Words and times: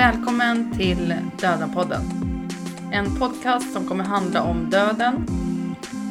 Välkommen 0.00 0.72
till 0.76 1.14
Dödenpodden. 1.40 2.00
En 2.92 3.16
podcast 3.18 3.72
som 3.72 3.86
kommer 3.86 4.04
handla 4.04 4.42
om 4.42 4.70
döden, 4.70 5.26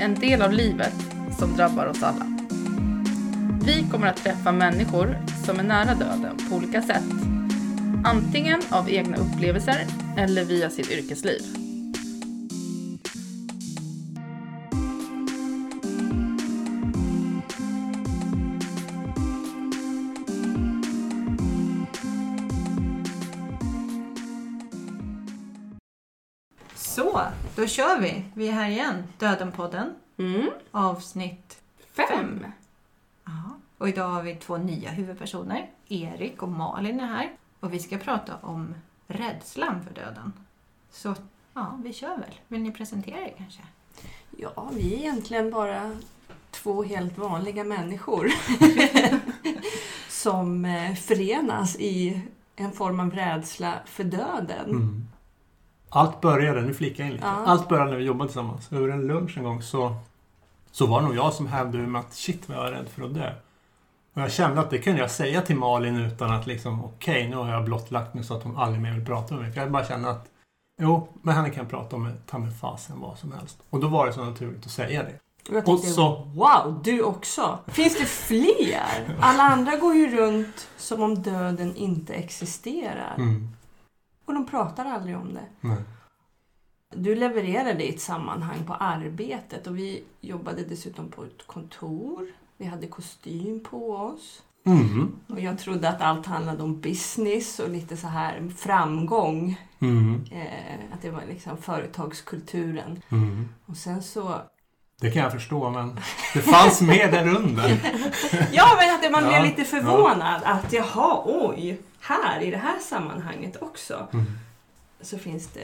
en 0.02 0.16
del 0.16 0.42
av 0.42 0.52
livet 0.54 0.94
som 1.40 1.56
drabbar 1.56 1.86
oss 1.86 2.04
alla. 2.04 2.26
Vi 3.66 3.88
kommer 3.92 4.08
att 4.08 4.18
träffa 4.18 4.52
människor 4.52 5.18
som 5.46 5.60
är 5.60 5.64
nära 5.64 5.96
döden 5.96 6.38
på 6.50 6.56
olika 6.56 6.82
sätt. 6.82 7.04
Antingen 8.06 8.62
av 8.70 8.90
egna 8.90 9.18
upplevelser 9.18 9.86
eller 10.18 10.44
via 10.44 10.70
sitt 10.70 10.92
yrkesliv. 10.92 11.59
Kör 27.80 28.00
vi. 28.00 28.26
Vi 28.34 28.48
är 28.48 28.52
här 28.52 28.70
igen. 28.70 29.04
Dödenpodden. 29.18 29.94
Mm. 30.18 30.50
Avsnitt 30.72 31.62
Fem. 31.92 32.46
Ja. 33.26 33.32
Och 33.78 33.90
idag 33.90 34.08
har 34.08 34.24
vi 34.24 34.36
två 34.36 34.58
nya 34.58 34.90
huvudpersoner. 34.90 35.70
Erik 35.88 36.44
och 36.44 36.50
Malin 36.50 37.00
är 37.00 37.08
här. 37.08 37.32
Och 37.60 37.74
vi 37.74 37.80
ska 37.80 37.98
prata 37.98 38.36
om 38.42 38.76
rädslan 39.08 39.84
för 39.84 39.94
döden. 39.94 40.34
Så 40.92 41.16
ja, 41.54 41.80
vi 41.84 41.94
kör 41.94 42.18
väl. 42.18 42.40
Vill 42.48 42.62
ni 42.62 42.72
presentera 42.72 43.20
er 43.20 43.34
kanske? 43.38 43.62
Ja, 44.38 44.72
vi 44.74 44.94
är 44.94 44.98
egentligen 44.98 45.52
bara 45.52 45.98
två 46.52 46.84
helt 46.84 47.18
vanliga 47.18 47.64
människor 47.64 48.30
som 50.10 50.66
eh, 50.66 50.96
förenas 50.96 51.76
i 51.76 52.22
en 52.56 52.72
form 52.72 53.00
av 53.00 53.12
rädsla 53.12 53.74
för 53.86 54.04
döden. 54.04 54.70
Mm. 54.70 55.08
Allt 55.90 56.22
började, 56.22 56.62
nu 56.62 56.74
flikar 56.74 57.04
jag 57.04 57.08
in 57.08 57.14
lite. 57.14 57.28
Ja. 57.28 57.44
Allt 57.46 57.70
började 57.70 57.92
när 57.92 57.98
vi 57.98 58.04
jobbade 58.04 58.28
tillsammans. 58.30 58.72
Över 58.72 58.90
en 58.90 59.08
lunch 59.08 59.38
en 59.38 59.44
gång 59.44 59.62
så, 59.62 59.96
så 60.72 60.86
var 60.86 61.02
det 61.02 61.08
nog 61.08 61.16
jag 61.16 61.34
som 61.34 61.48
hävdade 61.48 61.88
med 61.88 62.00
att 62.02 62.14
shit 62.14 62.50
vad 62.50 62.58
jag 62.58 62.68
är 62.68 62.72
rädd 62.72 62.90
för 62.90 63.04
att 63.04 63.14
dö. 63.14 63.34
Och 64.14 64.22
jag 64.22 64.32
kände 64.32 64.62
att 64.62 64.70
det 64.70 64.78
kunde 64.78 65.02
jag 65.02 65.12
säga 65.12 65.42
till 65.42 65.56
Malin 65.56 65.96
utan 65.96 66.32
att 66.32 66.48
liksom 66.48 66.86
okej 66.86 67.28
nu 67.30 67.36
har 67.36 67.50
jag 67.50 67.66
blottlagt 67.66 68.14
mig 68.14 68.24
så 68.24 68.34
att 68.34 68.44
hon 68.44 68.58
aldrig 68.58 68.82
mer 68.82 68.94
vill 68.94 69.06
prata 69.06 69.34
med 69.34 69.44
mig. 69.44 69.54
För 69.54 69.62
jag 69.62 69.72
bara 69.72 69.86
kände 69.86 70.10
att 70.10 70.26
jo, 70.82 71.08
med 71.22 71.36
henne 71.36 71.50
kan 71.50 71.64
jag 71.64 71.70
prata 71.70 71.96
om 71.96 72.12
ta 72.26 72.38
med 72.38 72.60
fasen 72.60 73.00
vad 73.00 73.18
som 73.18 73.32
helst. 73.32 73.58
Och 73.70 73.80
då 73.80 73.88
var 73.88 74.06
det 74.06 74.14
så 74.14 74.26
naturligt 74.26 74.66
att 74.66 74.72
säga 74.72 75.04
det. 75.04 75.20
Och 75.50 75.56
jag 75.56 75.58
Och 75.58 75.66
tänkte, 75.66 75.90
så, 75.90 76.16
wow, 76.36 76.82
du 76.84 77.04
också! 77.04 77.60
Finns 77.68 77.98
det 77.98 78.06
fler? 78.06 79.18
Alla 79.20 79.44
andra 79.44 79.76
går 79.76 79.96
ju 79.96 80.18
runt 80.18 80.68
som 80.78 81.02
om 81.02 81.22
döden 81.22 81.76
inte 81.76 82.14
existerar. 82.14 83.16
mm, 83.18 83.50
Och 84.30 84.36
de 84.36 84.46
pratar 84.46 84.86
aldrig 84.86 85.18
om 85.18 85.34
det. 85.34 85.46
nej. 85.62 85.78
Du 86.96 87.16
levererade 87.16 87.84
i 87.86 87.90
ett 87.96 88.02
sammanhang 88.02 88.58
på 88.68 88.74
arbetet 88.74 89.68
och 89.68 89.78
vi 89.78 90.04
jobbade 90.22 90.64
dessutom 90.64 91.12
på 91.12 91.24
ett 91.24 91.48
kontor. 91.48 92.28
Vi 92.58 92.66
hade 92.66 92.88
kostym 92.88 93.64
på 93.64 93.92
oss. 93.96 94.44
Mm, 94.66 95.12
Och 95.30 95.40
jag 95.40 95.60
trodde 95.60 95.90
att 95.90 96.02
allt 96.02 96.26
handlade 96.26 96.64
om 96.64 96.82
business 96.82 97.60
och 97.60 97.70
lite 97.70 97.98
så 97.98 98.08
här 98.08 98.50
framgång. 98.58 99.62
mm, 99.80 100.24
Eh, 100.32 100.94
att 100.94 101.02
det 101.02 101.10
var 101.12 101.22
liksom 101.28 101.58
företagskulturen. 101.58 103.02
mm. 103.10 103.50
Och 103.66 103.78
sen 103.78 104.04
så... 104.04 104.42
Det 105.00 105.12
kan 105.12 105.24
jag 105.24 105.32
förstå 105.32 105.70
men 105.70 106.00
det 106.34 106.42
fanns 106.42 106.82
med 106.82 107.12
där 107.14 107.28
under. 107.36 107.70
Ja, 108.52 108.68
men 108.78 108.96
att 108.96 109.12
man 109.12 109.24
Ja, 109.24 109.30
blev 109.30 109.44
lite 109.44 109.64
förvånad 109.64 110.42
att 110.46 110.74
jaha, 110.74 111.22
oj, 111.26 111.80
här 112.02 112.42
i 112.42 112.52
det 112.52 112.58
här 112.58 112.80
sammanhanget 112.80 113.62
också 113.62 114.08
Mm. 114.14 114.26
så 115.02 115.18
finns 115.18 115.48
det 115.48 115.64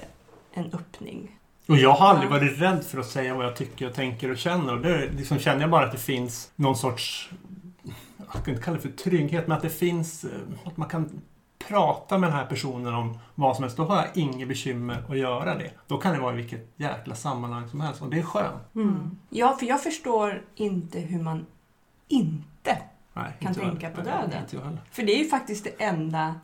en 0.54 0.66
öppning. 0.74 1.32
Och 1.68 1.78
jag 1.78 1.92
har 1.94 2.08
aldrig 2.10 2.30
Ja. 2.32 2.34
varit 2.34 2.60
rädd 2.62 2.84
för 2.86 3.00
att 3.00 3.10
säga 3.10 3.36
vad 3.36 3.46
jag 3.46 3.56
tycker, 3.56 3.88
och 3.88 3.94
tänker 3.94 4.32
och 4.32 4.38
känner. 4.38 4.74
Och 4.74 4.82
det 4.82 5.10
liksom 5.18 5.40
känner 5.40 5.62
jag 5.62 5.70
bara 5.70 5.86
att 5.86 5.92
det 5.92 5.98
finns 5.98 6.52
någon 6.56 6.76
sorts, 6.78 7.30
jag 8.34 8.44
kan 8.46 8.54
inte 8.54 8.64
kalla 8.66 8.78
det 8.78 8.82
för 8.84 8.90
trygghet, 8.90 9.48
men 9.48 9.58
att 9.58 9.64
det 9.64 9.70
finns, 9.70 10.24
eh, 10.24 10.30
att 10.66 10.78
man 10.78 10.90
kan 10.90 11.22
prata 11.68 12.18
med 12.18 12.30
den 12.30 12.38
här 12.38 12.46
personen 12.46 12.94
om 12.94 13.18
vad 13.36 13.56
som 13.56 13.64
helst. 13.64 13.78
Då 13.78 13.84
har 13.84 13.96
jag 13.96 14.18
inget 14.18 14.48
bekymmer 14.48 15.06
att 15.10 15.18
göra 15.18 15.56
det. 15.56 15.72
Då 15.88 15.98
kan 15.98 16.14
det 16.14 16.20
vara 16.20 16.34
i 16.34 16.38
vilket 16.38 16.74
jäkla 16.76 17.16
sammanhang 17.16 17.70
som 17.70 17.82
helst. 17.82 18.02
Och 18.02 18.10
det 18.10 18.20
är 18.20 18.24
skönt. 18.24 18.76
Mm. 18.76 19.18
Ja, 19.30 19.56
för 19.60 19.66
jag 19.66 19.84
förstår 19.84 20.42
inte 20.56 21.00
hur 21.00 21.24
man 21.24 21.46
inte... 22.08 22.78
Nej, 23.14 23.34
Kan 23.40 23.50
inte 23.50 23.62
tänka 23.62 23.90
på 23.90 24.02
döden. 24.02 24.46
Nej. 24.52 24.78
För 24.92 25.04
det 25.04 25.16
är 25.16 25.24
ju 25.24 25.30
faktiskt 25.30 25.64
det 25.64 25.84
enda 25.84 26.36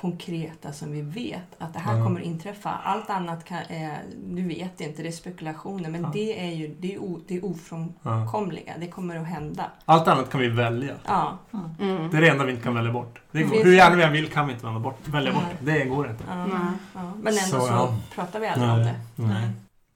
konkreta 0.00 0.72
som 0.72 0.92
vi 0.92 1.02
vet 1.02 1.42
att 1.58 1.72
det 1.74 1.78
här 1.80 1.98
Ja. 1.98 2.04
kommer 2.04 2.20
inträffa. 2.20 2.70
Allt 2.84 3.10
annat 3.10 3.44
kan, 3.44 3.58
är, 3.68 3.98
du 4.26 4.42
vet 4.42 4.80
inte, 4.80 5.02
det 5.02 5.08
är 5.08 5.12
spekulationer. 5.12 5.90
Men 5.90 6.02
Ja. 6.02 6.10
det 6.12 6.40
är 6.48 6.52
ju 6.54 6.74
det 6.80 6.94
är, 6.94 6.98
o, 6.98 7.20
det 7.26 7.36
är 7.36 7.44
ofrånkomliga. 7.44 8.74
Det 8.78 8.86
kommer 8.88 9.16
att 9.16 9.26
hända. 9.26 9.70
Allt 9.84 10.08
annat 10.08 10.30
kan 10.30 10.40
vi 10.40 10.48
välja. 10.48 10.94
Ja. 11.06 11.38
Mm. 11.78 12.10
Det 12.10 12.16
är 12.16 12.20
det 12.20 12.28
enda 12.28 12.44
vi 12.44 12.50
inte 12.52 12.64
kan 12.64 12.74
välja 12.74 12.92
bort. 12.92 13.20
Det 13.30 13.42
går. 13.42 13.64
Hur 13.64 13.72
gärna 13.74 13.96
vi 13.96 14.02
än 14.02 14.12
vill 14.12 14.28
kan 14.30 14.46
vi 14.46 14.52
inte 14.52 14.66
välja 14.66 14.80
bort, 14.80 15.08
välja 15.08 15.32
bort 15.32 15.42
det. 15.60 15.84
Går 15.84 16.10
inte. 16.10 16.24
ja, 16.28 16.46
ja. 16.94 17.00
Men 17.22 17.26
ändå 17.26 17.40
Så, 17.40 17.60
så, 17.60 17.66
ja. 17.66 17.94
pratar 18.14 18.40
vi 18.40 18.46
aldrig 18.48 18.70
om 18.70 18.78
det. 18.78 18.94
Nej. 19.14 19.48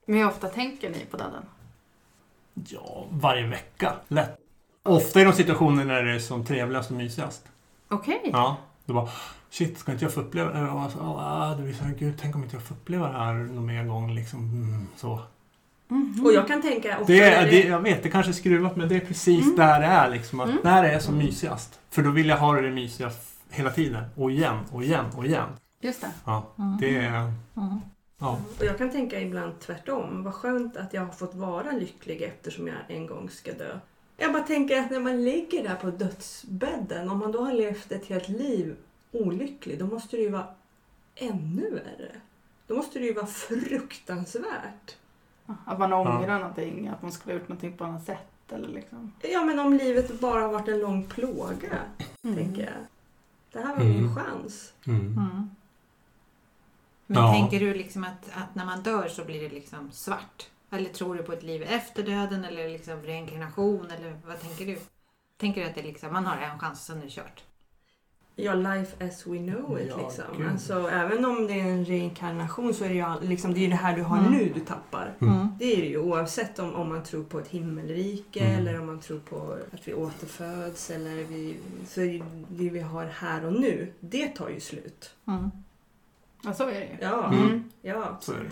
Men 0.06 0.16
hur 0.18 0.26
ofta 0.26 0.48
tänker 0.48 0.90
ni 0.90 1.04
på 1.10 1.16
döden? 1.16 1.42
Ja, 2.68 3.04
varje 3.10 3.46
vecka. 3.46 3.92
Lätt. 4.08 4.38
Ofta 4.82 5.20
i 5.20 5.24
de 5.24 5.32
situationer 5.32 5.84
när 5.84 6.02
det 6.02 6.14
är 6.14 6.18
som 6.18 6.44
trevligast 6.44 6.90
och 6.90 6.96
mysigast. 6.96 7.48
Okej. 7.88 8.20
Ja. 8.32 8.56
Då 8.84 8.94
bara, 8.94 9.08
shit, 9.50 9.78
ska 9.78 9.92
inte 9.92 10.04
jag 10.04 10.14
få 10.14 10.20
uppleva 10.20 10.52
det? 10.52 10.58
Jag 10.58 10.90
så, 10.90 10.98
ah, 11.00 11.54
du, 11.54 11.74
så, 11.74 11.84
gud, 11.98 12.14
tänk 12.20 12.34
om 12.36 12.42
inte 12.42 12.56
jag 12.56 12.62
får 12.62 12.74
uppleva 12.74 13.08
det 13.12 13.18
här 13.18 13.34
någon 13.34 13.66
mer 13.66 13.84
gång. 13.84 14.14
Liksom, 14.14 14.38
mm, 14.40 14.86
så. 14.96 15.20
Mhm. 15.88 16.22
Och 16.26 16.32
jag 16.32 16.48
kan 16.48 16.62
tänka 16.62 16.98
ofta 16.98 17.12
Det, 17.12 17.20
är- 17.20 17.46
det, 17.46 17.62
jag 17.62 17.80
vet, 17.80 18.02
det 18.02 18.08
kanske 18.10 18.30
är 18.32 18.34
skruvat, 18.34 18.76
men 18.76 18.88
det 18.88 18.96
är 18.96 19.00
precis 19.00 19.44
Mm. 19.44 19.56
där 19.56 19.80
det 19.80 19.86
är. 19.86 20.10
Liksom, 20.10 20.40
att 20.40 20.48
Mm. 20.48 20.60
När 20.64 20.82
det 20.82 20.90
är 20.92 20.98
som 20.98 21.18
mysigast. 21.18 21.80
För 21.90 22.02
då 22.02 22.10
vill 22.10 22.28
jag 22.28 22.36
ha 22.36 22.52
det 22.60 22.70
mysiga 22.70 23.06
f- 23.08 23.34
hela 23.50 23.70
tiden. 23.70 24.04
Och 24.16 24.30
igen, 24.30 24.58
och 24.72 24.84
igen, 24.84 25.04
och 25.16 25.26
igen. 25.26 25.48
Just 25.80 26.00
det. 26.00 26.10
Ja, 26.24 26.46
det 26.80 26.96
är... 26.96 27.18
Mm. 27.56 27.80
Ja. 28.18 28.38
Och 28.58 28.64
jag 28.64 28.78
kan 28.78 28.90
tänka 28.90 29.20
ibland 29.20 29.60
tvärtom. 29.60 30.22
Vad 30.24 30.34
skönt 30.34 30.76
att 30.76 30.94
jag 30.94 31.02
har 31.04 31.12
fått 31.12 31.34
vara 31.34 31.70
lycklig 31.72 32.22
eftersom 32.22 32.66
jag 32.66 32.76
en 32.88 33.06
gång 33.06 33.30
ska 33.30 33.52
dö. 33.52 33.78
Jag 34.16 34.32
bara 34.32 34.42
tänker 34.42 34.80
att 34.80 34.90
när 34.90 35.00
man 35.00 35.24
ligger 35.24 35.62
där 35.62 35.74
på 35.76 35.90
dödsbädden, 35.90 37.08
om 37.10 37.18
man 37.18 37.32
då 37.32 37.44
har 37.44 37.52
levt 37.52 37.92
ett 37.92 38.06
helt 38.06 38.28
liv 38.28 38.76
olycklig, 39.12 39.78
då 39.78 39.86
måste 39.86 40.16
det 40.16 40.22
ju 40.22 40.28
vara 40.30 40.46
ännu 41.14 41.70
värre. 41.70 42.12
Då 42.66 42.74
måste 42.76 42.98
det 42.98 43.04
ju 43.04 43.12
vara 43.12 43.26
fruktansvärt. 43.26 44.96
Att 45.66 45.78
man 45.78 45.92
ångrar 45.92 46.38
någonting, 46.38 46.88
att 46.88 47.02
man 47.02 47.12
skulle 47.12 47.34
ha 47.34 47.40
gjort 47.40 47.48
någonting 47.48 47.76
på 47.76 47.84
annat 47.84 48.04
sätt 48.04 48.52
eller 48.52 48.68
liksom. 48.68 49.12
Ja, 49.22 49.44
men 49.44 49.58
om 49.58 49.72
livet 49.72 50.20
bara 50.20 50.40
har 50.40 50.52
varit 50.52 50.68
en 50.68 50.78
lång 50.80 51.04
plåga, 51.06 51.78
tänker 52.22 52.62
jag. 52.62 52.86
Det 53.52 53.58
här 53.68 53.76
var 53.76 53.84
min 53.84 53.98
Mm. 53.98 54.14
chans. 54.14 54.72
Mm. 54.86 55.00
Mm. 55.00 55.50
Men 57.06 57.22
Ja. 57.22 57.32
tänker 57.32 57.60
du 57.60 57.74
liksom 57.74 58.04
att, 58.04 58.28
att 58.34 58.54
när 58.54 58.64
man 58.64 58.82
dör 58.82 59.08
så 59.08 59.24
blir 59.24 59.40
det 59.42 59.48
liksom 59.48 59.90
svart? 59.90 60.50
Eller 60.72 60.90
tror 60.90 61.14
du 61.14 61.22
på 61.22 61.32
ett 61.32 61.42
liv 61.42 61.62
efter 61.62 62.02
döden 62.02 62.44
eller 62.44 62.68
liksom 62.68 63.02
reinkarnation 63.02 63.86
eller 63.90 64.16
vad 64.26 64.40
tänker 64.40 64.66
du? 64.66 64.78
Tänker 65.36 65.60
du 65.60 65.66
att 65.68 65.74
det 65.74 65.82
liksom, 65.82 66.12
man 66.12 66.26
har 66.26 66.36
en 66.36 66.58
chans 66.58 66.78
och 66.80 66.86
sen 66.86 66.98
är 66.98 67.02
det 67.04 67.10
kört? 67.10 67.42
Ja, 68.36 68.54
life 68.54 69.04
as 69.06 69.26
we 69.26 69.38
know 69.38 69.80
it 69.80 69.86
Ja, 69.88 69.96
liksom. 69.96 70.24
gud. 70.38 70.48
Alltså, 70.48 70.88
även 70.90 71.24
om 71.24 71.46
det 71.46 71.60
är 71.60 71.64
en 71.66 71.84
reinkarnation 71.84 72.74
så 72.74 72.84
är 72.84 72.88
det 72.88 72.94
ju 72.94 73.28
liksom, 73.28 73.54
det, 73.54 73.64
är 73.64 73.68
det 73.68 73.74
här 73.76 73.96
du 73.96 74.02
har 74.02 74.18
Mm. 74.18 74.32
nu 74.32 74.52
du 74.54 74.60
tappar. 74.60 75.14
Mm. 75.20 75.46
Det 75.58 75.64
är 75.76 75.80
det 75.82 75.88
ju 75.88 75.98
oavsett 75.98 76.58
om, 76.58 76.74
om 76.74 76.88
man 76.88 77.02
tror 77.02 77.24
på 77.24 77.38
ett 77.38 77.48
himmelrike 77.48 78.40
Mm. 78.44 78.58
eller 78.60 78.80
om 78.80 78.86
man 78.86 79.00
tror 79.00 79.18
på 79.20 79.58
att 79.72 79.88
vi 79.88 79.94
återföds 79.94 80.90
eller 80.90 81.14
vi, 81.24 81.56
så 81.88 82.00
är 82.00 82.06
det 82.06 82.24
det 82.48 82.70
vi 82.70 82.80
har 82.80 83.04
här 83.06 83.44
och 83.46 83.52
nu, 83.52 83.92
det 84.00 84.28
tar 84.28 84.48
ju 84.48 84.60
slut. 84.60 85.14
Mm. 85.26 85.50
Ja, 86.44 86.54
så 86.54 86.68
är 86.68 86.80
det 86.80 86.86
ju. 86.86 86.96
Ja, 87.00 87.26
Mm. 87.32 87.70
ja. 87.82 88.18
Så 88.20 88.32
är 88.32 88.36
det. 88.38 88.50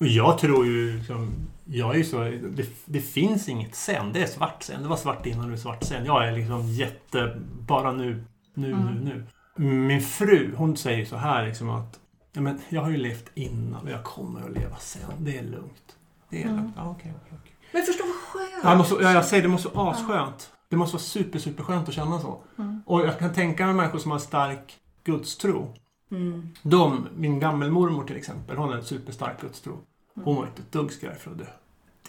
Och 0.00 0.06
jag 0.06 0.38
tror 0.38 0.66
ju 0.66 0.96
liksom, 0.98 1.30
jag 1.64 1.96
är 1.96 2.02
så, 2.04 2.18
det, 2.56 2.66
det 2.84 3.00
finns 3.00 3.48
inget 3.48 3.74
sen. 3.74 4.12
Det 4.12 4.22
är 4.22 4.26
svart 4.26 4.62
sen. 4.62 4.82
Det 4.82 4.88
var 4.88 4.96
svart 4.96 5.26
innan 5.26 5.48
det 5.48 5.54
är 5.54 5.58
svart 5.58 5.84
sen. 5.84 6.04
Jag 6.06 6.28
är 6.28 6.32
liksom 6.32 6.68
jätte, 6.68 7.40
bara 7.60 7.92
nu, 7.92 8.24
nu, 8.54 8.72
Mm. 8.72 8.94
nu, 8.94 9.00
nu. 9.04 9.64
Min 9.70 10.00
fru, 10.00 10.54
hon 10.56 10.76
säger 10.76 11.04
så 11.04 11.16
här 11.16 11.46
liksom 11.46 11.70
att, 11.70 11.98
ja, 12.32 12.40
men 12.40 12.60
jag 12.68 12.82
har 12.82 12.90
ju 12.90 12.96
levt 12.96 13.30
innan 13.34 13.82
och 13.82 13.90
jag 13.90 14.04
kommer 14.04 14.40
att 14.40 14.50
leva 14.52 14.76
sen. 14.76 15.00
Det 15.18 15.38
är 15.38 15.42
lugnt. 15.42 15.96
Det 16.30 16.42
är 16.42 16.44
Mm. 16.46 16.56
lugnt. 16.56 16.72
Ja, 16.76 16.90
okej, 16.90 17.12
okej. 17.26 17.38
Men 17.72 17.82
förstå 17.82 18.04
vad 18.04 18.14
skönt! 18.42 18.64
Ja, 18.64 18.74
måste, 18.74 18.94
ja, 19.02 19.12
jag 19.12 19.24
säger 19.24 19.42
det 19.42 19.48
måste 19.48 19.68
vara 19.68 19.90
asskönt. 19.90 20.50
Det 20.68 20.76
måste 20.76 20.94
vara 20.94 21.02
super, 21.02 21.38
super 21.38 21.62
skönt 21.62 21.88
att 21.88 21.94
känna 21.94 22.20
så. 22.20 22.40
Mm. 22.58 22.82
Och 22.86 23.00
jag 23.00 23.18
kan 23.18 23.32
tänka 23.32 23.66
mig 23.66 23.74
människor 23.74 23.98
som 23.98 24.10
har 24.10 24.18
stark 24.18 24.76
gudstro. 25.04 25.74
Mm. 26.10 26.48
De, 26.62 27.08
min 27.16 27.40
gammelmormor 27.40 28.04
till 28.04 28.16
exempel, 28.16 28.56
hon 28.56 28.68
har 28.68 28.76
en 28.76 28.84
superstark 28.84 29.40
gudstro. 29.40 29.78
Hon 30.24 30.36
var 30.36 30.46
inte 30.46 30.62
ett 30.62 30.72
dugg 30.72 30.92
skraj 30.92 31.14
för 31.18 31.30
att 31.30 31.38
dö. 31.38 31.44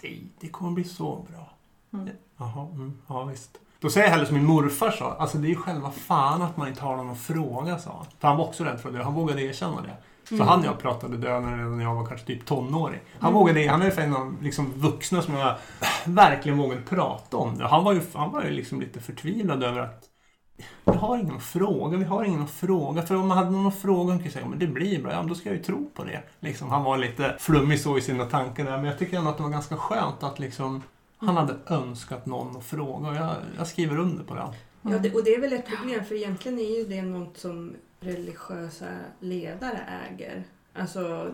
Det, 0.00 0.18
det 0.40 0.48
kommer 0.48 0.70
bli 0.70 0.84
så 0.84 1.26
bra. 1.30 1.52
Mm. 1.92 2.08
Jaha, 2.38 2.66
mm, 2.74 2.92
ja 3.06 3.24
visst. 3.24 3.58
Då 3.80 3.90
säger 3.90 4.06
jag 4.06 4.12
hellre 4.12 4.26
som 4.26 4.36
min 4.36 4.46
morfar 4.46 4.90
sa. 4.90 5.16
Alltså 5.18 5.38
det 5.38 5.46
är 5.46 5.50
ju 5.50 5.56
själva 5.56 5.90
fan 5.90 6.42
att 6.42 6.56
man 6.56 6.68
inte 6.68 6.82
har 6.82 6.96
någon 6.96 7.10
att 7.10 7.20
fråga, 7.20 7.78
sa 7.78 7.90
han. 7.96 8.06
För 8.18 8.28
han 8.28 8.36
var 8.36 8.44
också 8.44 8.64
rädd 8.64 8.80
för 8.80 8.90
det. 8.92 9.04
Han 9.04 9.14
vågade 9.14 9.42
erkänna 9.42 9.82
det. 9.82 9.96
Så 10.28 10.34
Mm. 10.34 10.48
han 10.48 10.60
och 10.60 10.66
jag 10.66 10.78
pratade 10.78 11.16
döden 11.16 11.56
redan 11.58 11.76
när 11.76 11.84
jag 11.84 11.94
var 11.94 12.06
kanske 12.06 12.26
typ 12.26 12.46
tonåring. 12.46 13.00
Han 13.20 13.30
Mm. 13.30 13.34
vågade, 13.40 13.68
han 13.68 13.82
är 13.82 13.98
en 14.00 14.16
av 14.16 14.36
liksom 14.42 14.72
vuxna 14.72 15.22
som 15.22 15.34
jag 15.34 15.56
verkligen 16.04 16.58
vågade 16.58 16.82
prata 16.82 17.36
om 17.36 17.58
det. 17.58 17.66
Han 17.68 17.84
var 17.84 17.92
ju, 17.92 18.00
han 18.14 18.30
var 18.32 18.42
ju 18.42 18.50
liksom 18.50 18.80
lite 18.80 19.00
förtvivlad 19.00 19.62
över 19.62 19.80
att 19.80 20.04
vi 20.84 20.92
har 20.92 21.18
ingen 21.18 21.36
att 21.36 21.42
fråga, 21.42 21.98
vi 21.98 22.04
har 22.04 22.24
ingen 22.24 22.42
att 22.42 22.50
fråga. 22.50 23.02
För 23.02 23.14
om 23.14 23.28
man 23.28 23.38
hade 23.38 23.50
någon 23.50 23.66
att 23.66 23.78
fråga, 23.78 24.14
kunde 24.14 24.30
säga 24.30 24.46
men 24.46 24.58
det 24.58 24.66
blir 24.66 25.02
bra, 25.02 25.12
ja 25.12 25.18
men 25.18 25.28
då 25.28 25.34
ska 25.34 25.48
jag 25.48 25.56
ju 25.56 25.62
tro 25.62 25.90
på 25.94 26.04
det. 26.04 26.22
Liksom, 26.40 26.70
han 26.70 26.84
var 26.84 26.98
lite 26.98 27.36
flummig 27.38 27.80
så 27.80 27.98
i 27.98 28.00
sina 28.00 28.24
tankar 28.24 28.64
där, 28.64 28.76
men 28.76 28.84
jag 28.84 28.98
tycker 28.98 29.18
ändå 29.18 29.30
att 29.30 29.36
det 29.36 29.42
var 29.42 29.50
ganska 29.50 29.76
skönt 29.76 30.22
att 30.22 30.38
liksom 30.38 30.82
han 31.18 31.36
hade 31.36 31.56
önskat 31.66 32.26
någon 32.26 32.56
att 32.56 32.64
fråga 32.64 33.08
och 33.08 33.16
jag, 33.16 33.34
jag 33.58 33.66
skriver 33.66 33.98
under 33.98 34.24
på 34.24 34.34
det. 34.34 34.42
Ja, 34.82 34.98
det, 34.98 35.14
och 35.14 35.24
det 35.24 35.34
är 35.34 35.40
väl 35.40 35.52
ett 35.52 35.66
problem 35.66 36.04
för 36.04 36.14
egentligen 36.14 36.58
är 36.58 36.78
ju 36.78 36.84
det 36.84 37.02
något 37.02 37.36
som 37.36 37.74
religiösa 38.00 38.86
ledare 39.20 39.80
äger. 40.10 40.44
Alltså 40.78 41.30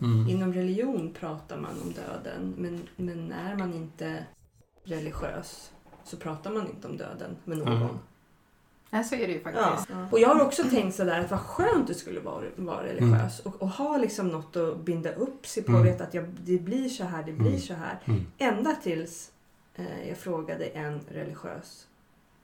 Mm. 0.00 0.28
inom 0.28 0.52
religion 0.52 1.14
pratar 1.20 1.56
man 1.56 1.70
om 1.82 1.92
döden 1.92 2.54
men, 2.56 2.82
men 2.96 3.32
är 3.32 3.56
man 3.56 3.74
inte 3.74 4.24
religiös 4.84 5.72
så 6.04 6.16
pratar 6.16 6.50
man 6.50 6.68
inte 6.68 6.88
om 6.88 6.96
döden 6.96 7.36
med 7.44 7.58
någon. 7.58 7.82
Mm. 7.82 7.88
Ja, 8.90 9.02
så 9.04 9.14
är 9.14 9.26
det 9.26 9.32
ju 9.32 9.40
Ja. 9.44 9.50
faktiskt. 9.52 9.88
Och 10.12 10.20
jag 10.20 10.28
har 10.28 10.44
också 10.44 10.62
tänkt 10.70 10.94
sådär 10.96 11.20
att 11.20 11.30
vad 11.30 11.40
skönt 11.40 11.86
det 11.86 11.94
skulle 11.94 12.20
vara 12.20 12.36
att 12.56 12.64
vara 12.64 12.84
religiös 12.84 13.40
och, 13.40 13.62
och 13.62 13.68
ha 13.68 13.96
liksom 13.96 14.28
något 14.28 14.56
att 14.56 14.78
binda 14.80 15.12
upp 15.14 15.46
sig 15.46 15.62
på 15.62 15.72
och 15.72 15.78
Mm. 15.80 15.92
veta 15.92 16.04
att 16.04 16.14
jag, 16.14 16.24
det 16.44 16.58
blir 16.58 16.88
så 16.88 17.04
här, 17.04 17.22
det 17.22 17.32
blir 17.32 17.48
Mm. 17.48 17.60
så 17.60 17.74
här. 17.74 17.98
Mm. 18.04 18.26
Ända 18.38 18.74
tills 18.82 19.30
eh, 19.74 20.08
jag 20.08 20.18
frågade 20.18 20.64
en 20.64 21.00
religiös 21.08 21.86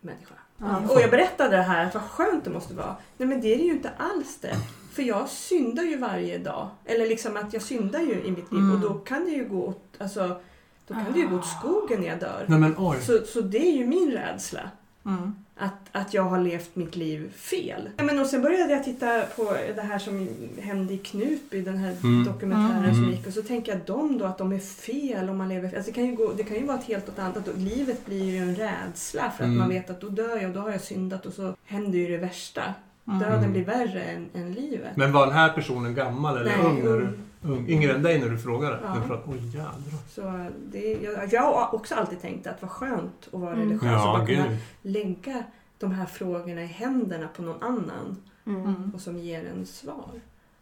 människa. 0.01 0.35
Ja. 0.57 0.81
Och 0.89 1.01
jag 1.01 1.11
berättade 1.11 1.57
det 1.57 1.63
här 1.63 1.87
att 1.87 1.95
vad 1.95 2.03
skönt 2.03 2.45
det 2.45 2.51
måste 2.51 2.75
vara. 2.75 2.97
Nej 3.17 3.29
men 3.29 3.41
det 3.41 3.55
är 3.55 3.59
det 3.59 3.65
ju 3.65 3.73
inte 3.73 3.91
alls 3.97 4.39
det. 4.41 4.57
För 4.93 5.03
jag 5.03 5.29
syndar 5.29 5.83
ju 5.83 5.99
varje 5.99 6.39
dag. 6.39 6.69
Eller 6.85 7.07
liksom 7.07 7.37
att 7.37 7.53
jag 7.53 7.63
syndar 7.63 8.01
ju 8.01 8.23
i 8.23 8.31
mitt 8.31 8.53
liv 8.53 8.61
Mm. 8.61 8.73
och 8.75 8.81
då 8.81 8.95
kan 8.95 9.25
det 9.25 9.31
ju 9.31 9.49
gå 9.49 9.67
åt, 9.67 9.83
alltså, 9.99 10.41
då 10.87 10.95
kan 10.95 11.13
det 11.13 11.19
ju 11.19 11.29
gå 11.29 11.37
åt 11.37 11.47
skogen 11.47 12.01
när 12.01 12.09
jag 12.09 12.19
dör. 12.21 12.45
Nej 12.49 12.59
men. 12.59 12.75
Så, 13.03 13.19
så 13.27 13.41
det 13.41 13.59
är 13.69 13.77
ju 13.77 13.87
min 13.87 14.11
rädsla. 14.11 14.71
Mm. 15.07 15.42
Att, 15.57 15.73
att 15.93 16.15
jag 16.15 16.23
har 16.23 16.41
levt 16.41 16.77
mitt 16.77 16.97
liv 16.97 17.33
fel. 17.37 17.89
Ja, 17.97 18.05
men 18.05 18.19
och 18.19 18.27
sen 18.27 18.43
började 18.43 18.73
jag 18.73 18.85
titta 18.85 19.23
på 19.37 19.57
det 19.75 19.83
här 19.83 19.99
som 19.99 20.29
hände 20.61 20.95
i 20.95 20.99
Knutby, 20.99 21.61
den 21.63 21.77
här 21.77 21.97
Mm. 22.03 22.25
dokumentären 22.25 22.85
Mm. 22.85 22.95
som 22.95 23.11
gick. 23.11 23.27
Och 23.27 23.33
så 23.33 23.43
tänker 23.43 23.73
jag 23.73 23.81
de 23.87 24.19
då 24.19 24.25
att 24.25 24.39
de 24.39 24.53
är 24.53 24.59
fel 24.59 25.29
om 25.29 25.37
man 25.39 25.49
lever 25.49 25.69
fel. 25.69 25.77
Alltså 25.77 25.91
det, 25.91 25.95
kan 25.95 26.07
ju 26.07 26.15
gå, 26.17 26.33
det 26.33 26.43
kan 26.43 26.57
ju 26.57 26.67
vara 26.67 26.79
ett 26.79 26.85
helt 26.85 27.09
åt 27.09 27.19
annat. 27.19 27.37
Att 27.49 27.59
Livet 27.59 28.07
blir 28.07 28.25
ju 28.25 28.37
en 28.39 28.57
rädsla 28.57 29.23
för 29.37 29.45
att 29.45 29.49
Mm. 29.49 29.59
man 29.59 29.69
vet 29.69 29.91
att 29.91 30.01
då 30.01 30.09
dör 30.09 30.37
jag 30.37 30.45
och 30.49 30.55
då 30.55 30.61
har 30.61 30.71
jag 30.71 30.81
syndat 30.81 31.27
och 31.27 31.33
så 31.33 31.55
händer 31.65 31.99
ju 31.99 32.09
det 32.09 32.19
värsta. 32.19 32.63
Mm. 33.07 33.19
Döden 33.21 33.53
blir 33.53 33.65
värre 33.65 34.03
än, 34.03 34.27
än 34.35 34.53
livet. 34.53 34.97
Men 34.97 35.13
var 35.13 35.27
den 35.27 35.35
här 35.35 35.49
personen 35.53 35.95
gammal 35.95 36.37
eller 36.37 36.65
ung? 36.65 37.09
Ung? 37.43 37.69
Yngre 37.69 37.95
än 37.95 38.03
dig 38.03 38.21
när 38.21 38.29
du 38.29 38.39
frågade? 38.39 38.81
Ja. 38.85 38.95
Du 38.95 39.01
frågade, 39.07 39.23
Oj. 39.27 39.63
Så 40.09 40.47
det, 40.73 40.93
jag, 41.03 41.33
jag 41.33 41.43
har 41.43 41.75
också 41.75 41.95
alltid 41.95 42.21
tänkt 42.21 42.47
att 42.47 42.63
vad 42.63 42.71
skönt 42.71 43.29
att 43.33 43.41
vara 43.41 43.53
Mm. 43.53 43.69
religiös 43.69 43.83
och 44.03 44.09
Ja, 44.09 44.17
bara 44.19 44.27
kunna 44.27 44.57
lägga 44.83 45.45
de 45.79 45.91
här 45.91 46.07
frågorna 46.07 46.63
i 46.63 46.67
händerna 46.67 47.29
på 47.29 47.43
någon 47.43 47.63
annan 47.63 48.17
Mm. 48.47 48.61
Mm. 48.65 48.91
och 48.95 49.01
som 49.01 49.19
ger 49.19 49.45
en 49.47 49.67
svar. 49.67 50.11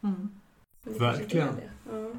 Mm. 0.02 0.30
Det 0.84 0.98
Verkligen. 1.00 1.48
det. 1.56 1.96
Ja. 1.96 2.10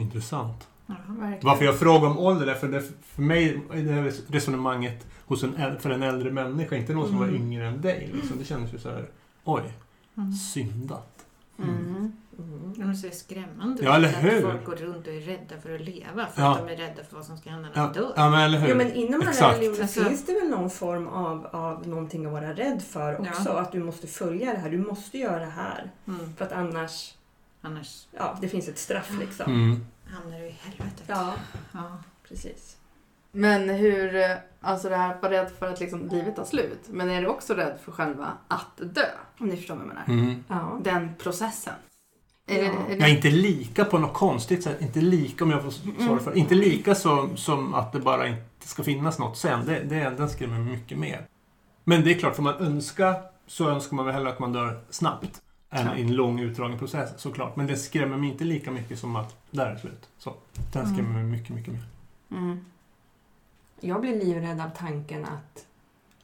Intressant. 0.00 0.68
Ja. 0.86 0.94
Verkligen. 1.08 1.38
Varför 1.46 1.64
jag 1.64 1.78
frågar 1.78 2.08
om 2.10 2.18
ålder 2.18 2.46
är 2.46 2.54
för, 2.54 2.68
det, 2.68 2.82
för 3.02 3.22
mig 3.22 3.62
är 3.72 3.82
det 3.82 4.10
resonemanget 4.28 5.06
hos 5.26 5.42
en, 5.42 5.80
för 5.80 5.90
en 5.90 6.02
äldre 6.02 6.30
människa, 6.30 6.76
inte 6.76 6.92
någon 6.94 7.06
som 7.08 7.18
var 7.18 7.28
Mm. 7.28 7.42
yngre 7.42 7.66
än 7.66 7.80
dig. 7.80 8.10
Liksom. 8.14 8.38
Det 8.38 8.44
känns 8.44 8.74
ju 8.74 8.78
så 8.78 8.88
här, 8.90 9.08
oj, 9.44 9.62
Mm. 10.16 10.32
syndat. 10.32 11.19
Mm. 11.62 12.12
Mm. 12.38 12.74
Ja, 12.78 12.94
så 12.94 13.06
är 13.06 13.10
det 13.10 13.16
skrämmande 13.16 13.82
Ja, 13.82 13.94
eller 13.96 14.08
att 14.08 14.24
hur? 14.24 14.40
folk 14.42 14.64
går 14.64 14.76
runt 14.76 15.06
och 15.06 15.12
är 15.12 15.20
rädda 15.20 15.60
för 15.62 15.74
att 15.74 15.80
leva 15.80 16.26
för 16.26 16.42
Ja. 16.42 16.52
att 16.52 16.66
de 16.66 16.72
är 16.72 16.76
rädda 16.76 17.04
för 17.04 17.16
vad 17.16 17.24
som 17.24 17.36
ska 17.38 17.50
hända 17.50 17.68
när 17.74 17.82
Ja, 17.82 17.90
de 17.94 18.00
dör. 18.00 18.12
ja 18.16 18.30
men 18.30 18.40
eller 18.40 18.58
hur. 18.58 18.68
Jo, 18.68 18.76
men 18.76 18.92
inom 18.92 19.20
alla 19.22 19.52
religioner 19.52 19.82
Alltså- 19.82 20.04
finns 20.04 20.26
det 20.26 20.32
väl 20.32 20.48
någon 20.48 20.70
form 20.70 21.08
av, 21.08 21.46
av 21.46 21.88
någonting 21.88 22.26
att 22.26 22.32
vara 22.32 22.52
rädd 22.54 22.82
för 22.82 23.20
också. 23.20 23.42
Ja. 23.48 23.58
Att 23.60 23.72
du 23.72 23.78
måste 23.82 24.06
följa 24.06 24.52
det 24.52 24.58
här. 24.58 24.70
Du 24.70 24.78
måste 24.78 25.18
göra 25.18 25.38
det 25.38 25.50
här. 25.50 25.90
Mm. 26.08 26.34
För 26.36 26.44
att 26.44 26.52
annars, 26.52 27.14
Annars 27.62 28.06
ja, 28.12 28.38
det 28.40 28.48
finns 28.48 28.68
ett 28.68 28.78
straff 28.78 29.10
liksom. 29.20 29.52
Mm. 29.52 29.86
hamnar 30.06 30.38
du 30.38 30.46
i 30.46 30.50
helvetet. 30.62 31.04
Ja, 31.06 31.34
Ja. 31.72 31.98
precis. 32.28 32.76
Men 33.32 33.68
hur, 33.68 34.14
eh, 34.16 34.30
alltså 34.60 34.88
det 34.88 34.96
här 34.96 35.16
var 35.22 35.28
rädd 35.30 35.50
för 35.58 35.66
att 35.66 35.80
liksom 35.80 36.08
livet 36.08 36.36
tar 36.36 36.44
slut. 36.44 36.80
Men 36.90 37.10
är 37.10 37.20
du 37.20 37.26
också 37.26 37.54
rädd 37.54 37.78
för 37.84 37.92
själva 37.92 38.32
att 38.48 38.76
dö? 38.76 39.06
Om 39.38 39.46
ni 39.46 39.56
förstår 39.56 39.74
vad 39.74 39.84
jag 39.84 39.88
menar. 39.88 40.04
Mm. 40.22 40.44
Ja. 40.48 40.78
Den 40.82 41.14
processen. 41.18 41.74
Är 42.46 42.56
Ja. 42.56 42.60
det, 42.62 42.66
är 42.66 42.72
Jag 42.90 42.92
är 42.92 42.98
det, 43.00 43.10
inte 43.10 43.30
lika 43.30 43.84
på 43.84 43.98
något 43.98 44.14
konstigt 44.14 44.62
sätt. 44.64 44.80
Inte 44.80 45.00
lika, 45.00 45.44
om 45.44 45.50
jag 45.50 45.62
får 45.62 45.70
svara 45.70 46.18
för 46.18 46.36
Inte 46.36 46.54
lika 46.54 46.94
som, 46.94 47.36
som 47.36 47.74
att 47.74 47.92
det 47.92 48.00
bara 48.00 48.28
inte 48.28 48.68
ska 48.68 48.82
finnas 48.82 49.18
något 49.18 49.36
sen. 49.36 49.66
Det, 49.66 49.80
det, 49.80 50.10
den 50.16 50.28
skrämmer 50.30 50.58
mig 50.58 50.72
mycket 50.72 50.98
mer. 50.98 51.26
Men 51.84 52.04
det 52.04 52.10
är 52.14 52.18
klart, 52.18 52.36
får 52.36 52.42
man 52.42 52.54
önska 52.54 53.14
så 53.46 53.68
önskar 53.68 53.96
man 53.96 54.06
väl 54.06 54.14
hellre 54.14 54.30
att 54.30 54.38
man 54.38 54.52
dör 54.52 54.80
snabbt. 54.90 55.42
Än 55.72 55.98
i 55.98 56.02
en 56.02 56.14
lång 56.14 56.40
utdragen 56.40 56.78
process, 56.78 57.10
såklart. 57.16 57.56
Men 57.56 57.66
det 57.66 57.76
skrämmer 57.76 58.16
mig 58.16 58.30
inte 58.30 58.44
lika 58.44 58.70
mycket 58.70 58.98
som 58.98 59.16
att 59.16 59.36
där 59.50 59.66
är 59.66 59.76
slut. 59.76 60.08
Så, 60.18 60.34
den 60.72 60.86
skrämmer 60.94 61.12
mig 61.12 61.22
mycket, 61.24 61.54
mycket 61.54 61.72
mer. 61.72 61.82
mm. 62.30 62.64
Jag 63.80 64.00
blir 64.00 64.24
livrädd 64.24 64.60
av 64.60 64.70
tanken 64.78 65.24
att 65.24 65.64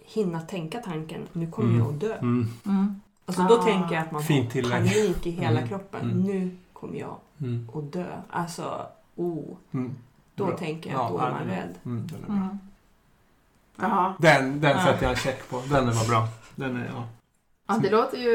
hinna 0.05 0.41
tänka 0.41 0.79
tanken, 0.81 1.21
nu 1.33 1.51
kommer 1.51 1.69
Mm. 1.69 1.81
jag 1.81 1.95
att 1.95 2.01
dö. 2.01 2.15
Mm. 2.15 2.47
Mm. 2.67 3.01
Alltså 3.27 3.43
då 3.43 3.59
Ah. 3.59 3.63
tänker 3.65 3.95
jag 3.95 4.03
att 4.05 4.13
man 4.13 4.23
tillägg. 4.27 4.71
panik 4.73 5.27
i 5.27 5.31
hela 5.31 5.59
Mm. 5.59 5.69
kroppen. 5.69 6.01
Mm. 6.11 6.21
Nu 6.23 6.57
kommer 6.73 6.99
jag 6.99 7.17
Mm. 7.41 7.71
att 7.75 7.93
dö. 7.93 8.07
Alltså, 8.31 8.87
oh. 9.17 9.57
Mm. 9.75 9.95
Då 10.35 10.47
Bra. 10.47 10.57
tänker 10.57 10.91
jag 10.91 11.01
att 11.01 11.11
då 11.13 11.19
är 11.19 11.25
ja, 11.27 11.31
man 11.31 11.45
rädd. 11.47 11.75
Mm, 11.85 12.07
den 12.07 12.23
är 12.23 12.27
bra. 12.27 12.35
Mm. 12.37 12.59
Jaha. 13.81 14.15
Den, 14.19 14.61
den 14.61 14.71
Ja. 14.71 14.85
sätter 14.85 15.03
jag 15.03 15.11
en 15.11 15.17
check 15.17 15.49
på. 15.51 15.63
Den 15.71 15.87
var 15.87 16.09
bra. 16.09 16.29
Den 16.55 16.77
är, 16.77 16.87
ja. 16.95 17.05
Ja, 17.69 17.79
det 17.83 17.91
låter 17.91 18.19
ju 18.19 18.35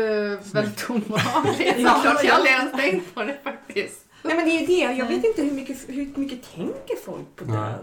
väldigt 0.53 0.89
omoraliskt. 0.89 1.59
Ja, 1.79 2.01
jag 2.03 2.15
ja. 2.23 2.31
har 2.31 2.37
aldrig 2.37 2.53
ens 2.53 2.71
tänkt 2.71 3.15
på 3.15 3.23
det 3.23 3.37
faktiskt. 3.43 4.05
Nej 4.23 4.35
men 4.35 4.45
det 4.45 4.51
är 4.51 4.59
ju 4.61 4.65
det. 4.67 4.93
Jag 4.93 5.05
vet 5.07 5.25
inte 5.25 5.41
hur 5.43 5.51
mycket, 5.51 5.89
hur 5.89 6.11
mycket 6.15 6.55
tänker 6.55 6.95
folk 7.05 7.35
på 7.35 7.45
Nej. 7.45 7.73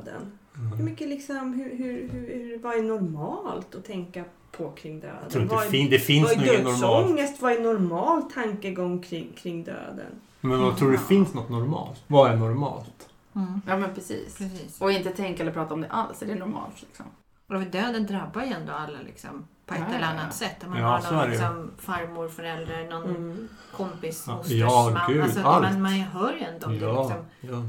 Döden? 0.58 0.68
Hur 0.70 0.74
Mm. 0.74 0.84
mycket 0.84 1.08
liksom, 1.08 1.52
hur, 1.54 1.76
hur, 1.76 2.08
hur, 2.08 2.58
vad 2.58 2.74
är 2.78 2.82
normalt 2.82 3.74
att 3.74 3.84
tänka 3.84 4.24
på 4.52 4.70
kring 4.70 5.00
döden? 5.00 5.16
Jag 5.22 5.30
tror 5.32 5.42
inte 5.42 5.54
vad 5.54 5.64
det, 5.64 5.70
fin, 5.70 5.90
det 5.90 5.98
finns 5.98 6.36
vad 6.36 6.48
är 6.48 6.64
dödsångest? 6.64 7.42
Vad 7.42 7.52
är 7.52 7.60
normal 7.60 8.22
tankegång 8.22 9.02
kring, 9.02 9.32
kring 9.36 9.64
döden? 9.64 10.20
Men 10.40 10.60
vad 10.62 10.76
tror 10.76 10.90
du 10.90 10.98
finns 10.98 11.34
något 11.34 11.48
normalt? 11.48 12.02
Vad 12.06 12.30
är 12.30 12.36
normalt? 12.36 13.08
Mm. 13.34 13.60
Ja, 13.66 13.76
men 13.76 13.94
precis. 13.94 14.36
Precis. 14.38 14.80
Och 14.80 14.92
inte 14.92 15.10
tänka 15.10 15.42
eller 15.42 15.52
prata 15.52 15.74
om 15.74 15.80
det 15.80 15.88
alls. 15.90 16.22
Är 16.22 16.26
det 16.26 16.34
normalt 16.34 16.80
liksom? 16.80 17.06
Och 17.46 17.60
döden 17.60 18.06
drabbar 18.06 18.42
ju 18.42 18.48
ändå 18.52 18.72
alla 18.72 18.98
liksom, 19.06 19.46
på 19.66 19.74
ett 19.74 19.80
Ja, 19.90 19.96
eller 19.96 20.06
annat 20.06 20.24
ja. 20.26 20.32
sätt. 20.32 20.64
Om 20.64 20.70
man 20.70 20.80
Ja, 20.80 20.86
har 20.86 21.00
det 21.00 21.16
någon 21.16 21.30
liksom, 21.30 21.70
farmor, 21.78 22.28
förälder, 22.28 22.90
någon 22.90 23.16
Mm. 23.16 23.48
kompis, 23.76 24.26
mosters 24.26 24.52
ja, 24.52 24.90
man. 24.94 25.12
gud, 25.12 25.22
alltså, 25.22 25.40
allt. 25.42 25.62
man, 25.72 25.82
man 25.82 25.92
hör 25.92 26.32
ju 26.32 26.40
ändå 26.40 26.66
om 26.66 26.72
det. 26.78 26.86
Liksom. 26.86 27.24
ja. 27.40 27.62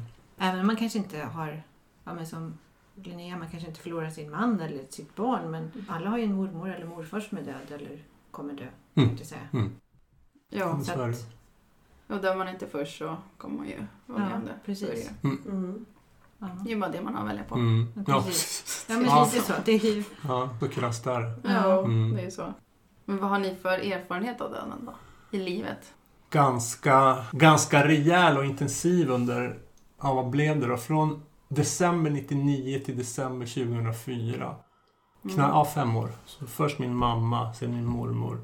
Även 0.48 0.60
om 0.60 0.67
man 0.67 0.75
kanske 0.75 0.98
inte 0.98 1.17
har, 1.19 1.63
ja, 2.03 2.13
men 2.13 2.27
som 2.27 2.58
Linnea, 3.03 3.38
man 3.38 3.50
kanske 3.50 3.70
inte 3.70 3.82
förlorar 3.82 4.10
sin 4.10 4.32
man 4.32 4.60
eller 4.60 4.84
sitt 4.89 5.15
barn. 5.15 5.51
Men 5.51 5.72
alla 5.89 6.10
har 6.10 6.18
ju 6.18 6.24
en 6.24 6.34
mormor 6.34 6.70
eller 6.70 6.86
morfar 6.86 7.20
som 7.20 7.38
är 7.38 7.41
död 7.41 7.72
eller 7.82 8.03
kommer 8.32 8.53
dö. 8.53 8.68
Mm. 8.96 9.18
säga. 9.18 9.41
Ja, 10.50 10.79
Så 10.84 10.91
är 10.91 11.08
det. 11.08 12.15
och 12.15 12.22
dör 12.22 12.36
man 12.36 12.48
inte 12.48 12.68
först 12.68 12.98
så 12.98 13.18
kommer 13.38 13.58
man 13.58 13.68
ju 13.68 13.77
vara 14.06 14.20
med 14.20 14.32
Ja, 14.32 14.36
om 14.36 14.46
det. 14.46 14.53
precis. 14.65 15.10
Så. 15.22 15.27
Mm. 15.27 15.86
Ja. 16.39 16.48
Det 16.65 16.72
är 16.72 16.77
bara 16.79 16.89
det 16.91 17.01
man 17.01 17.13
har 17.15 17.22
att 17.24 17.29
välja 17.29 17.44
på. 17.44 17.56
Mm. 17.56 17.88
Ja, 18.08 18.22
precis. 18.25 18.86
Ja, 18.89 18.96
men 18.96 19.06
Ja. 19.06 19.29
lite 19.34 19.46
så. 19.46 19.53
Det 19.65 19.72
är 19.72 19.96
ju, 19.96 20.03
ja, 20.27 20.50
så 20.60 20.68
krasst 20.68 21.03
där. 21.03 21.34
Ja, 21.44 21.79
Mm. 21.84 22.15
det 22.15 22.22
är 22.22 22.29
så. 22.29 22.53
Men 23.06 23.18
vad 23.18 23.29
har 23.29 23.39
ni 23.39 23.56
för 23.56 23.70
erfarenhet 23.91 24.41
av 24.41 24.51
döden 24.51 24.86
då? 24.86 24.94
I 25.38 25.39
livet? 25.39 25.94
Ganska, 26.29 27.25
ganska 27.32 27.88
rejäl 27.88 28.38
och 28.38 28.46
intensiv 28.46 29.10
under, 29.10 29.60
ja 30.01 30.13
vad 30.13 30.29
blev 30.29 30.60
det 30.60 30.68
då? 30.68 30.77
Från 30.77 31.22
december 31.50 32.12
99 32.12 32.79
till 32.86 32.98
december 32.98 33.46
2004. 33.46 34.56
Mm. 35.24 35.36
Kna, 35.36 35.48
ja, 35.48 35.65
fem 35.65 35.96
år. 35.96 36.10
Så 36.25 36.48
först 36.48 36.79
min 36.79 36.96
mamma, 36.96 37.53
sen 37.53 37.72
min 37.75 37.86
mormor, 37.86 38.41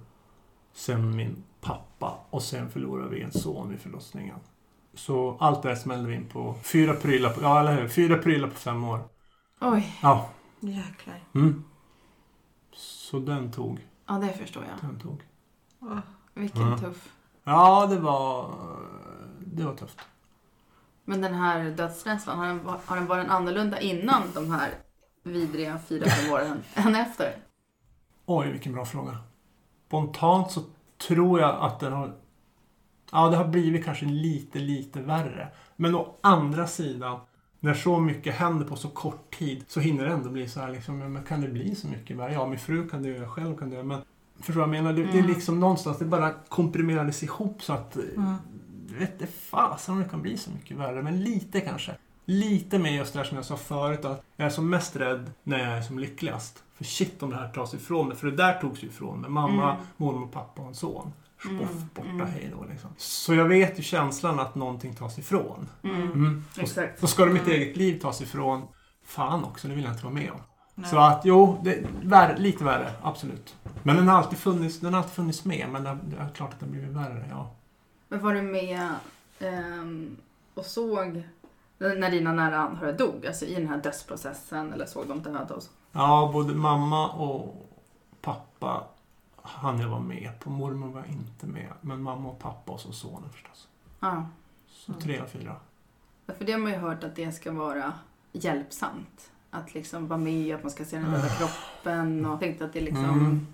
sen 0.74 1.15
min 1.15 1.43
pappa 1.62 2.17
och 2.29 2.43
sen 2.43 2.69
förlorade 2.69 3.09
vi 3.09 3.21
en 3.21 3.31
son 3.31 3.69
vid 3.69 3.79
förlossningen. 3.79 4.35
Så 4.93 5.38
allt 5.39 5.62
det 5.63 5.69
här 5.69 5.75
smällde 5.75 6.09
vi 6.09 6.15
in 6.15 6.25
på 6.29 6.55
fyra 6.63 6.93
prylar 6.93 7.29
på, 7.33 7.41
ja 7.41 7.59
eller 7.59 7.81
hur? 7.81 7.88
Fyra 7.88 8.17
prylar 8.17 8.47
på 8.47 8.55
fem 8.55 8.83
år. 8.83 9.00
Oj, 9.62 9.97
Ja. 10.01 10.29
jäklar. 10.59 11.24
Mm. 11.35 11.63
Så 12.74 13.19
den 13.19 13.51
tog, 13.51 13.88
ja 14.07 14.13
det 14.13 14.33
förstår 14.33 14.63
jag. 14.63 14.89
den 14.89 15.00
tog. 15.00 15.21
Åh. 15.81 15.97
Vilken 16.33 16.62
Mm. 16.62 16.79
tuff. 16.79 17.13
Ja, 17.43 17.85
det 17.85 18.00
var, 18.00 18.51
det 19.45 19.63
var 19.63 19.75
tufft. 19.75 20.00
Men 21.05 21.21
den 21.21 21.33
här 21.33 21.69
dödsrädslan, 21.71 22.38
har 22.39 22.47
den, 22.47 22.59
har 22.85 22.95
den 22.95 23.05
varit 23.05 23.27
annorlunda 23.29 23.79
innan 23.79 24.21
de 24.33 24.51
här 24.51 24.69
vidriga 25.24 25.79
fyra, 25.88 26.05
fem 26.09 26.31
åren 26.33 26.57
än 26.74 26.95
efter? 26.95 27.35
Oj, 28.25 28.51
vilken 28.51 28.74
bra 28.74 28.85
fråga. 28.85 29.17
Spontant 29.88 30.51
så 30.51 30.62
tror 31.07 31.39
jag 31.39 31.55
att 31.62 31.79
den 31.79 31.93
har... 31.93 32.13
Ja, 33.12 33.29
det 33.29 33.38
har 33.38 33.47
blivit 33.47 33.85
kanske 33.85 34.05
lite, 34.05 34.59
lite 34.59 35.01
värre. 35.01 35.47
Men 35.75 35.95
å 35.95 36.15
andra 36.21 36.67
sidan, 36.67 37.19
när 37.59 37.74
så 37.74 38.00
mycket 38.00 38.35
händer 38.35 38.65
på 38.65 38.75
så 38.75 38.88
kort 38.89 39.35
tid 39.38 39.63
så 39.67 39.79
hinner 39.79 40.05
det 40.05 40.12
ändå 40.12 40.29
bli 40.29 40.47
så 40.50 40.59
här 40.59 40.71
liksom, 40.71 40.97
men 41.13 41.24
kan 41.24 41.41
det 41.41 41.47
bli 41.47 41.75
så 41.75 41.88
mycket 41.88 42.17
värre? 42.17 42.33
Ja, 42.33 42.47
min 42.47 42.59
fru 42.59 42.89
kan 42.89 43.03
dö, 43.03 43.09
jag 43.09 43.29
själv 43.29 43.57
kan 43.57 43.69
dö, 43.69 43.83
men 43.83 44.01
förstår 44.38 44.53
du 44.53 44.59
vad 44.59 44.75
jag 44.75 44.83
menar? 44.83 44.93
Det, 44.93 45.03
det 45.03 45.09
är 45.09 45.24
Mm. 45.24 45.27
liksom 45.27 45.59
någonstans, 45.59 45.97
det 46.00 46.05
bara 46.05 46.33
komprimerades 46.50 47.24
ihop 47.24 47.63
så 47.63 47.74
att 47.74 47.95
Mm. 47.95 48.35
Jag 48.95 49.07
vet 49.07 49.21
inte 49.21 49.33
fasen 49.33 49.93
om 49.95 50.03
det 50.03 50.09
kan 50.09 50.21
bli 50.21 50.37
så 50.37 50.49
mycket 50.51 50.77
värre, 50.77 51.03
men 51.03 51.23
lite 51.23 51.61
kanske. 51.61 51.91
Lite 52.25 52.79
mer 52.79 52.91
just 52.91 53.13
det 53.13 53.19
här 53.19 53.25
som 53.25 53.35
jag 53.37 53.45
sa 53.45 53.57
förut, 53.57 54.05
att 54.05 54.23
jag 54.35 54.45
är 54.45 54.49
som 54.49 54.69
mest 54.69 54.95
rädd 54.95 55.31
när 55.43 55.59
jag 55.59 55.77
är 55.77 55.81
som 55.81 55.99
lyckligast. 55.99 56.63
För 56.75 56.83
shit 56.83 57.23
om 57.23 57.29
det 57.29 57.35
här 57.35 57.49
tas 57.49 57.73
ifrån 57.73 58.07
mig, 58.07 58.17
för 58.17 58.27
det 58.27 58.35
där 58.37 58.53
togs 58.61 58.83
ju 58.83 58.87
ifrån 58.87 59.21
mig. 59.21 59.29
Mamma, 59.29 59.71
Mm. 59.73 59.85
mormor, 59.97 60.27
pappa 60.27 60.61
och 60.61 60.67
en 60.67 60.75
son. 60.75 61.13
Spoff, 61.39 61.51
Mm, 61.51 61.89
borta, 61.93 62.09
mm. 62.09 62.27
hej 62.27 62.51
då 62.59 62.65
liksom. 62.71 62.89
Så 62.97 63.33
jag 63.33 63.45
vet 63.45 63.79
ju 63.79 63.83
känslan 63.83 64.39
att 64.39 64.55
någonting 64.55 64.93
tas 64.95 65.19
ifrån. 65.19 65.69
Mm. 65.83 66.01
Mm. 66.01 66.43
Och, 66.55 66.59
Exakt. 66.59 67.03
och 67.03 67.09
ska 67.09 67.25
det 67.25 67.33
mitt 67.33 67.47
Mm. 67.47 67.55
eget 67.61 67.77
liv 67.77 67.99
tas 67.99 68.21
ifrån, 68.21 68.61
fan 69.05 69.43
också, 69.43 69.67
det 69.67 69.73
vill 69.75 69.83
jag 69.83 69.93
inte 69.93 70.03
vara 70.03 70.13
med 70.13 70.31
om. 70.31 70.39
Nej. 70.75 70.89
Så 70.89 70.97
att 70.97 71.21
jo, 71.25 71.61
det, 71.63 71.83
värre, 72.03 72.37
lite 72.37 72.63
värre, 72.63 72.91
absolut. 73.01 73.55
Men 73.83 73.95
den 73.95 74.07
har 74.07 74.17
alltid 74.17 74.37
funnits, 74.39 74.79
den 74.79 74.93
har 74.93 75.01
alltid 75.01 75.13
funnits 75.15 75.45
med, 75.45 75.67
men 75.71 75.83
det, 75.83 75.97
det 76.03 76.17
är 76.17 76.29
klart 76.29 76.53
att 76.53 76.59
den 76.59 76.69
har 76.69 76.73
blivit 76.75 76.95
värre, 76.95 77.25
ja. 77.29 77.51
Men 78.07 78.19
var 78.19 78.33
du 78.33 78.41
med 78.41 78.89
ehm, 79.39 80.17
och 80.53 80.65
såg 80.65 81.24
när 81.77 82.12
dina 82.12 82.33
nära 82.33 82.57
anhöriga 82.57 82.97
dog? 82.97 83.25
Alltså 83.27 83.45
i 83.45 83.53
den 83.55 83.67
här 83.67 83.77
dödsprocessen 83.77 84.74
eller 84.74 84.85
såg 84.85 85.07
de 85.07 85.21
döda 85.21 85.55
och 85.55 85.63
så? 85.63 85.69
Ja, 85.91 86.29
både 86.33 86.53
mamma 86.55 87.09
och 87.12 87.69
pappa 88.21 88.83
hann 89.41 89.79
jag 89.79 89.89
vara 89.89 90.00
med 90.00 90.31
på. 90.39 90.50
Mormor 90.50 90.88
var 90.88 91.03
inte 91.09 91.45
med. 91.47 91.71
Men 91.81 92.01
mamma 92.03 92.29
och 92.29 92.39
pappa 92.39 92.71
och 92.71 92.79
så 92.79 92.91
sonen 92.91 93.29
förstås. 93.29 93.67
Ja. 94.00 94.27
Så 94.69 94.91
Mm. 94.91 95.01
tre 95.03 95.19
av 95.19 95.25
fyra. 95.25 95.55
För 96.38 96.45
det 96.45 96.51
har 96.51 96.59
man 96.59 96.71
ju 96.71 96.77
hört 96.77 97.03
att 97.03 97.15
det 97.15 97.31
ska 97.31 97.51
vara 97.51 97.93
hjälpsamt. 98.31 99.31
Att 99.51 99.74
liksom 99.74 100.07
vara 100.07 100.19
med, 100.19 100.55
att 100.55 100.63
man 100.63 100.71
ska 100.71 100.85
se 100.85 100.97
den 100.97 101.12
döda 101.12 101.29
kroppen 101.29 102.25
och 102.25 102.39
tänkte 102.39 102.65
att 102.65 102.74
det 102.74 102.81
liksom... 102.81 103.05
Mm. 103.05 103.47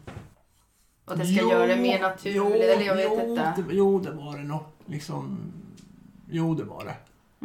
Och 1.11 1.19
att 1.19 1.27
det 1.27 1.33
ska 1.33 1.49
göra 1.49 1.67
det 1.67 1.75
mer 1.81 2.01
naturligt, 2.01 2.61
eller 2.63 2.85
jag 2.85 2.95
vet 2.95 3.11
jo, 3.13 3.29
inte. 3.29 3.53
Det, 3.57 3.73
jo, 3.73 3.99
det 3.99 4.11
var 4.11 4.37
det 4.37 4.43
nog. 4.43 4.59
Liksom, 4.85 5.37
jo, 6.29 6.55
det 6.55 6.63
var 6.63 6.85
det. 6.85 6.95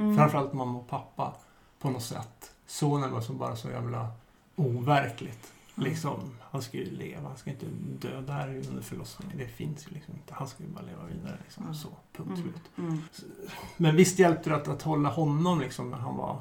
Mm. 0.00 0.16
Framförallt 0.16 0.52
mamma 0.52 0.78
och 0.78 0.88
pappa 0.88 1.34
på 1.78 1.90
något 1.90 2.02
sätt. 2.02 2.50
Sonen 2.66 3.12
var 3.12 3.20
så 3.20 3.32
bara 3.32 3.56
så 3.56 3.70
jävla 3.70 4.08
overkligt. 4.56 5.52
Mm. 5.76 5.90
Liksom, 5.90 6.20
han 6.50 6.62
ska 6.62 6.76
ju 6.78 6.90
leva, 6.90 7.28
han 7.28 7.36
ska 7.36 7.50
inte 7.50 7.66
dö 8.00 8.20
där 8.20 8.48
under 8.68 8.82
förlossningen. 8.82 9.38
Det 9.38 9.46
finns 9.46 9.86
ju 9.88 9.94
liksom 9.94 10.14
inte. 10.14 10.34
Han 10.34 10.48
ska 10.48 10.62
ju 10.62 10.68
bara 10.68 10.84
leva 10.84 11.04
vidare. 11.04 11.38
Liksom. 11.44 11.62
Mm. 11.62 11.74
Så, 11.74 11.88
punkt 12.12 12.28
Mm. 12.38 12.42
slut. 12.42 12.62
Mm. 12.78 13.02
Men 13.76 13.96
visst 13.96 14.18
hjälpte 14.18 14.50
det 14.50 14.56
att, 14.56 14.68
att 14.68 14.82
hålla 14.82 15.08
honom 15.08 15.60
liksom 15.60 15.90
när 15.90 15.98
han 15.98 16.16
var 16.16 16.40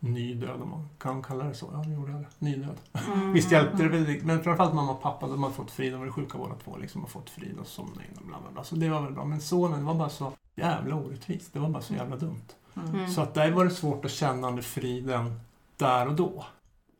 nydöd, 0.00 0.62
om 0.62 0.70
man 0.70 0.88
kan 0.98 1.22
kalla 1.22 1.44
det 1.44 1.54
så. 1.54 1.70
Ja, 1.72 1.78
det 1.78 1.94
gjorde 1.94 2.12
jag 2.12 2.20
det. 2.20 2.28
Nydöd. 2.38 2.76
Mm. 3.08 3.32
Visst 3.32 3.52
hjälpte 3.52 3.82
det 3.82 3.88
väldigt, 3.88 4.24
men 4.24 4.42
framförallt 4.42 4.74
mamma 4.74 4.92
och 4.92 5.02
pappa, 5.02 5.26
de 5.26 5.42
hade 5.42 5.54
fått 5.54 5.70
frid, 5.70 5.92
de 5.92 6.00
var 6.00 6.10
sjuka 6.10 6.38
båda 6.38 6.54
två, 6.54 6.76
liksom, 6.76 7.04
och 7.04 7.10
fått 7.10 7.30
frid 7.30 7.58
och 7.58 7.66
somnade 7.66 8.04
in 8.10 8.18
och 8.18 8.26
bla 8.26 8.40
bla 8.40 8.50
bla. 8.52 8.64
Så 8.64 8.76
det 8.76 8.88
var 8.88 9.02
väl 9.02 9.12
bra. 9.12 9.24
Men 9.24 9.40
sonen, 9.40 9.78
det 9.78 9.84
var 9.84 9.94
bara 9.94 10.08
så 10.08 10.32
jävla 10.54 10.94
orättvist. 10.94 11.52
Det 11.52 11.58
var 11.58 11.68
bara 11.68 11.82
så 11.82 11.94
jävla 11.94 12.16
dumt. 12.16 12.46
Mm. 12.76 12.94
Mm. 12.94 13.10
Så 13.10 13.20
att 13.20 13.34
där 13.34 13.50
var 13.50 13.64
det 13.64 13.70
svårt 13.70 14.04
att 14.04 14.10
känna 14.10 14.50
den 14.50 14.62
friden 14.62 15.40
där 15.76 16.08
och 16.08 16.14
då. 16.14 16.46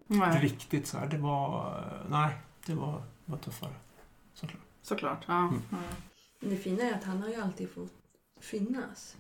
Nej, 0.07 0.41
Riktigt 0.41 0.87
så 0.87 0.99
här, 0.99 1.07
det 1.07 1.19
var, 1.19 1.75
nej, 2.11 2.37
det 2.67 2.75
var, 2.75 3.03
var 3.25 3.39
tuffare. 3.39 3.73
Såklart. 4.35 4.63
såklart. 4.83 5.25
Ja. 5.27 5.39
Mm. 5.39 5.63
Mm. 5.73 5.85
Det 6.41 6.57
fina 6.57 6.83
är 6.83 6.95
att 6.95 7.05
han 7.05 7.23
har 7.23 7.29
ju 7.29 7.41
alltid 7.43 7.71
fått 7.71 7.93
finnas. 8.41 9.17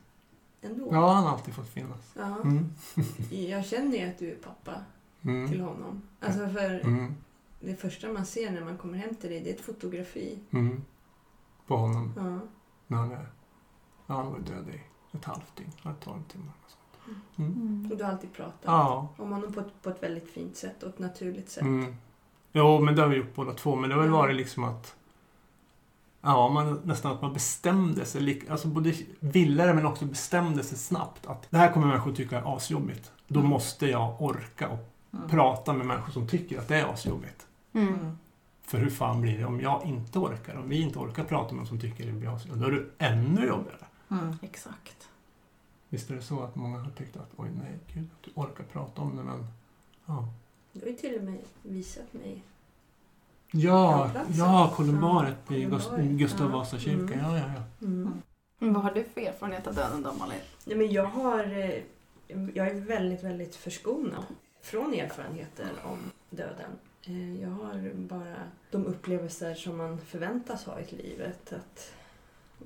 Ändå. 0.62 0.88
Ja, 0.92 1.08
han 1.12 1.24
har 1.24 1.30
alltid 1.32 1.54
fått 1.54 1.68
finnas. 1.68 2.14
Ja. 2.16 2.36
Mm. 2.42 2.72
Jag 3.30 3.64
känner 3.66 3.96
ju 3.98 4.08
att 4.10 4.18
du 4.18 4.30
är 4.30 4.36
pappa 4.36 4.74
till 5.22 5.30
Mm. 5.30 5.60
honom. 5.60 6.02
Alltså 6.20 6.48
för 6.48 6.80
Mm. 6.84 7.14
det 7.60 7.76
första 7.76 8.12
man 8.12 8.26
ser 8.26 8.50
när 8.50 8.64
man 8.64 8.78
kommer 8.78 8.98
hem 8.98 9.14
till 9.14 9.30
dig, 9.30 9.40
det 9.40 9.50
är 9.50 9.54
ett 9.54 9.60
fotografi. 9.60 10.38
Mm. 10.50 10.82
På 11.66 11.76
honom. 11.76 12.12
Ja. 12.16 12.40
när 12.86 12.98
han 12.98 13.10
är... 13.12 13.28
Ja, 14.06 14.14
han 14.14 14.32
var 14.32 14.38
död 14.38 14.68
i 14.68 14.80
ett 15.16 15.24
halvt 15.24 15.56
dygn. 15.56 15.72
eller 15.84 15.94
tolv 15.94 16.22
timmar. 16.28 16.52
och 16.64 16.70
sånt. 16.70 17.16
Mm. 17.38 17.52
Mm. 17.52 17.92
Och 17.92 17.98
du 17.98 18.04
har 18.04 18.10
alltid 18.12 18.32
pratat 18.32 18.60
Ja. 18.64 19.08
om 19.18 19.32
honom 19.32 19.52
på 19.52 19.60
ett, 19.60 19.82
på 19.82 19.90
ett 19.90 20.02
väldigt 20.02 20.30
fint 20.30 20.56
sätt 20.56 20.82
och 20.82 20.88
ett 20.88 20.98
naturligt 20.98 21.50
sätt. 21.50 21.62
Mm. 21.62 21.94
Jo, 22.52 22.80
men 22.80 22.96
det 22.96 23.02
har 23.02 23.08
vi 23.08 23.16
gjort 23.16 23.34
båda 23.34 23.52
två. 23.54 23.76
Men 23.76 23.90
det 23.90 23.96
har 23.96 24.02
väl 24.02 24.10
varit 24.12 24.36
liksom 24.36 24.64
att... 24.64 24.96
Ja, 26.20 26.48
man, 26.48 26.80
nästan 26.84 27.12
att 27.12 27.22
man 27.22 27.32
bestämde 27.32 28.04
sig. 28.04 28.42
Alltså 28.50 28.68
både 28.68 28.94
ville 29.20 29.66
det 29.66 29.74
men 29.74 29.86
också 29.86 30.04
bestämde 30.04 30.62
sig 30.64 30.78
snabbt. 30.78 31.26
Att 31.26 31.46
det 31.50 31.56
här 31.58 31.72
kommer 31.72 31.86
människor 31.86 32.12
tycka 32.12 32.38
är 32.38 32.56
asjobbigt. 32.56 33.12
Då 33.28 33.38
Mm. 33.40 33.50
måste 33.50 33.86
jag 33.86 34.22
orka 34.22 34.68
och 34.68 34.78
Mm. 35.12 35.28
prata 35.28 35.72
med 35.72 35.86
människor 35.86 36.12
som 36.12 36.28
tycker 36.28 36.58
att 36.58 36.68
det 36.68 36.76
är 36.76 36.84
asjobbigt. 36.92 37.46
Mm. 37.72 37.88
Mm. 37.94 38.18
För 38.62 38.78
hur 38.78 38.90
fan 38.90 39.20
blir 39.20 39.38
det 39.38 39.44
om 39.44 39.60
jag 39.60 39.84
inte 39.84 40.18
orkar? 40.18 40.56
Om 40.56 40.68
vi 40.68 40.80
inte 40.80 40.98
orkar 40.98 41.24
prata 41.24 41.46
med 41.54 41.56
någon 41.56 41.66
som 41.66 41.80
tycker 41.80 42.06
det 42.06 42.12
blir 42.12 42.34
asjobbigt. 42.36 42.60
Då 42.60 42.66
är 42.66 42.70
det 42.72 42.84
ännu 43.06 43.46
jobbigare. 43.46 43.86
Mm. 44.10 44.34
Exakt. 44.42 45.08
Visst 45.88 46.10
är 46.10 46.14
det 46.14 46.22
så 46.22 46.40
att 46.42 46.56
många 46.56 46.78
har 46.78 46.90
tyckt 46.90 47.16
att 47.16 47.30
oj 47.36 47.48
nej, 47.62 47.78
gud 47.94 48.08
att 48.18 48.22
du 48.24 48.30
orkar 48.34 48.64
prata 48.64 49.02
om 49.02 49.16
det 49.16 49.22
men... 49.22 49.46
Ja, 50.06 50.28
Du 50.72 50.80
har 50.80 50.86
ju 50.88 50.94
till 50.94 51.18
och 51.18 51.24
med 51.24 51.38
visat 51.62 52.12
mig. 52.12 52.42
Ja, 53.52 54.10
ja 54.32 54.72
kolumbaret 54.76 55.36
Ja, 55.48 55.56
i. 55.56 55.64
Gustav 56.08 56.50
Ja. 56.50 56.56
Vasa 56.58 56.78
kyrka. 56.78 57.14
Mm. 57.14 57.18
Ja, 57.24 57.38
ja, 57.38 57.44
ja. 57.56 57.86
Mm. 57.86 58.22
Vad 58.58 58.82
har 58.82 58.90
du 58.94 59.04
för 59.04 59.20
erfarenhet 59.20 59.66
av 59.66 59.74
döden 59.74 60.02
då, 60.02 60.12
Malin? 60.12 60.38
Nej, 60.64 60.76
men 60.76 60.92
jag, 60.92 61.04
har, 61.04 61.44
eh, 61.44 61.82
jag 62.54 62.68
är 62.68 62.74
väldigt, 62.80 63.24
väldigt 63.24 63.56
förskonad 63.56 64.24
från 64.62 64.94
erfarenheter 64.94 65.66
om 65.84 65.98
döden. 66.30 66.70
Eh, 67.02 67.42
Jag 67.42 67.50
har 67.50 67.92
bara 67.94 68.34
de 68.70 68.86
upplevelser 68.86 69.54
som 69.54 69.76
man 69.76 69.98
förväntas 69.98 70.64
ha 70.64 70.80
i 70.80 70.96
livet. 70.96 71.52
Att 71.52 71.92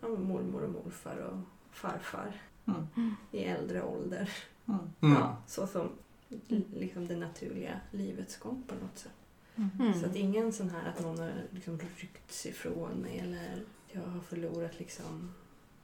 ja, 0.01 0.09
mormor 0.09 0.63
och 0.65 0.71
morfar 0.71 1.17
och 1.17 1.39
farfar 1.73 2.33
Mm. 2.67 3.17
i 3.31 3.45
äldre 3.45 3.83
ålder. 3.83 4.31
Mm. 4.69 4.81
Mm. 5.01 5.15
Ja, 5.21 5.37
så 5.47 5.67
som 5.67 5.89
liksom 6.71 7.07
det 7.07 7.17
naturliga 7.17 7.81
livets 7.91 8.37
gång 8.39 8.63
på 8.67 8.75
något 8.75 8.99
sätt. 8.99 9.13
Mm. 9.57 10.01
Så 10.01 10.07
att 10.07 10.17
ingen 10.17 10.53
sån 10.53 10.71
här 10.71 10.89
att 10.89 11.01
någon 11.01 11.19
har 11.19 11.33
liksom 11.51 11.79
ryckts 11.97 12.47
ifrån 12.47 12.93
mig 12.93 13.19
eller 13.19 13.63
jag 13.93 14.03
har 14.03 14.21
förlorat 14.21 14.79
liksom... 14.79 15.35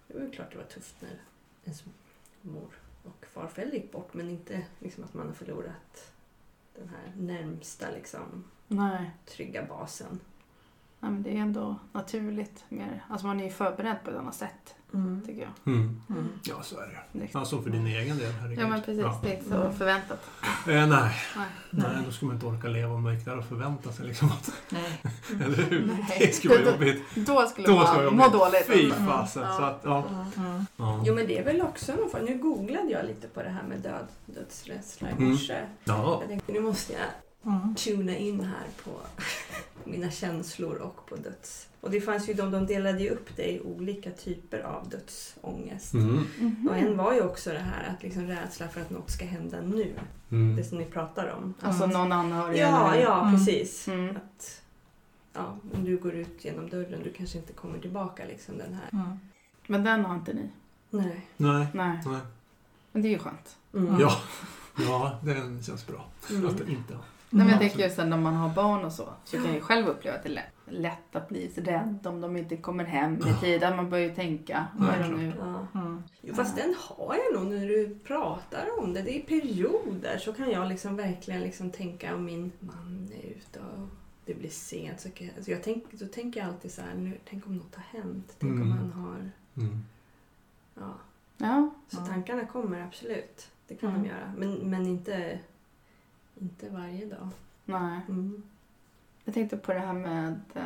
Det 0.07 0.19
var 0.19 0.31
klart 0.31 0.51
det 0.53 0.59
var 0.59 0.65
tufft 0.65 0.95
när 1.01 1.21
ens 1.65 1.85
mor 2.43 2.73
och 3.03 3.27
farfar 3.27 3.63
gick 3.63 3.93
bort 3.93 4.15
men 4.15 4.29
inte 4.29 4.67
liksom 4.79 5.05
att 5.05 5.15
man 5.15 5.27
har 5.27 5.35
förlorat 5.35 6.13
den 6.75 6.89
här 6.89 7.13
närmsta 7.17 7.91
liksom 7.91 8.45
Nej. 8.69 9.11
trygga 9.27 9.67
basen. 9.67 10.21
Nej, 11.01 11.11
men 11.11 11.23
det 11.23 11.31
är 11.31 11.41
ändå 11.41 11.77
naturligt. 11.93 12.65
Mer. 12.69 13.05
Alltså 13.09 13.27
man 13.27 13.41
är 13.41 13.45
ju 13.45 13.51
förberedd 13.51 13.97
på 14.05 14.11
ett 14.11 14.17
annat 14.17 14.35
sätt, 14.35 14.77
tycker 15.27 15.41
jag. 15.41 15.75
Mm. 15.75 16.01
Mm. 16.11 16.29
Ja, 16.43 16.55
så 16.63 16.77
är 16.81 16.87
det. 16.87 17.19
Det- 17.19 17.29
Ja, 17.33 17.45
så 17.45 17.63
för 17.63 17.71
din 17.71 17.87
egen 17.87 18.19
del, 18.19 18.33
herregud. 18.33 18.59
Ja, 18.65 18.69
men 18.69 18.83
precis. 18.83 19.01
Ja. 19.03 19.21
Det 19.23 19.29
är 19.33 19.37
inte 19.37 19.49
så 19.49 19.55
Mm. 19.57 19.75
förväntat. 19.75 20.31
Eh, 20.43 20.49
nej. 20.67 20.89
Nej. 20.89 21.47
nej, 21.71 21.87
då 22.07 22.13
skulle 22.13 22.27
man 22.27 22.35
inte 22.37 22.47
orka 22.47 22.69
leva 22.69 22.95
om 22.95 23.03
man 23.03 23.15
gick 23.15 23.25
där 23.25 23.39
och 23.39 23.45
förväntade 23.45 23.95
sig 23.95 24.07
liksom 24.07 24.29
att... 24.29 24.53
Nej. 24.69 25.01
Eller 25.45 25.57
hur? 25.57 25.87
Nej. 25.87 26.17
Det 26.19 26.35
skulle 26.35 26.55
vara 26.59 26.73
jobbigt. 26.73 27.03
Då 27.15 27.47
skulle 27.47 27.67
Då 27.69 27.75
man 27.75 27.87
skulle 27.87 28.11
må 28.11 28.29
dåligt. 28.29 28.67
Fy 28.67 28.85
alltså. 28.91 29.05
fasen. 29.07 29.43
Ja. 29.43 29.57
Så 29.57 29.63
att, 29.63 29.81
ja. 29.85 30.05
Ja. 30.37 30.43
Mm. 30.45 30.67
Ja. 30.77 31.03
Jo 31.07 31.15
men 31.15 31.27
det 31.27 31.39
är 31.39 31.45
väl 31.45 31.63
också 31.63 31.93
någon 31.95 32.11
form. 32.11 32.25
Nu 32.25 32.39
googlade 32.39 32.91
jag 32.91 33.07
lite 33.07 33.29
på 33.29 33.43
det 33.43 33.49
här 33.51 33.63
med 33.63 33.79
död, 33.79 34.07
dödsrädsla 34.27 35.09
i 35.09 35.13
Mm. 35.13 35.31
morse. 35.31 35.61
ja. 35.85 36.19
Jag 36.21 36.29
tänkte 36.29 36.53
nu 36.53 36.61
måste 36.61 36.93
jag 36.93 37.03
Mm. 37.45 37.75
tuna 37.75 38.17
in 38.17 38.41
här 38.41 38.67
på 38.85 38.91
mina 39.91 40.11
känslor 40.11 40.77
och 40.77 41.07
på 41.07 41.17
döds... 41.17 41.69
Och 41.81 41.91
det 41.91 42.01
fanns 42.01 42.29
ju 42.29 42.35
de, 42.35 42.51
de 42.51 42.67
delade 42.67 43.03
ju 43.03 43.11
upp 43.11 43.37
det 43.37 43.53
i 43.53 43.61
olika 43.61 44.11
typer 44.11 44.61
av 44.61 44.89
dödsångest. 44.89 45.95
Mm. 45.95 46.27
Mhm. 46.39 46.69
Och 46.71 46.77
en 46.77 46.97
var 46.97 47.15
ju 47.15 47.21
också 47.21 47.51
det 47.53 47.59
här 47.59 47.95
att 47.97 48.03
liksom 48.03 48.27
rädsla 48.27 48.69
för 48.69 48.81
att 48.81 48.91
något 48.91 49.11
ska 49.11 49.25
hända 49.25 49.61
nu. 49.61 49.95
Mm. 50.31 50.57
Det 50.57 50.65
som 50.65 50.79
ni 50.79 50.85
pratar 50.85 51.29
om. 51.39 51.55
Alltså 51.61 51.87
någon 51.87 52.13
anhörig 52.13 52.59
Ja, 52.59 52.93
eller... 52.95 53.03
ja 53.03 53.21
Mm. 53.29 53.35
precis. 53.39 53.89
Mm. 53.89 54.17
Att, 54.17 54.63
ja, 55.33 55.59
om 55.75 55.85
du 55.85 55.97
går 55.97 56.15
ut 56.15 56.45
genom 56.45 56.71
dörren, 56.71 57.03
du 57.05 57.13
kanske 57.13 57.39
inte 57.39 57.53
kommer 57.53 57.79
tillbaka 57.79 58.25
liksom 58.25 58.59
den 58.59 58.75
här. 58.75 58.89
Mm. 58.93 59.19
Men 59.67 59.85
den 59.85 60.05
har 60.05 60.15
inte 60.15 60.33
ni. 60.33 60.51
Nej. 60.91 61.27
Nej. 61.37 61.67
Nej. 61.75 62.01
Nej. 62.07 62.21
Men 62.93 63.03
det 63.03 63.09
är 63.09 63.13
ju 63.13 63.19
skönt. 63.19 63.57
Mm. 63.75 64.01
Ja. 64.01 64.21
ja, 64.79 65.19
den 65.23 65.63
känns 65.63 65.87
bra. 65.87 66.05
Mm. 66.31 66.47
Att 66.47 66.59
den 66.59 66.69
inte 66.69 66.95
har. 66.95 67.05
Nej, 67.31 67.45
men 67.47 67.49
jag 67.49 67.59
tänker 67.61 67.79
just 67.79 67.99
när 67.99 68.17
man 68.17 68.35
har 68.35 68.55
barn 68.55 68.85
och 68.85 68.93
så, 68.93 69.09
så 69.25 69.37
kan 69.37 69.47
jag 69.47 69.55
ju 69.55 69.61
själv 69.61 69.87
uppleva 69.89 70.17
att 70.17 70.23
det 70.23 70.29
är 70.29 70.33
lätt, 70.33 70.45
lätt 70.67 71.17
att 71.17 71.29
bli 71.29 71.51
så 71.55 71.61
rädd 71.61 72.07
om 72.07 72.21
de 72.21 72.37
inte 72.37 72.57
kommer 72.57 72.85
hem 72.85 73.15
i 73.27 73.41
tid. 73.41 73.65
Att 73.65 73.77
man 73.77 73.91
börjar 73.91 74.09
ju 74.09 74.15
tänka, 74.15 74.67
vad 74.79 74.89
är 74.95 74.99
det 75.03 75.09
nu? 75.17 75.33
Ja. 75.39 75.81
Mm. 75.81 76.03
Jo, 76.21 76.35
fast 76.35 76.57
den 76.57 76.75
har 76.79 77.17
jag 77.17 77.41
nog 77.43 77.53
när 77.53 77.67
du 77.69 77.99
pratar 78.05 78.67
om 78.79 78.95
det. 78.95 79.03
Det 79.03 79.17
är 79.19 79.23
perioder 79.23 80.19
så 80.19 80.33
kan 80.33 80.51
jag 80.51 80.69
liksom 80.69 80.97
verkligen 80.97 81.41
liksom 81.41 81.71
tänka 81.71 82.15
om 82.15 82.25
min 82.25 82.53
man 82.61 83.09
är 83.23 83.27
ute 83.31 83.59
och 83.61 83.89
det 84.25 84.35
blir 84.35 84.51
sent. 84.51 85.01
Så 85.01 85.09
jag, 85.17 85.31
alltså 85.37 85.51
jag 85.51 85.63
tänk, 85.63 85.85
då 85.93 86.07
tänker 86.07 86.41
jag 86.41 86.49
alltid 86.49 86.73
så 86.73 86.81
här, 86.83 86.95
nu, 86.95 87.19
tänk 87.31 87.47
om 87.47 87.57
något 87.57 87.75
har 87.75 88.01
hänt. 88.01 88.37
Tänk 88.39 88.53
om 88.53 88.63
Mm. 88.63 88.79
han 88.79 88.93
har... 88.93 89.31
Mm. 89.57 89.85
Ja. 90.75 90.95
Ja, 91.37 91.71
Så 91.89 91.97
Ja. 92.01 92.07
tankarna 92.07 92.47
kommer 92.47 92.83
absolut. 92.83 93.49
Det 93.69 93.75
kan 93.75 93.91
Mm. 93.91 94.03
de 94.03 94.09
göra. 94.09 94.33
Men, 94.37 94.55
men 94.71 94.87
inte, 94.87 95.39
inte 96.41 96.69
varje 96.71 97.07
dag. 97.07 97.29
nej. 97.65 98.01
Mm. 98.09 98.43
Jag 99.25 99.35
tänkte 99.35 99.57
på 99.57 99.73
det 99.73 99.79
här 99.79 99.93
med 99.93 100.41
eh, 100.55 100.63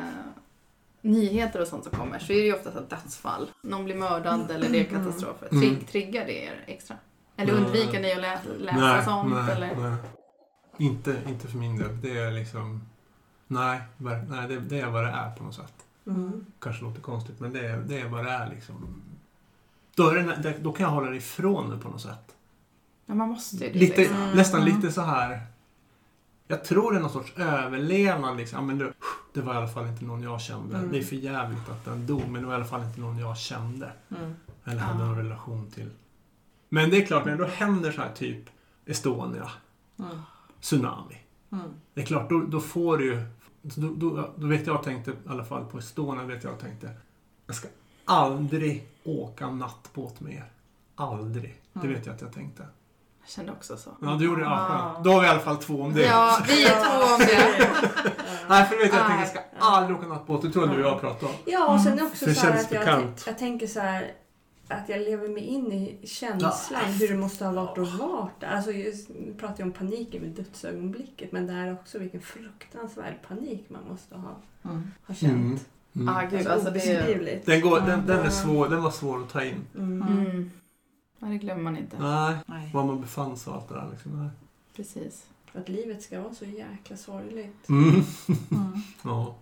nyheter 1.01 1.61
och 1.61 1.67
sånt 1.67 1.83
som 1.83 1.91
kommer. 1.97 2.19
Så 2.19 2.33
är 2.33 2.37
det 2.37 2.43
ju 2.45 2.53
oftast 2.53 2.77
ett 2.77 2.89
dödsfall. 2.89 3.49
Någon 3.63 3.85
blir 3.85 3.95
mördad 3.95 4.51
eller 4.51 4.69
det 4.69 4.79
är 4.79 4.83
katastrofer. 4.83 5.47
Mm. 5.51 5.63
Tri- 5.63 5.85
triggar 5.85 6.25
det 6.25 6.43
er 6.45 6.63
extra? 6.67 6.95
Eller 7.37 7.53
Nej. 7.53 7.63
undviker 7.63 8.01
ni 8.01 8.11
att 8.13 8.19
lä- 8.21 8.57
läsa 8.59 8.79
nej, 8.79 9.05
sånt? 9.05 9.33
nej, 9.33 9.51
eller? 9.55 9.75
nej. 9.89 9.97
Inte, 10.77 11.17
inte 11.27 11.47
för 11.47 11.57
min 11.57 11.77
del. 11.77 12.01
Det 12.01 12.17
är 12.19 12.31
liksom... 12.31 12.81
Nej, 13.47 13.81
nej 13.97 14.47
det, 14.47 14.59
det 14.59 14.79
är 14.79 14.89
vad 14.89 15.03
det 15.03 15.09
är 15.11 15.31
på 15.35 15.43
något 15.43 15.55
sätt. 15.55 15.73
Mm. 16.07 16.45
Kanske 16.59 16.83
låter 16.83 17.01
konstigt, 17.01 17.39
men 17.39 17.53
det 17.53 17.67
är, 17.67 17.77
det 17.77 17.99
är 18.01 18.07
vad 18.07 18.25
det 18.25 18.31
är 18.31 18.49
liksom. 18.49 19.01
Då, 19.95 20.09
är 20.09 20.15
det, 20.15 20.35
det- 20.35 20.57
då 20.63 20.71
kan 20.71 20.83
jag 20.83 20.91
hålla 20.91 21.09
det 21.09 21.17
ifrån 21.17 21.69
det 21.69 21.77
på 21.77 21.89
något 21.89 22.01
sätt. 22.01 22.35
Ja, 23.05 23.15
man 23.15 23.29
måste 23.29 23.55
ju 23.55 23.73
det. 23.73 23.79
Lite, 23.79 23.97
liksom. 24.01 24.31
Nästan 24.35 24.61
Mm. 24.61 24.75
lite 24.75 24.91
så 24.91 25.01
här... 25.01 25.41
Jag 26.47 26.63
tror 26.65 26.91
det 26.91 26.97
är 26.97 27.01
någon 27.01 27.09
sorts 27.11 27.33
överlevnad. 27.37 28.37
Liksom. 28.37 28.55
Ja, 28.59 28.65
men 28.65 28.77
det, 28.77 28.93
det 29.33 29.41
var 29.41 29.53
i 29.53 29.57
alla 29.57 29.67
fall 29.67 29.87
inte 29.87 30.05
någon 30.05 30.23
jag 30.23 30.41
kände. 30.41 30.77
Mm. 30.77 30.91
Det 30.91 30.97
är 30.97 31.03
för 31.03 31.15
jävligt 31.15 31.69
att 31.69 31.85
den 31.85 32.05
dog, 32.07 32.21
men 32.29 32.41
det 32.41 32.47
var 32.47 32.53
i 32.53 32.55
alla 32.55 32.65
fall 32.65 32.83
inte 32.83 32.99
någon 33.01 33.17
jag 33.17 33.37
kände. 33.37 33.91
Mm. 34.09 34.35
Eller 34.65 34.75
Ja. 34.77 34.83
hade 34.83 35.05
någon 35.05 35.17
relation 35.17 35.71
till. 35.71 35.89
Men 36.69 36.89
det 36.89 36.97
är 37.01 37.05
klart, 37.05 37.25
när 37.25 37.31
det 37.31 37.43
då 37.43 37.49
händer 37.49 37.91
så 37.91 38.01
här 38.01 38.13
typ 38.13 38.49
Estonia, 38.85 39.51
Mm. 39.99 40.17
tsunami. 40.61 41.17
Mm. 41.51 41.67
Det 41.93 42.01
är 42.01 42.05
klart, 42.05 42.29
då, 42.29 42.39
då 42.39 42.59
får 42.61 42.97
du 42.97 43.05
ju... 43.05 43.25
Då, 43.61 43.93
då, 43.95 44.29
då 44.35 44.47
vet 44.47 44.67
jag 44.67 44.83
tänkte, 44.83 45.11
i 45.11 45.15
alla 45.29 45.45
fall 45.45 45.65
på 45.65 45.77
Estonia, 45.77 46.23
vet 46.23 46.43
jag 46.43 46.59
tänkte. 46.59 46.89
Jag 47.47 47.55
ska 47.55 47.67
aldrig 48.05 48.87
åka 49.03 49.49
nattbåt 49.49 50.19
med 50.21 50.33
er. 50.33 50.51
Aldrig. 50.95 51.61
Det 51.73 51.79
Mm. 51.79 51.93
vet 51.93 52.05
jag 52.05 52.15
att 52.15 52.21
jag 52.21 52.33
tänkte. 52.33 52.65
Jag 53.25 53.29
kände 53.29 53.51
också 53.51 53.77
så. 53.77 53.89
Ja, 54.01 54.15
du 54.19 54.25
gjorde 54.25 54.41
det. 54.41 54.45
Ja, 54.49 54.65
skönt. 54.93 55.03
Då 55.03 55.11
har 55.11 55.21
vi 55.21 55.27
i 55.27 55.29
alla 55.29 55.39
fall 55.39 55.57
två 55.57 55.81
om 55.81 55.93
det. 55.93 56.01
Ja, 56.05 56.37
vi 56.47 56.65
är 56.65 56.69
två 56.69 57.13
om 57.13 57.19
det. 57.19 57.69
Nej, 58.49 58.65
för 58.65 58.77
vet 58.77 58.93
jag 58.93 59.01
att 59.11 59.19
jag 59.19 59.27
ska 59.27 59.39
aldrig 59.59 59.97
åka 59.97 60.07
nattbåt. 60.07 60.41
Det 60.41 60.49
tror 60.51 60.67
jag 60.67 60.75
du 60.77 60.83
och 60.83 60.89
jag 60.91 61.01
pratade 61.01 61.25
om. 61.25 61.37
Ja, 61.45 61.73
och 61.73 61.81
sen 61.81 62.05
också 62.05 62.25
Det 62.25 62.35
så 62.35 62.41
här 62.41 62.51
känns 62.51 62.65
att 62.65 62.71
jag, 62.71 62.79
bekant. 62.85 63.23
jag 63.27 63.37
tänker 63.37 63.67
så 63.67 63.79
här 63.79 64.11
att 64.67 64.89
jag 64.89 65.01
lever 65.01 65.27
mig 65.27 65.43
in 65.43 65.71
i 65.71 66.07
känslan 66.07 66.81
hur 66.99 67.07
det 67.07 67.15
måste 67.17 67.45
ha 67.45 67.51
varit 67.53 67.77
vara 67.77 68.29
där. 68.39 68.47
Alltså 68.47 68.71
just, 68.71 69.09
nu 69.09 69.33
pratar 69.39 69.55
jag 69.57 69.65
om 69.67 69.71
paniken 69.73 70.21
med 70.21 70.31
dödsögonblicket 70.31 71.31
men 71.31 71.47
det 71.47 71.53
här 71.53 71.73
också 71.73 71.99
vilken 71.99 72.21
fruktansvärd 72.21 73.13
panik 73.27 73.65
man 73.69 73.81
måste 73.89 74.15
ha, 74.15 74.35
Mm. 74.65 74.91
ha 75.07 75.15
känt. 75.15 75.31
Mm. 75.33 75.59
Mm. 75.95 76.09
Ah, 76.15 76.21
gud, 76.31 76.47
alltså 76.47 76.71
det 76.71 76.79
är... 76.91 76.97
obeskrivligt. 77.03 77.45
Den, 77.45 77.61
går, 77.61 77.79
den, 77.79 78.07
den, 78.07 78.19
är 78.19 78.29
svår, 78.29 78.69
den 78.69 78.83
var 78.83 78.91
svår 78.91 79.21
att 79.21 79.29
ta 79.29 79.43
in. 79.43 79.65
Mm. 79.75 80.51
Ja, 81.23 81.29
det 81.29 81.37
glömmer 81.37 81.63
man 81.63 81.77
inte. 81.77 81.97
Nej, 81.99 82.35
Nej. 82.45 82.69
var 82.73 82.83
man 82.83 83.01
befann 83.01 83.37
sig 83.37 83.51
och 83.51 83.57
allt 83.57 83.69
det 83.69 83.75
där. 83.75 83.87
Liksom. 83.91 84.19
Nej. 84.21 84.29
Precis. 84.75 85.25
För 85.51 85.59
att 85.59 85.69
livet 85.69 86.01
ska 86.01 86.21
vara 86.21 86.33
så 86.33 86.45
jäkla 86.45 86.97
sorgligt. 86.97 87.69
Mm. 87.69 87.89
Mm. 87.89 88.01
Ja. 89.03 89.35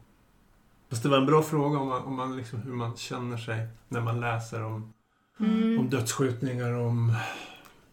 Fast 0.89 1.03
det 1.03 1.09
var 1.09 1.17
en 1.17 1.25
bra 1.25 1.41
fråga 1.43 1.79
om, 1.79 1.88
man, 1.88 2.03
om 2.03 2.15
man 2.15 2.38
liksom, 2.38 2.61
hur 2.61 2.73
man 2.73 2.97
känner 2.97 3.38
sig 3.38 3.67
när 3.88 4.01
man 4.01 4.19
läser 4.19 4.63
om, 4.63 4.93
Mm. 5.39 5.79
om 5.79 5.89
dödsskjutningar, 5.89 6.73
om 6.73 7.15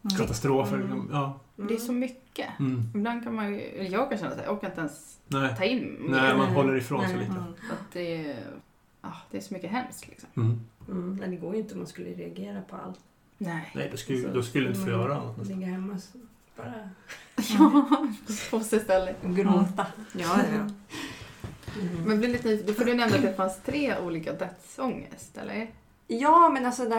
Mm. 0.03 0.19
katastrofer. 0.19 0.75
Mm. 0.75 0.87
liksom. 0.87 1.09
Ja. 1.13 1.41
Det 1.57 1.75
är 1.75 1.79
så 1.79 1.93
mycket. 1.93 2.49
Mm. 2.61 2.91
Ibland 2.95 3.25
kan 3.25 3.35
man 3.35 3.55
ju, 3.55 3.89
jag 3.91 4.09
kan 4.11 4.19
känna 4.19 4.31
att 4.31 4.39
jag 4.45 4.55
orkar 4.55 4.69
inte 4.69 4.81
ens 4.81 5.19
Nej. 5.29 5.57
ta 5.57 5.65
in 5.65 5.97
mer. 6.01 6.11
Nej, 6.11 6.37
man 6.37 6.47
Nej. 6.47 6.55
håller 6.55 6.77
ifrån 6.77 7.01
sig 7.05 7.17
Nej. 7.17 7.21
lite. 7.27 7.39
Mm. 7.39 7.53
För 7.69 7.75
att 7.75 7.93
det 7.93 8.27
är, 8.31 8.37
ah, 9.01 9.17
det 9.31 9.37
är 9.37 9.41
så 9.41 9.55
mycket 9.55 9.71
hemskt 9.71 10.09
liksom. 10.09 10.29
Mm. 10.37 10.61
Mm. 10.89 11.17
Nej, 11.17 11.29
det 11.31 11.37
går 11.37 11.55
ju 11.55 11.61
inte 11.61 11.75
om 11.75 11.81
man 11.81 11.87
skulle 11.87 12.11
reagera 12.11 12.61
på 12.63 12.77
allt. 12.77 13.01
Nej. 13.39 13.71
Nej, 13.75 13.89
då 13.91 13.97
skulle, 13.97 14.23
Så 14.23 14.29
då 14.29 14.43
skulle 14.43 14.65
du 14.65 14.69
inte 14.71 14.81
få 14.81 14.91
man 14.91 15.01
göra 15.01 15.15
annat. 15.17 15.37
nästan. 15.37 15.59
Ligga 15.59 15.73
hemma 15.73 15.93
och 15.93 16.01
bara 16.57 16.91
Ja, 17.59 18.07
på 18.51 18.61
sig 18.61 18.79
istället. 18.79 19.17
gråta. 19.23 19.87
Ja, 20.13 20.37
ja. 20.55 20.67
Mm. 21.81 22.03
Men 22.05 22.19
blir 22.19 22.29
lite 22.29 22.49
nyfiken, 22.49 22.75
för 22.75 22.85
du 22.85 22.95
nämnde 22.95 23.17
att 23.17 23.23
det 23.23 23.35
fanns 23.35 23.61
tre 23.67 23.99
olika 23.99 24.33
dödsångest, 24.33 25.37
eller? 25.39 25.71
Ja, 26.11 26.49
men 26.49 26.67
alltså, 26.67 26.85
där, 26.89 26.99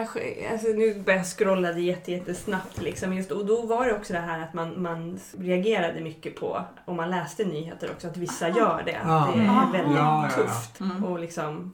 alltså 0.52 0.68
nu 0.68 0.94
började 0.94 1.12
jag 1.12 1.26
scrolla 1.26 1.72
det 1.72 1.80
jätte, 1.80 2.12
jättesnabbt. 2.12 2.82
Liksom, 2.82 3.12
just, 3.12 3.30
och 3.30 3.46
då 3.46 3.62
var 3.66 3.86
det 3.86 3.94
också 3.96 4.12
det 4.12 4.18
här 4.18 4.40
att 4.42 4.54
man, 4.54 4.82
man 4.82 5.20
reagerade 5.38 6.00
mycket 6.00 6.36
på, 6.40 6.64
om 6.84 6.96
man 6.96 7.10
läste 7.10 7.44
nyheter 7.44 7.90
också, 7.90 8.08
att 8.08 8.16
vissa 8.16 8.48
gör 8.48 8.82
det. 8.86 8.94
Att 8.94 9.06
Ah. 9.06 9.32
det 9.34 9.40
är 9.42 9.48
Ah. 9.48 9.68
väldigt 9.72 9.96
Ja, 9.96 10.28
ja, 10.28 10.30
ja. 10.36 10.42
tufft. 10.42 10.80
Mm. 10.80 11.04
Och 11.04 11.18
liksom, 11.18 11.72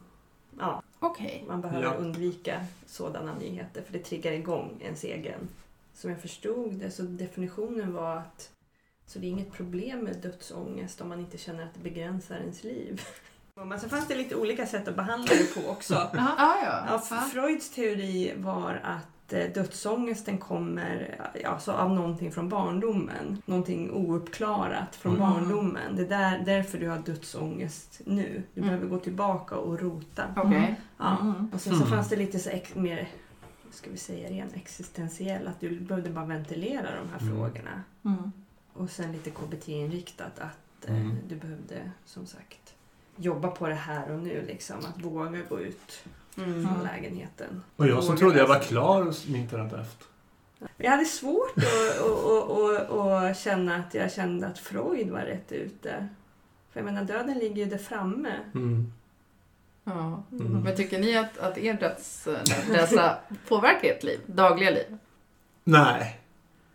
ja, 0.59 0.83
Okej. 1.01 1.45
man 1.49 1.61
behöver 1.61 1.83
Ja. 1.87 1.95
undvika 1.95 2.61
sådana 2.87 3.35
nyheter 3.35 3.83
för 3.83 3.93
det 3.93 3.99
triggar 3.99 4.33
igång 4.33 4.79
ens 4.85 5.05
egen. 5.05 5.49
Som 5.95 6.11
jag 6.11 6.21
förstod 6.21 6.73
det 6.75 6.91
så 6.91 7.03
definitionen 7.03 7.93
var 7.95 8.17
att 8.17 8.51
så 9.07 9.19
det 9.19 9.27
är 9.27 9.31
inget 9.31 9.53
problem 9.53 9.99
med 9.99 10.17
dödsångest 10.17 11.01
om 11.01 11.09
man 11.09 11.21
inte 11.21 11.39
känner 11.39 11.63
att 11.65 11.75
det 11.75 11.81
begränsar 11.81 12.37
ens 12.37 12.65
liv. 12.65 13.03
Men 13.55 13.81
så 13.81 13.89
fanns 13.89 14.09
det 14.09 14.15
lite 14.15 14.35
olika 14.37 14.67
sätt 14.67 14.89
att 14.89 14.97
behandla 14.97 15.35
det 15.35 15.55
på 15.63 15.71
också. 15.71 15.95
Ja. 16.15 16.35
Ja, 16.89 17.01
F- 17.11 17.31
Freuds 17.33 17.71
teori 17.71 18.33
var 18.37 18.81
att 18.85 19.16
eh, 19.33 19.53
dödsångesten 19.53 20.39
kommer 20.39 21.17
ja, 21.43 21.49
alltså 21.49 21.73
av 21.73 21.91
någonting 21.95 22.33
från 22.33 22.49
barndomen. 22.49 23.43
Någonting 23.47 23.91
ouppklarat 23.91 24.97
från 24.97 25.17
Mm. 25.17 25.31
barndomen. 25.31 25.97
Det 25.97 26.03
är 26.03 26.09
där, 26.09 26.43
därför 26.47 26.79
du 26.79 26.89
har 26.89 26.99
dödsångest 26.99 28.01
nu. 28.05 28.43
Du 28.55 28.61
Mm. 28.61 28.69
behöver 28.71 28.87
gå 28.89 28.99
tillbaka 28.99 29.57
och 29.57 29.81
rota. 29.81 30.25
Okej. 30.37 30.81
Ja. 30.99 31.19
Mm. 31.21 31.51
Och 31.55 31.61
sen 31.61 31.73
så 31.73 31.83
Mm. 31.85 31.89
fanns 31.91 32.09
det 32.09 32.17
lite 32.17 32.39
så 32.39 32.51
ex, 32.51 32.75
mer, 32.75 33.09
ska 33.71 33.91
vi 33.91 33.97
säga, 33.97 34.31
ren 34.31 34.49
existentiell. 34.55 35.47
Att 35.47 35.61
du 35.61 35.81
behövde 35.81 36.11
bara 36.11 36.25
ventilera 36.25 36.83
de 37.03 37.09
här 37.13 37.21
Mm. 37.21 37.37
frågorna. 37.37 37.83
Mm. 38.05 38.33
Och 38.73 38.91
sen 38.91 39.13
lite 39.13 39.31
KBT-inriktat. 39.31 40.39
Att 40.39 40.89
eh, 40.89 41.01
Mm. 41.01 41.17
du 41.29 41.37
behövde 41.37 41.91
som 42.05 42.27
sagt 42.27 42.75
jobba 43.17 43.49
på 43.49 43.69
det 43.69 43.75
här 43.75 44.11
och 44.13 44.19
nu. 44.23 44.45
Liksom, 44.47 44.77
att 44.79 45.05
våga 45.05 45.43
gå 45.49 45.61
ut 45.61 46.05
Mm. 46.39 46.67
från 46.67 46.83
lägenheten. 46.85 47.63
Och 47.77 47.87
jag 47.87 48.05
som 48.05 48.17
trodde 48.17 48.39
jag 48.39 48.47
var 48.47 48.61
klar 48.61 49.15
min 49.31 49.49
terapeut. 49.49 50.09
Jag 50.77 50.91
hade 50.91 51.05
svårt 51.05 51.55
att, 51.59 53.39
känna 53.39 53.77
att 53.77 53.95
jag 53.95 54.13
kände 54.13 54.47
att 54.47 54.59
Freud 54.59 55.11
var 55.11 55.21
rätt 55.21 55.53
ute. 55.53 56.09
För 56.73 56.81
jag 56.81 56.85
menar, 56.85 57.05
döden 57.05 57.39
ligger 57.39 57.57
ju 57.57 57.65
där 57.65 57.79
framme. 57.79 58.33
Mm. 58.55 58.93
Ja. 59.85 60.23
Mm. 60.33 60.61
Men 60.61 60.77
tycker 60.77 60.99
ni 60.99 61.17
att, 61.17 61.39
att 61.39 61.59
er 61.59 61.75
dödsrädsla 61.75 63.19
påverkar 63.49 63.89
ert 63.89 64.03
liv? 64.03 64.21
Dagliga 64.27 64.71
liv? 64.71 64.99
Nej, 65.65 66.21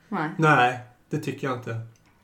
Nej. 0.10 0.30
nej, 0.38 0.80
det 1.10 1.18
tycker 1.18 1.48
jag 1.48 1.58
inte. 1.58 1.82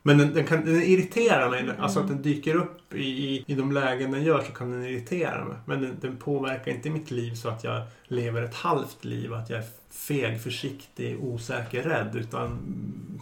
Men 0.07 0.17
den, 0.17 0.33
den, 0.33 0.45
kan, 0.45 0.65
den 0.65 0.75
irriterar 0.81 1.49
mig. 1.49 1.69
Alltså 1.79 1.99
att 1.99 2.07
den 2.07 2.21
dyker 2.21 2.55
upp 2.55 2.93
i, 2.93 2.99
i, 3.35 3.43
i 3.47 3.55
de 3.55 3.71
lägen 3.71 4.11
den 4.11 4.23
gör 4.23 4.41
så 4.43 4.51
kan 4.51 4.71
den 4.71 4.85
irritera 4.85 5.45
mig. 5.45 5.57
Men 5.65 5.81
den, 5.81 5.97
den 6.01 6.17
påverkar 6.17 6.71
inte 6.71 6.89
mitt 6.89 7.11
liv 7.11 7.33
så 7.35 7.49
att 7.49 7.63
jag 7.63 7.81
lever 8.07 8.41
ett 8.41 8.55
halvt 8.55 9.05
liv. 9.05 9.33
Att 9.33 9.49
jag 9.49 9.59
är 9.59 9.65
feg, 9.89 10.41
försiktig, 10.41 11.23
osäker, 11.23 11.83
rädd. 11.83 12.15
Utan 12.15 12.45
mm, 12.45 13.21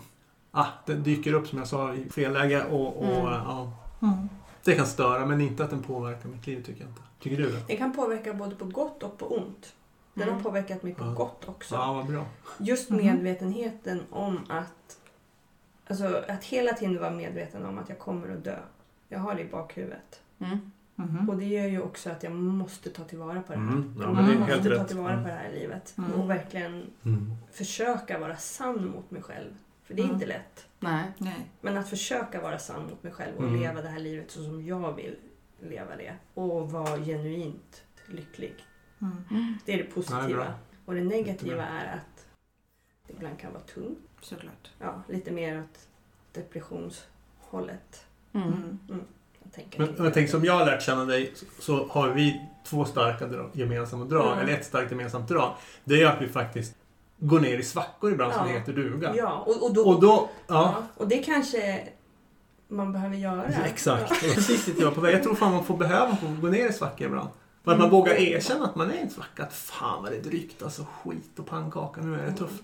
ah, 0.51 0.65
den 0.85 1.03
dyker 1.03 1.33
upp 1.33 1.47
som 1.47 1.59
jag 1.59 1.67
sa 1.67 1.93
i 1.93 2.09
fel 2.09 2.33
läge 2.33 2.63
och, 2.65 2.97
och 2.97 3.05
Mm. 3.05 3.25
ja, 3.25 3.71
Mm. 4.01 4.29
det 4.63 4.75
kan 4.75 4.87
störa. 4.87 5.25
Men 5.25 5.41
inte 5.41 5.63
att 5.63 5.69
den 5.69 5.83
påverkar 5.83 6.29
mitt 6.29 6.47
liv 6.47 6.63
tycker 6.65 6.81
jag 6.81 6.89
inte. 6.89 7.01
Tycker 7.19 7.37
du 7.37 7.51
det? 7.51 7.61
Det 7.67 7.75
kan 7.75 7.93
påverka 7.95 8.33
både 8.33 8.55
på 8.55 8.65
gott 8.65 9.03
och 9.03 9.17
på 9.17 9.25
ont. 9.37 9.73
Den 10.13 10.23
har 10.23 10.31
Mm. 10.31 10.43
påverkat 10.43 10.83
mig 10.83 10.93
på 10.93 11.03
Ja. 11.05 11.11
gott 11.11 11.43
också. 11.45 11.75
Ja, 11.75 11.93
vad 11.93 12.05
bra. 12.07 12.25
Just 12.59 12.89
Mhm. 12.89 12.97
medvetenheten 13.05 13.99
om 14.09 14.39
att... 14.49 14.97
Alltså 15.87 16.23
att 16.27 16.43
hela 16.43 16.73
tiden 16.73 16.99
vara 16.99 17.11
medveten 17.11 17.65
om 17.65 17.77
att 17.77 17.89
jag 17.89 17.99
kommer 17.99 18.29
att 18.29 18.43
dö. 18.43 18.59
Jag 19.09 19.19
har 19.19 19.35
det 19.35 19.41
i 19.41 19.45
bakhuvudet. 19.45 20.21
Mm. 20.39 20.71
Mhm. 20.95 21.29
Och 21.29 21.37
det 21.37 21.45
gör 21.45 21.65
ju 21.67 21.81
också 21.81 22.09
att 22.09 22.23
jag 22.23 22.31
måste 22.31 22.89
ta 22.89 23.03
tillvara 23.03 23.41
på 23.41 23.53
det 23.53 23.59
här. 23.59 23.67
Mm. 23.67 23.95
Ja, 23.97 24.03
jag 24.03 24.15
men 24.15 24.25
det 24.25 24.33
är 24.33 24.37
måste 24.37 24.53
helt 24.53 24.63
ta 24.63 24.69
rätt. 24.69 24.87
tillvara 24.87 25.13
på 25.13 25.19
Mm. 25.19 25.23
det 25.29 25.33
här 25.35 25.49
i 25.49 25.59
livet. 25.59 25.93
Mm. 25.97 26.11
Och 26.13 26.29
verkligen 26.29 26.83
Mm. 27.05 27.31
försöka 27.51 28.19
vara 28.19 28.37
sann 28.37 28.87
mot 28.87 29.11
mig 29.11 29.21
själv. 29.21 29.49
För 29.83 29.93
det 29.93 30.01
är 30.01 30.03
Mm. 30.03 30.15
inte 30.15 30.27
lätt. 30.27 30.67
Nej. 30.79 31.03
Nej. 31.17 31.49
Men 31.61 31.77
att 31.77 31.89
försöka 31.89 32.41
vara 32.41 32.59
sann 32.59 32.83
mot 32.83 33.03
mig 33.03 33.11
själv 33.13 33.35
och 33.37 33.43
Mm. 33.43 33.59
leva 33.59 33.81
det 33.81 33.87
här 33.89 33.99
livet 33.99 34.31
så 34.31 34.43
som 34.43 34.65
jag 34.65 34.93
vill 34.95 35.15
leva 35.61 35.95
det. 35.95 36.13
Och 36.33 36.71
vara 36.71 36.97
genuint 36.97 37.83
lycklig. 38.07 38.55
Mm. 39.01 39.57
Det 39.65 39.73
är 39.73 39.77
det 39.77 39.83
Ja, 39.83 39.87
det 39.89 39.93
positiva. 39.93 40.23
är 40.23 40.33
bra. 40.33 40.53
och 40.85 40.93
det 40.93 41.03
negativa 41.03 41.65
är 41.65 41.93
att 41.97 42.14
det 43.07 43.13
ibland 43.13 43.39
kan 43.39 43.53
vara 43.53 43.63
tungt. 43.63 43.99
Såklart. 44.21 44.71
Ja, 44.79 45.01
lite 45.09 45.31
mer 45.31 45.59
åt 45.59 45.79
depressionshållet. 46.31 48.05
Mm. 48.33 48.79
Jag 49.43 49.53
tänker 49.53 49.79
Men 49.79 49.87
lite. 49.87 50.03
jag 50.03 50.13
tänker 50.13 50.31
som 50.31 50.45
jag 50.45 50.53
har 50.53 50.65
lärt 50.65 50.81
känna 50.81 51.05
dig 51.05 51.33
så- 51.35 51.61
så 51.61 51.87
har 51.87 52.09
vi 52.09 52.41
två 52.65 52.85
starka 52.85 53.27
drag, 53.27 53.49
gemensamma 53.53 54.05
drag, 54.05 54.27
Mm. 54.33 54.39
eller 54.39 54.53
ett 54.53 54.65
starkt 54.65 54.91
gemensamt 54.91 55.27
drag. 55.27 55.55
Det 55.83 56.01
är 56.01 56.05
att 56.07 56.21
vi 56.21 56.27
faktiskt 56.27 56.75
går 57.19 57.39
ner 57.39 57.57
i 57.57 57.63
svackor 57.63 58.11
ibland 58.11 58.33
som 58.33 58.47
Ja. 58.47 58.53
det 58.53 58.59
heter 58.59 58.73
duga. 58.73 59.15
Ja, 59.15 59.43
och, 59.47 59.63
och 59.63 59.73
då... 59.73 59.81
Och 59.81 60.01
då, 60.01 60.29
ja, 60.47 60.53
ja, 60.77 60.83
och 60.97 61.07
det 61.07 61.17
kanske 61.17 61.87
man 62.67 62.91
behöver 62.91 63.15
göra. 63.15 63.43
exakt. 63.65 64.11
Och 64.11 64.17
precis 64.17 64.65
dit 64.65 64.79
jag 64.79 64.95
på 64.95 65.01
väg. 65.01 65.15
Jag 65.15 65.23
tror 65.23 65.35
fan 65.35 65.51
man 65.53 65.63
får 65.63 65.77
behöva 65.77 66.15
få 66.15 66.27
gå 66.41 66.47
ner 66.47 66.69
i 66.69 66.73
svackor 66.73 67.07
ibland. 67.07 67.29
För 67.63 67.71
att 67.71 67.77
man 67.77 67.87
Mm. 67.87 67.99
vågar 67.99 68.13
erkänna 68.15 68.65
att 68.65 68.75
man 68.75 68.89
är 68.91 68.93
i 68.95 68.99
en 68.99 69.09
svacka. 69.09 69.43
Att 69.43 69.53
fan 69.53 70.03
vad 70.03 70.11
det 70.11 70.17
är 70.17 70.21
drygt 70.23 70.63
alltså. 70.63 70.85
Skit 71.03 71.39
och 71.39 71.45
pannkaka, 71.45 72.01
nu 72.01 72.19
är 72.19 72.25
det 72.25 72.31
tufft. 72.33 72.63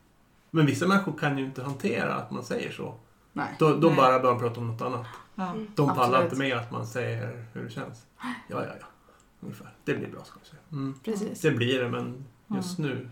Men 0.52 0.66
vissa 0.66 0.88
människor 0.88 1.14
kan 1.18 1.38
ju 1.38 1.46
inte 1.46 1.64
hantera 1.64 2.16
att 2.16 2.32
man 2.32 2.44
säger 2.44 2.72
så. 2.72 2.96
Nej. 3.34 3.56
Då, 3.60 3.76
då 3.76 3.88
Nej. 3.88 3.98
bara 3.98 4.20
börjar 4.20 4.34
de 4.36 4.40
prata 4.40 4.60
om 4.60 4.68
något 4.68 4.82
annat. 4.82 5.06
Ja. 5.36 5.54
De 5.76 5.88
pallar 5.88 6.04
Absolut. 6.04 6.24
inte 6.24 6.36
med 6.36 6.58
att 6.58 6.72
man 6.72 6.88
säger 6.88 7.46
hur 7.54 7.64
det 7.64 7.70
känns. 7.70 8.06
Ja, 8.22 8.34
ja, 8.48 8.64
ja. 8.80 8.86
Ungefär. 9.40 9.74
Det 9.84 9.94
blir 9.94 10.08
bra 10.08 10.24
ska 10.24 10.40
vi 10.44 10.46
säga. 10.50 10.62
Mm. 10.72 11.00
Precis. 11.04 11.42
Det 11.42 11.52
blir 11.52 11.80
det, 11.84 11.90
men 11.90 12.26
just 12.48 12.78
nu... 12.80 12.92
Mm. 12.92 13.12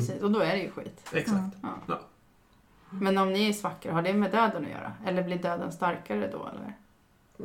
Precis, 0.00 0.22
och 0.22 0.30
då 0.30 0.40
är 0.40 0.50
det 0.56 0.62
ju 0.62 0.70
skit. 0.70 1.00
Exakt. 1.12 1.30
Mm. 1.38 1.50
Ja. 1.62 1.68
Ja. 1.86 2.00
Men 2.90 3.18
om 3.18 3.32
ni 3.32 3.48
är 3.48 3.52
svackor, 3.52 3.90
har 3.90 4.02
det 4.02 4.14
med 4.14 4.30
döden 4.30 4.64
att 4.64 4.70
göra? 4.70 4.92
Eller 5.06 5.22
blir 5.22 5.38
döden 5.38 5.72
starkare 5.72 6.28
då? 6.32 6.48
Eller? 6.48 6.76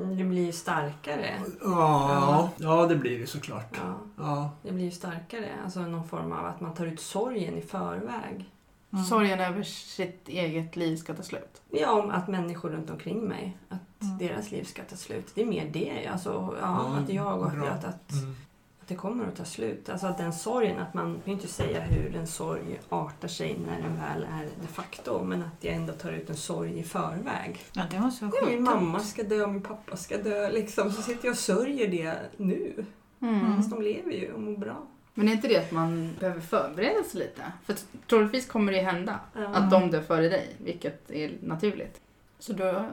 Mm, 0.05 0.17
Det 0.17 0.23
blir 0.23 0.45
ju 0.45 0.51
starkare. 0.51 1.39
Ja, 1.61 2.49
ja, 2.57 2.85
det 2.85 2.95
blir 2.95 3.19
det 3.19 3.27
såklart. 3.27 3.77
Ja, 3.83 3.95
Ja. 4.17 4.51
det 4.63 4.71
blir 4.71 4.85
ju 4.85 4.91
starkare. 4.91 5.49
Alltså 5.63 5.79
någon 5.79 6.07
form 6.07 6.31
av 6.31 6.45
att 6.45 6.61
man 6.61 6.73
tar 6.73 6.85
ut 6.85 6.99
sorgen 6.99 7.57
i 7.57 7.61
förväg. 7.61 8.51
Mm. 8.95 9.05
Sorgen 9.05 9.39
över 9.39 9.63
sitt 9.63 10.27
eget 10.29 10.75
liv 10.75 10.95
ska 10.97 11.13
ta 11.13 11.23
slut. 11.23 11.61
Ja, 11.71 11.91
om 11.91 12.09
att 12.09 12.27
människor 12.27 12.69
runt 12.69 12.89
omkring 12.89 13.19
mig, 13.27 13.57
att 13.69 13.79
Mm. 14.01 14.17
deras 14.17 14.51
liv 14.51 14.63
ska 14.63 14.81
ta 14.83 14.95
slut. 14.95 15.31
Det 15.35 15.41
är 15.41 15.45
mer 15.45 15.69
det. 15.73 16.07
Alltså, 16.11 16.29
ja, 16.61 16.85
Ja, 16.93 16.97
att 17.03 17.09
jag 17.13 17.39
och 17.39 17.45
att, 17.47 17.85
att, 17.85 18.11
Mm. 18.11 18.35
att 18.81 18.87
det 18.87 18.95
kommer 18.95 19.25
att 19.27 19.35
ta 19.35 19.45
slut. 19.45 19.89
Alltså 19.89 20.07
att 20.07 20.17
den 20.17 20.33
sorgen, 20.33 20.79
att 20.79 20.93
man 20.93 21.21
kan 21.25 21.33
inte 21.33 21.47
säga 21.47 21.81
hur 21.81 22.15
en 22.15 22.27
sorg 22.27 22.79
artar 22.89 23.27
sig 23.27 23.57
när 23.67 23.81
den 23.81 23.95
väl 23.97 24.23
är 24.23 24.49
de 24.61 24.67
facto. 24.67 25.23
Men 25.23 25.41
att 25.43 25.63
jag 25.63 25.73
ändå 25.75 25.93
tar 25.93 26.11
ut 26.11 26.29
en 26.29 26.35
sorg 26.37 26.79
i 26.79 26.83
förväg. 26.83 27.59
Ja, 27.73 27.81
det 27.91 27.99
måste 27.99 28.25
vara 28.25 28.33
Ja, 28.41 28.49
min 28.49 28.63
mamma 28.63 28.99
ska 28.99 29.23
dö, 29.23 29.47
min 29.47 29.61
pappa 29.61 29.97
ska 29.97 30.17
dö. 30.17 30.49
Liksom. 30.51 30.91
Så 30.91 31.01
sitter 31.01 31.25
jag 31.25 31.31
och 31.31 31.37
sörjer 31.37 31.87
det 31.87 32.17
nu. 32.37 32.85
Mm. 33.21 33.55
Fast 33.57 33.69
de 33.71 33.81
lever 33.81 34.11
ju 34.11 34.31
och 34.33 34.41
mår 34.41 34.57
bra. 34.57 34.77
Men 35.17 35.27
är 35.27 35.31
inte 35.31 35.47
det 35.47 35.57
att 35.57 35.71
man 35.71 36.15
behöver 36.19 36.41
förbereda 36.41 37.03
sig 37.03 37.19
lite? 37.19 37.41
För 37.65 37.75
troligtvis 38.09 38.47
kommer 38.47 38.71
det 38.71 38.81
hända 38.81 39.19
Ja. 39.35 39.45
att 39.47 39.71
de 39.71 39.91
dör 39.91 40.01
före 40.01 40.29
dig, 40.29 40.55
vilket 40.57 41.11
är 41.11 41.31
naturligt. 41.43 42.01
Så 42.39 42.53
då 42.53 42.63
är 42.63 42.89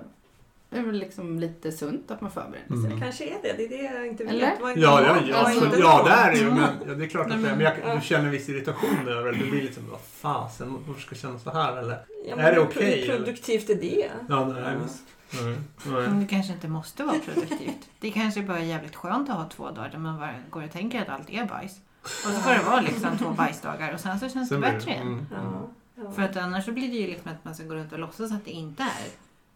det 0.71 0.81
väl 0.83 0.99
liksom 0.99 1.39
lite 1.39 1.73
sunt 1.73 2.11
att 2.11 2.21
man 2.21 2.31
förbereder 2.31 2.77
sig. 2.77 2.87
Mm. 2.87 3.01
Kanske 3.01 3.25
är 3.25 3.37
det. 3.43 3.53
Det 3.57 3.65
är 3.65 3.69
det 3.69 3.99
jag 3.99 4.07
inte 4.07 4.25
vet. 4.25 4.33
Eller? 4.33 4.53
Vad 4.61 4.79
Ja, 4.79 5.03
ja, 5.03 5.13
vad 5.15 5.29
ja, 5.29 5.37
Alltså, 5.37 5.65
inte 5.65 5.79
ja 5.79 6.03
det 6.05 6.11
är 6.11 6.33
det 6.33 6.39
ju. 6.39 6.47
Mm. 6.47 6.59
Men, 6.59 6.71
ja, 6.89 6.95
det 6.95 7.05
är 7.05 7.09
klart 7.09 7.27
att 7.31 7.43
det 7.43 7.49
är. 7.49 7.57
men- 7.57 7.61
jag, 7.61 7.73
ja. 7.87 7.95
du 7.95 8.01
känner 8.01 8.31
viss 8.31 8.49
irritation 8.49 9.09
över 9.09 9.33
det. 9.33 9.39
Du 9.39 9.51
blir 9.51 9.63
liksom, 9.63 9.83
vad 9.91 10.01
fasen, 10.01 10.79
varför 10.87 11.01
ska 11.01 11.15
jag 11.15 11.21
känna 11.21 11.39
så 11.39 11.51
här 11.51 11.77
eller? 11.77 11.99
Ja, 12.29 12.37
Är 12.37 12.51
det 12.51 12.61
hur 12.61 12.63
okej, 12.69 13.01
Hur 13.01 13.11
eller? 13.11 13.17
produktivt 13.25 13.71
är 13.71 13.75
det? 13.75 14.11
Ja, 14.29 14.47
nej, 14.47 14.75
visst. 14.85 15.03
Nej, 15.43 15.45
nej. 15.87 16.09
Men 16.09 16.21
det 16.21 16.27
kanske 16.27 16.53
inte 16.53 16.69
måste 16.69 17.05
vara 17.05 17.19
produktivt. 17.19 17.89
Det 18.01 18.11
kanske 18.11 18.43
bara 18.43 18.59
är 18.59 18.63
jävligt 18.65 18.97
skönt 18.97 19.31
att 19.31 19.37
ha 19.37 19.49
två 19.49 19.71
dagar 19.71 19.89
där 19.89 19.99
man 19.99 20.19
bara 20.19 20.35
går 20.51 20.65
och 20.65 20.71
tänker 20.71 21.03
att 21.03 21.09
allt 21.09 21.31
är 21.31 21.45
bajs. 21.45 21.81
Och 22.03 22.11
så 22.35 22.41
får 22.41 22.51
det 22.51 22.63
vara 22.63 22.81
liksom 22.81 23.19
två 23.19 23.31
bajsdagar 23.31 23.95
och 23.95 24.01
sen 24.01 24.21
så 24.21 24.29
känns 24.29 24.49
Sen 24.49 24.61
det 24.61 24.71
bättre 24.73 24.91
igen. 24.91 25.03
mm, 25.07 25.27
Ja. 25.31 25.37
mm. 25.39 25.53
Ja. 25.95 26.11
För 26.13 26.23
att 26.23 26.37
annars 26.37 26.65
så 26.65 26.73
blir 26.73 26.89
det 26.91 26.97
ju 26.97 27.07
liksom 27.07 27.31
att 27.33 27.45
man 27.45 27.55
ska 27.55 27.65
gå 27.65 27.75
runt 27.75 27.93
och 27.93 27.99
låtsas 27.99 28.33
att 28.33 28.45
det 28.45 28.51
inte 28.51 28.83
är 28.83 29.09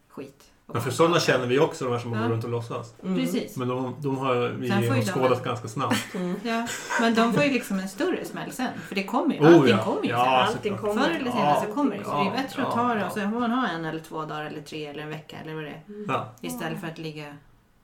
skit. 0.09 0.45
Men 0.67 0.83
för 0.83 0.91
sådana 0.91 1.21
känner 1.21 1.47
vi 1.47 1.59
också, 1.59 1.85
de 1.85 1.93
här 1.93 1.99
som 1.99 2.13
Ja. 2.13 2.23
går 2.23 2.29
runt 2.29 2.45
och 2.45 2.51
låtsas. 2.51 2.95
Mm. 3.03 3.17
Precis. 3.19 3.57
Men 3.57 3.69
de, 3.69 3.97
de 4.01 4.19
har 4.19 4.35
vi 4.49 4.67
genomskådat 4.67 5.45
ganska 5.45 5.69
snabbt. 5.69 5.97
Mm. 6.15 6.37
Ja, 6.43 6.67
men 7.01 7.15
de 7.15 7.33
får 7.33 7.43
ju 7.45 7.51
liksom 7.53 7.79
en 7.79 7.89
större 7.89 8.25
smäll 8.25 8.53
sen. 8.53 8.69
För 8.89 8.95
det 8.95 9.05
kommer 9.05 9.35
ju. 9.35 9.41
Oh, 9.41 9.47
Allting 9.55 9.69
ja. 9.71 9.85
kommer 9.85 10.03
ju 10.05 10.09
Ja, 10.11 10.45
sen. 10.49 10.57
Allting 10.57 10.77
kommer. 10.79 11.03
Förr 11.03 11.11
eller 11.11 11.31
senare 11.31 11.67
så 11.67 11.73
kommer 11.75 11.99
det. 11.99 12.05
Så 12.05 12.11
det 12.25 12.31
är 12.31 12.43
bättre 12.43 12.67
att 12.67 12.73
ta 12.75 12.95
det 12.95 13.07
och 13.07 13.13
så 13.13 13.21
får 13.21 13.41
man 13.41 13.51
ha 13.51 13.69
en 13.69 13.85
eller 13.85 14.01
två 14.01 14.25
dagar 14.25 14.45
eller 14.45 14.63
tre 14.63 14.87
eller 14.87 15.03
en 15.03 15.09
vecka 15.11 15.37
eller 15.43 15.55
vad 15.55 15.65
det 15.65 15.71
är. 15.71 15.83
Ja. 16.09 16.29
Istället 16.41 16.81
för 16.81 16.87
att 16.87 16.99
ligga 16.99 17.37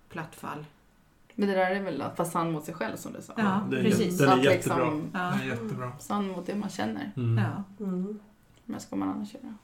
plattfall. 0.09 0.65
Men 1.35 1.49
det 1.49 1.55
där 1.55 1.71
är 1.71 1.81
väl 1.83 2.03
att 2.03 2.19
vara 2.19 2.29
sann 2.29 2.53
mot 2.53 2.65
sig 2.65 2.75
själv 2.75 2.97
som 2.97 3.13
du 3.13 3.23
sa. 3.23 3.33
Ja, 3.37 3.61
det 3.71 3.79
är, 3.79 3.83
precis. 3.83 4.19
Den 4.19 4.29
är 4.29 4.33
Att 4.33 4.45
jättebra. 4.45 4.77
liksom- 4.85 5.11
Ja. 5.13 5.19
Den 5.21 5.41
är 5.41 5.45
jättebra. 5.45 5.93
Sann 5.99 6.29
mot 6.29 6.47
det 6.47 6.55
man 6.55 6.69
känner. 6.69 7.13
Mm. 7.17 7.45
Ja. 7.79 7.85
Mm. 7.85 8.19
Men 8.65 8.81
ska 8.81 8.97
man 8.97 9.09
annars 9.09 9.35
göra? 9.35 9.55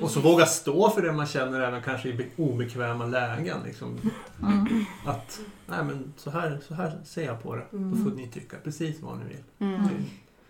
Och 0.00 0.10
så 0.10 0.20
våga 0.20 0.46
stå 0.46 0.90
för 0.90 1.02
det 1.02 1.12
man 1.12 1.26
känner 1.26 1.60
även 1.60 1.82
kanske 1.82 2.08
i 2.08 2.12
be- 2.14 2.42
obekväma 2.42 3.06
lägen. 3.06 3.58
Liksom. 3.64 3.96
Mm. 4.42 4.66
Att, 5.06 5.40
nej 5.66 5.84
men 5.84 6.12
så 6.16 6.30
här, 6.30 6.58
så 6.68 6.74
här 6.74 6.98
ser 7.04 7.24
jag 7.24 7.42
på 7.42 7.56
det. 7.56 7.64
Då 7.70 7.76
Mm. 7.76 8.04
får 8.04 8.10
ni 8.10 8.28
tycka 8.28 8.56
precis 8.64 9.00
vad 9.02 9.18
ni 9.18 9.24
vill. 9.24 9.42
Mm. 9.58 9.88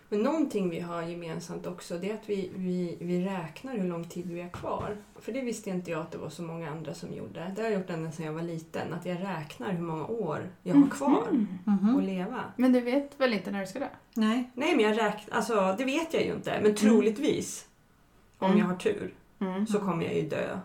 Mm. 0.09 0.23
Men 0.23 0.31
någonting 0.33 0.69
vi 0.69 0.79
har 0.79 1.01
gemensamt 1.03 1.67
också 1.67 1.97
det 1.97 2.09
är 2.11 2.13
att 2.13 2.29
vi, 2.29 2.51
vi, 2.55 2.97
vi 2.99 3.25
räknar 3.25 3.77
hur 3.77 3.83
lång 3.89 4.03
tid 4.09 4.25
vi 4.31 4.41
har 4.41 4.49
kvar. 4.49 4.97
För 5.15 5.31
det 5.31 5.41
visste 5.41 5.69
inte 5.69 5.91
jag 5.91 6.01
att 6.01 6.11
det 6.11 6.17
var 6.17 6.29
så 6.29 6.41
många 6.43 6.69
andra 6.71 6.93
som 6.93 7.13
gjorde. 7.13 7.51
Det 7.55 7.61
har 7.61 7.69
jag 7.69 7.79
gjort 7.79 7.89
ända 7.89 8.11
sedan 8.11 8.25
jag 8.25 8.33
var 8.33 8.41
liten. 8.41 8.93
Att 8.93 9.05
jag 9.05 9.21
räknar 9.23 9.71
hur 9.71 9.81
många 9.81 10.05
år 10.07 10.49
jag 10.63 10.75
har 10.75 10.87
kvar 10.89 11.27
Mm. 11.29 11.47
Mhm. 11.63 11.97
att 11.97 12.03
leva. 12.03 12.43
Men 12.55 12.73
du 12.73 12.81
vet 12.81 13.19
väl 13.19 13.33
inte 13.33 13.51
när 13.51 13.61
du 13.61 13.67
ska 13.67 13.79
dö? 13.79 13.87
Nej. 14.13 14.51
Nej, 14.53 14.75
men 14.75 14.85
jag 14.85 14.91
räknar... 14.97 15.35
Alltså, 15.35 15.75
det 15.77 15.85
vet 15.85 16.13
jag 16.13 16.23
ju 16.25 16.33
inte. 16.33 16.59
Men 16.63 16.75
troligtvis, 16.75 17.67
om 18.37 18.47
Mm. 18.47 18.59
jag 18.59 18.65
har 18.67 18.75
tur, 18.75 19.13
Mm. 19.39 19.67
så 19.67 19.79
kommer 19.79 20.03
jag 20.05 20.15
ju 20.15 20.29
dö 20.29 20.59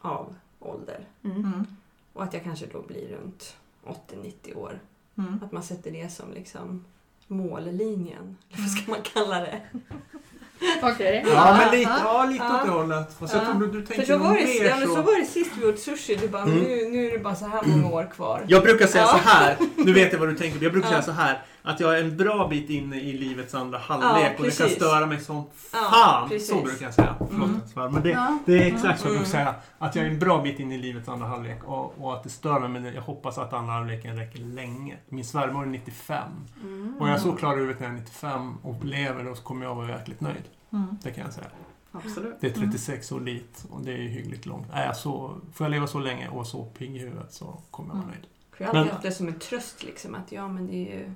av 0.00 0.34
ålder. 0.58 1.04
Mm. 1.24 1.36
Mm. 1.36 1.66
Och 2.12 2.22
att 2.22 2.34
jag 2.34 2.42
kanske 2.44 2.66
då 2.66 2.82
blir 2.82 3.08
runt 3.08 3.56
80-90 3.84 4.54
år. 4.54 4.80
Mm. 5.18 5.40
Att 5.44 5.52
man 5.52 5.62
sätter 5.62 5.90
det 5.90 6.08
som 6.12 6.32
liksom 6.32 6.84
mållinjen. 7.28 8.36
Eller 8.52 8.62
vad 8.62 8.70
ska 8.70 8.90
man 8.90 9.02
kalla 9.02 9.40
det? 9.40 9.60
Okej. 10.82 11.24
Ja, 11.34 11.56
men 11.58 11.78
lite, 11.78 11.90
Ja. 12.04 12.24
lite 12.24 12.44
Ja. 12.44 12.60
åt 12.60 12.66
det 12.66 12.70
hållet. 12.72 13.16
Fast 13.18 13.34
jag 13.34 13.42
Ja. 13.42 13.46
tror 13.46 13.60
du, 13.60 13.66
du 13.80 13.86
För 13.86 13.94
tänker 13.94 14.12
så 14.12 14.18
nog 14.18 14.26
var, 14.28 14.34
det, 14.36 14.44
mer 14.44 14.64
ja, 14.64 14.76
men 14.76 14.88
så. 14.88 14.94
så 14.94 15.02
var 15.02 15.20
det 15.20 15.26
sist 15.26 15.50
vi 15.60 15.66
åt 15.66 15.78
sushi. 15.78 16.14
Du 16.16 16.28
bara, 16.28 16.42
Mm. 16.42 16.58
nu, 16.58 16.88
nu 16.90 17.06
är 17.06 17.12
det 17.12 17.18
bara 17.18 17.34
så 17.34 17.46
här 17.46 17.62
många 17.66 17.88
år 17.94 18.10
kvar. 18.14 18.44
Jag 18.48 18.62
brukar 18.62 18.86
säga 18.86 19.04
Ja. 19.04 19.10
så 19.10 19.28
här, 19.28 19.56
nu 19.76 19.92
vet 19.92 20.12
jag 20.12 20.18
vad 20.20 20.28
du 20.28 20.34
tänker, 20.38 20.62
jag 20.62 20.72
brukar 20.72 20.88
Ja. 20.88 20.92
säga 20.92 21.02
så 21.02 21.12
här. 21.12 21.42
Att 21.66 21.80
jag 21.80 21.98
är 21.98 22.04
en 22.04 22.16
bra 22.16 22.48
bit 22.48 22.70
inne 22.70 23.00
i 23.00 23.12
livets 23.12 23.54
andra 23.54 23.78
halvlek 23.78 24.38
och 24.38 24.44
det 24.44 24.58
kan 24.58 24.68
störa 24.68 25.06
mig 25.06 25.20
som 25.20 25.36
Ja, 25.72 25.78
fan. 25.92 26.28
precis. 26.28 26.48
så 26.48 26.62
brukar 26.62 26.84
jag 26.86 26.94
säga. 26.94 27.14
Förlåt 27.18 27.48
Mm. 27.48 27.60
svär, 27.74 27.88
men 27.88 28.02
det, 28.02 28.10
Ja. 28.10 28.38
det 28.46 28.52
är 28.62 28.74
exakt 28.74 29.00
så 29.00 29.06
jag 29.06 29.12
brukar 29.14 29.30
säga. 29.30 29.54
Att 29.78 29.94
jag 29.96 30.06
är 30.06 30.10
en 30.10 30.18
bra 30.18 30.42
bit 30.42 30.60
inne 30.60 30.74
i 30.74 30.78
livets 30.78 31.08
andra 31.08 31.26
halvlek 31.26 31.64
och, 31.64 31.94
och 32.00 32.14
att 32.14 32.22
det 32.22 32.28
stör 32.30 32.60
mig 32.60 32.68
men 32.68 32.94
jag 32.94 33.02
hoppas 33.02 33.38
att 33.38 33.52
andra 33.52 33.72
halvleken 33.72 34.16
räcker 34.16 34.38
länge. 34.38 34.96
Min 35.08 35.24
svärmor 35.24 35.62
är 35.62 35.66
95 35.66 36.22
Mm. 36.62 36.94
och 37.00 37.08
jag 37.08 37.14
är 37.14 37.18
så 37.20 37.32
klar 37.32 37.52
i 37.56 37.56
huvudet 37.60 37.80
när 37.80 37.86
jag 37.86 37.96
är 37.96 38.00
95 38.00 38.54
och 38.62 38.84
lever 38.84 39.30
och 39.30 39.36
så 39.36 39.42
kommer 39.42 39.64
jag 39.66 39.74
vara 39.74 39.88
jäkligt 39.88 40.20
nöjd. 40.20 40.44
Mm. 40.72 40.86
Det 41.02 41.10
kan 41.10 41.24
jag 41.24 41.32
säga. 41.34 41.46
Absolut. 41.92 42.34
Det 42.40 42.46
är 42.46 42.50
36 42.60 43.12
år 43.12 43.20
dit 43.20 43.64
och 43.70 43.80
det 43.80 43.92
är 43.92 43.98
ju 43.98 44.08
hyggligt 44.08 44.46
långt. 44.46 44.66
Jag 44.74 44.96
så, 44.96 45.34
får 45.54 45.64
jag 45.64 45.70
leva 45.70 45.86
så 45.86 45.98
länge 45.98 46.28
och 46.28 46.46
så 46.46 46.64
pigg 46.64 46.96
i 46.96 46.98
huvudet 46.98 47.32
så 47.32 47.60
kommer 47.70 47.88
jag 47.88 47.94
vara 47.94 48.04
Mm. 48.04 48.14
nöjd. 48.14 48.26
Jag 48.58 48.66
har 48.66 48.74
alltid 48.74 48.92
haft 48.92 49.02
det 49.02 49.12
som 49.12 49.28
en 49.28 49.38
tröst 49.38 49.82
liksom. 49.84 50.14
Att 50.14 50.32
ja, 50.32 50.48
men 50.48 50.66
det 50.66 50.72
är 50.72 50.98
ju... 50.98 51.12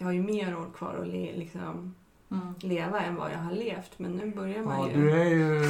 Jag 0.00 0.06
har 0.06 0.12
ju 0.12 0.22
mer 0.22 0.56
år 0.58 0.66
kvar 0.76 0.98
att 1.02 1.08
le, 1.08 1.32
liksom, 1.36 1.94
Mm. 2.32 2.54
leva 2.60 3.00
än 3.00 3.14
vad 3.16 3.32
jag 3.32 3.38
har 3.38 3.52
levt. 3.52 3.90
Men 3.96 4.12
nu 4.12 4.30
börjar 4.30 4.62
man 4.62 4.78
Ja, 4.78 4.88
ju... 4.88 5.02
du 5.02 5.10
är 5.20 5.24
ju... 5.24 5.64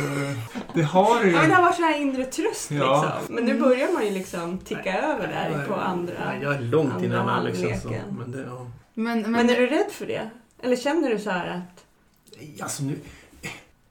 Det 0.74 0.82
har 0.82 1.24
du 1.24 1.30
Ja, 1.30 1.36
men 1.40 1.42
det 1.42 1.46
ju. 1.48 1.54
har 1.54 1.62
varit 1.62 1.76
så 1.76 1.82
här 1.82 2.00
inre 2.00 2.24
tröst 2.24 2.70
Ja. 2.70 3.14
liksom. 3.18 3.34
Men 3.34 3.44
nu 3.44 3.60
börjar 3.60 3.92
man 3.92 4.04
ju 4.04 4.10
liksom 4.10 4.58
ticka 4.58 4.98
över 5.02 5.28
där 5.28 5.66
på 5.68 5.74
andra. 5.74 6.14
Nej, 6.24 6.38
jag 6.42 6.54
är 6.54 6.60
långt 6.60 6.92
andra 6.92 7.06
innan 7.06 7.28
Alex 7.28 7.62
alltså. 7.64 7.88
Men 8.18 8.30
det, 8.30 8.42
ja. 8.48 8.66
Men, 8.94 9.20
men, 9.22 9.32
Men 9.32 9.50
är 9.50 9.56
du 9.56 9.66
rädd 9.66 9.90
för 9.90 10.06
det? 10.06 10.30
Eller 10.62 10.76
känner 10.76 11.10
du 11.10 11.18
så 11.18 11.30
här 11.30 11.48
att... 11.48 11.84
Alltså 12.62 12.82
nu... 12.82 12.98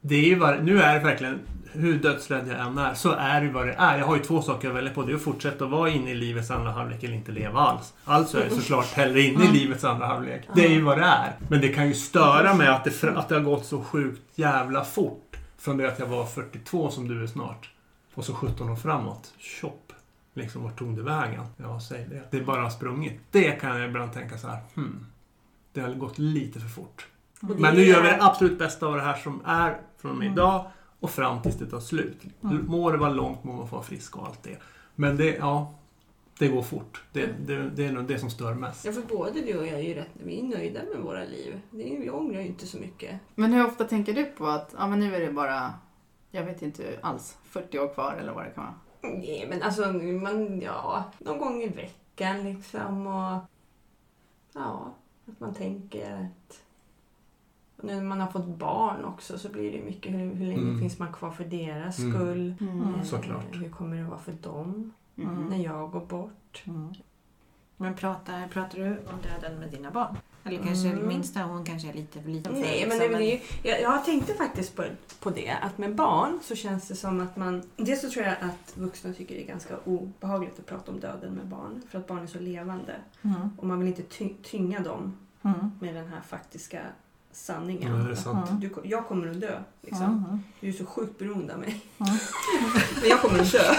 Det 0.02 0.16
är 0.16 0.24
ju 0.26 0.36
var, 0.36 0.58
nu 0.58 0.82
är 0.82 0.94
det 0.94 1.00
verkligen, 1.06 1.40
hur 1.72 2.00
dödsrädd 2.00 2.48
jag 2.48 2.60
än 2.68 2.78
är, 2.78 2.94
så 2.94 3.12
är 3.12 3.42
det 3.42 3.50
vad 3.52 3.68
det 3.68 3.74
är. 3.74 3.98
Jag 4.00 4.06
har 4.06 4.16
ju 4.16 4.24
två 4.24 4.42
saker 4.42 4.70
att 4.70 4.76
välja 4.76 4.94
på. 4.94 5.04
Det 5.04 5.12
är 5.12 5.16
att 5.16 5.22
fortsätta 5.22 5.66
vara 5.66 5.90
inne 5.90 6.12
i 6.12 6.16
livets 6.16 6.52
andra 6.52 6.72
halvlek 6.72 7.04
eller 7.04 7.14
inte 7.16 7.32
leva 7.32 7.60
alls. 7.60 7.94
Alltså 8.06 8.38
är 8.40 8.44
jag 8.44 8.52
såklart 8.52 8.86
hellre 8.94 9.22
inne 9.22 9.44
i 9.44 9.48
Mm. 9.48 9.54
livets 9.54 9.84
andra 9.84 10.06
halvlek. 10.08 10.48
Det 10.56 10.66
är 10.66 10.70
ju 10.70 10.82
vad 10.82 10.98
det 10.98 11.04
är. 11.06 11.34
Men 11.50 11.62
det 11.62 11.70
kan 11.70 11.88
ju 11.88 11.94
störa 11.94 12.54
mig 12.54 12.68
att 12.68 12.84
det, 12.84 13.04
att 13.18 13.30
det 13.30 13.36
har 13.36 13.42
gått 13.42 13.66
så 13.66 13.84
sjukt 13.84 14.22
jävla 14.36 14.84
fort. 14.86 15.36
Från 15.58 15.78
det 15.78 15.88
att 15.88 16.00
jag 16.00 16.06
var 16.08 16.26
42 16.26 16.90
som 16.90 17.08
du 17.08 17.24
är 17.24 17.28
snart. 17.28 17.70
Och 18.14 18.26
så 18.26 18.34
17 18.34 18.70
år 18.70 18.76
framåt. 18.76 19.34
Tjopp! 19.38 19.94
Liksom, 20.34 20.64
vart 20.64 20.80
tog 20.80 20.96
det 20.96 21.04
vägen? 21.04 21.46
Ja, 21.58 21.80
säg 21.80 22.08
det. 22.10 22.38
Det 22.38 22.44
bara 22.46 22.62
har 22.62 22.70
sprungit. 22.70 23.20
Det 23.32 23.52
kan 23.52 23.80
jag 23.80 23.90
ibland 23.90 24.14
tänka 24.14 24.38
så 24.38 24.48
här, 24.48 24.60
hmm. 24.76 25.06
Det 25.74 25.82
har 25.82 25.90
gått 25.94 26.18
lite 26.18 26.60
för 26.60 26.68
fort. 26.68 27.08
det 27.42 27.56
Men 27.56 27.76
nu 27.76 27.82
är- 27.82 27.86
gör 27.86 28.02
vi 28.02 28.08
det 28.08 28.18
absolut 28.24 28.60
bästa 28.60 28.86
av 28.88 28.96
det 28.96 29.02
här 29.02 29.16
som 29.18 29.42
är 29.46 29.78
från 30.02 30.12
och 30.12 30.18
med 30.18 30.26
Mm. 30.28 30.34
idag 30.34 30.66
och 31.00 31.10
fram 31.10 31.42
tills 31.42 31.56
det 31.56 31.66
tar 31.66 31.80
slut. 31.80 32.18
Mm. 32.44 32.66
Må 32.68 32.92
det 32.92 32.98
vara 32.98 33.10
långt, 33.10 33.44
må 33.44 33.54
man 33.54 33.68
få 33.68 33.76
vara 33.76 33.86
frisk 33.86 34.18
och 34.18 34.26
allt 34.28 34.44
det. 34.44 34.58
Men 34.96 35.18
det, 35.18 35.36
ja, 35.36 35.74
det 36.40 36.48
går 36.48 36.62
fort. 36.62 37.04
Det, 37.14 37.26
det, 37.46 37.70
det 37.70 37.86
är 37.86 37.92
nog 37.92 38.08
det 38.08 38.20
som 38.20 38.30
stör 38.30 38.54
mest. 38.54 38.86
Ja, 38.86 38.92
för 38.92 39.02
både 39.02 39.42
du 39.42 39.58
och 39.58 39.68
jag 39.68 39.80
är 39.80 39.84
ju 39.84 39.94
rätt... 39.94 40.10
Vi 40.14 40.40
är 40.40 40.44
nöjda 40.44 40.80
med 40.94 41.04
våra 41.04 41.24
liv. 41.24 41.62
Det 41.72 41.96
är, 41.96 42.00
vi 42.00 42.10
ångrar 42.10 42.42
ju 42.42 42.48
inte 42.48 42.68
så 42.68 42.78
mycket. 42.78 43.20
men 43.36 43.54
hur 43.54 43.66
ofta 43.66 43.84
tänker 43.84 44.14
du 44.14 44.26
på 44.26 44.48
att 44.48 44.76
ja, 44.78 44.88
men 44.88 45.00
nu 45.00 45.16
är 45.16 45.20
det 45.20 45.32
bara, 45.32 45.74
jag 46.32 46.44
vet 46.44 46.62
inte 46.62 47.00
alls, 47.02 47.38
40 47.44 47.80
år 47.80 47.94
kvar 47.94 48.18
eller 48.22 48.34
vad 48.34 48.46
det 48.46 48.50
kan 48.50 48.64
vara? 48.64 48.76
Nej, 49.02 49.46
men 49.50 49.62
alltså, 49.62 49.92
man, 49.92 50.62
ja, 50.62 51.04
någon 51.20 51.38
gång 51.38 51.62
i 51.62 51.68
veckan 51.68 52.44
liksom. 52.44 53.08
Och, 53.08 53.40
ja, 54.54 54.94
att 55.26 55.40
man 55.40 55.54
tänker 55.54 56.14
att... 56.14 56.62
Och 57.80 57.86
nu 57.86 57.96
när 57.96 58.04
man 58.04 58.22
har 58.22 58.28
fått 58.28 58.46
barn 58.48 59.06
också 59.06 59.38
så 59.40 59.50
blir 59.50 59.72
det 59.72 59.84
mycket 59.86 60.12
hur, 60.14 60.34
hur 60.34 60.46
länge 60.46 60.62
Mm. 60.62 60.80
finns 60.80 61.00
man 61.00 61.14
kvar 61.14 61.32
för 61.32 61.44
deras 61.46 62.00
Mm. 62.00 62.14
skull? 62.14 62.54
Mm. 62.62 62.82
Eh, 62.96 63.04
Såklart. 63.04 63.46
Hur 63.52 63.70
kommer 63.70 63.98
det 63.98 64.04
vara 64.04 64.20
för 64.20 64.32
dem 64.32 64.94
Mm. 65.18 65.46
när 65.46 65.58
jag 65.58 65.92
går 65.92 66.06
bort? 66.06 66.64
Mm. 66.68 66.94
Men 67.78 67.96
pratar, 67.96 68.48
pratar 68.48 68.78
du 68.80 68.86
om 68.90 69.16
döden 69.42 69.60
med 69.60 69.70
dina 69.72 69.92
barn? 69.92 70.18
Eller 70.44 70.64
kanske 70.64 70.88
Mm. 70.90 71.08
minsta, 71.08 71.42
hon 71.44 71.64
kanske 71.66 71.90
är 71.90 71.94
lite 71.94 72.22
för 72.22 72.30
liten 72.30 72.54
för 72.54 72.62
Nej, 72.62 72.86
men 72.88 72.98
liksom, 72.98 73.18
det, 73.18 73.26
ju, 73.26 73.40
jag, 73.64 73.82
jag 73.82 74.06
tänkte 74.06 74.34
faktiskt 74.34 74.76
på, 74.76 74.84
på 75.20 75.30
det, 75.30 75.52
att 75.62 75.78
med 75.78 75.96
barn 75.96 76.40
så 76.44 76.56
känns 76.56 76.88
det 76.88 76.96
som 76.96 77.22
att 77.22 77.38
man... 77.38 77.64
Dels 77.76 78.02
så 78.02 78.10
tror 78.10 78.26
jag 78.26 78.36
att 78.42 78.78
vuxna 78.78 79.14
tycker 79.14 79.36
det 79.36 79.44
är 79.44 79.48
ganska 79.48 79.78
obehagligt 79.86 80.60
att 80.60 80.66
prata 80.66 80.92
om 80.92 81.00
döden 81.00 81.34
med 81.34 81.48
barn, 81.48 81.82
för 81.90 82.00
att 82.00 82.08
barn 82.08 82.20
är 82.24 82.28
så 82.28 82.40
levande. 82.40 82.96
Mm. 83.22 83.50
Och 83.58 83.68
man 83.68 83.80
vill 83.80 83.88
inte 83.88 84.04
ty, 84.04 84.30
tynga 84.44 84.80
dem 84.80 85.18
Mm. 85.42 85.72
med 85.80 85.96
den 85.96 86.08
här 86.08 86.22
faktiska 86.22 86.82
sanningen. 87.32 87.92
Ja, 87.96 88.04
det 88.04 88.12
är 88.12 88.16
sant. 88.16 88.50
Du, 88.62 88.70
jag 88.84 89.08
kommer 89.08 89.28
att 89.32 89.42
dö. 89.42 89.60
Liksom. 89.82 90.06
Mm. 90.06 90.40
Du 90.60 90.68
är 90.68 90.72
så 90.72 90.86
sjukt 90.86 91.20
beroende 91.20 91.54
av 91.54 91.60
mig. 91.60 91.82
Men 93.02 93.10
jag 93.10 93.22
kommer 93.22 93.40
att 93.40 93.52
dö. 93.52 93.74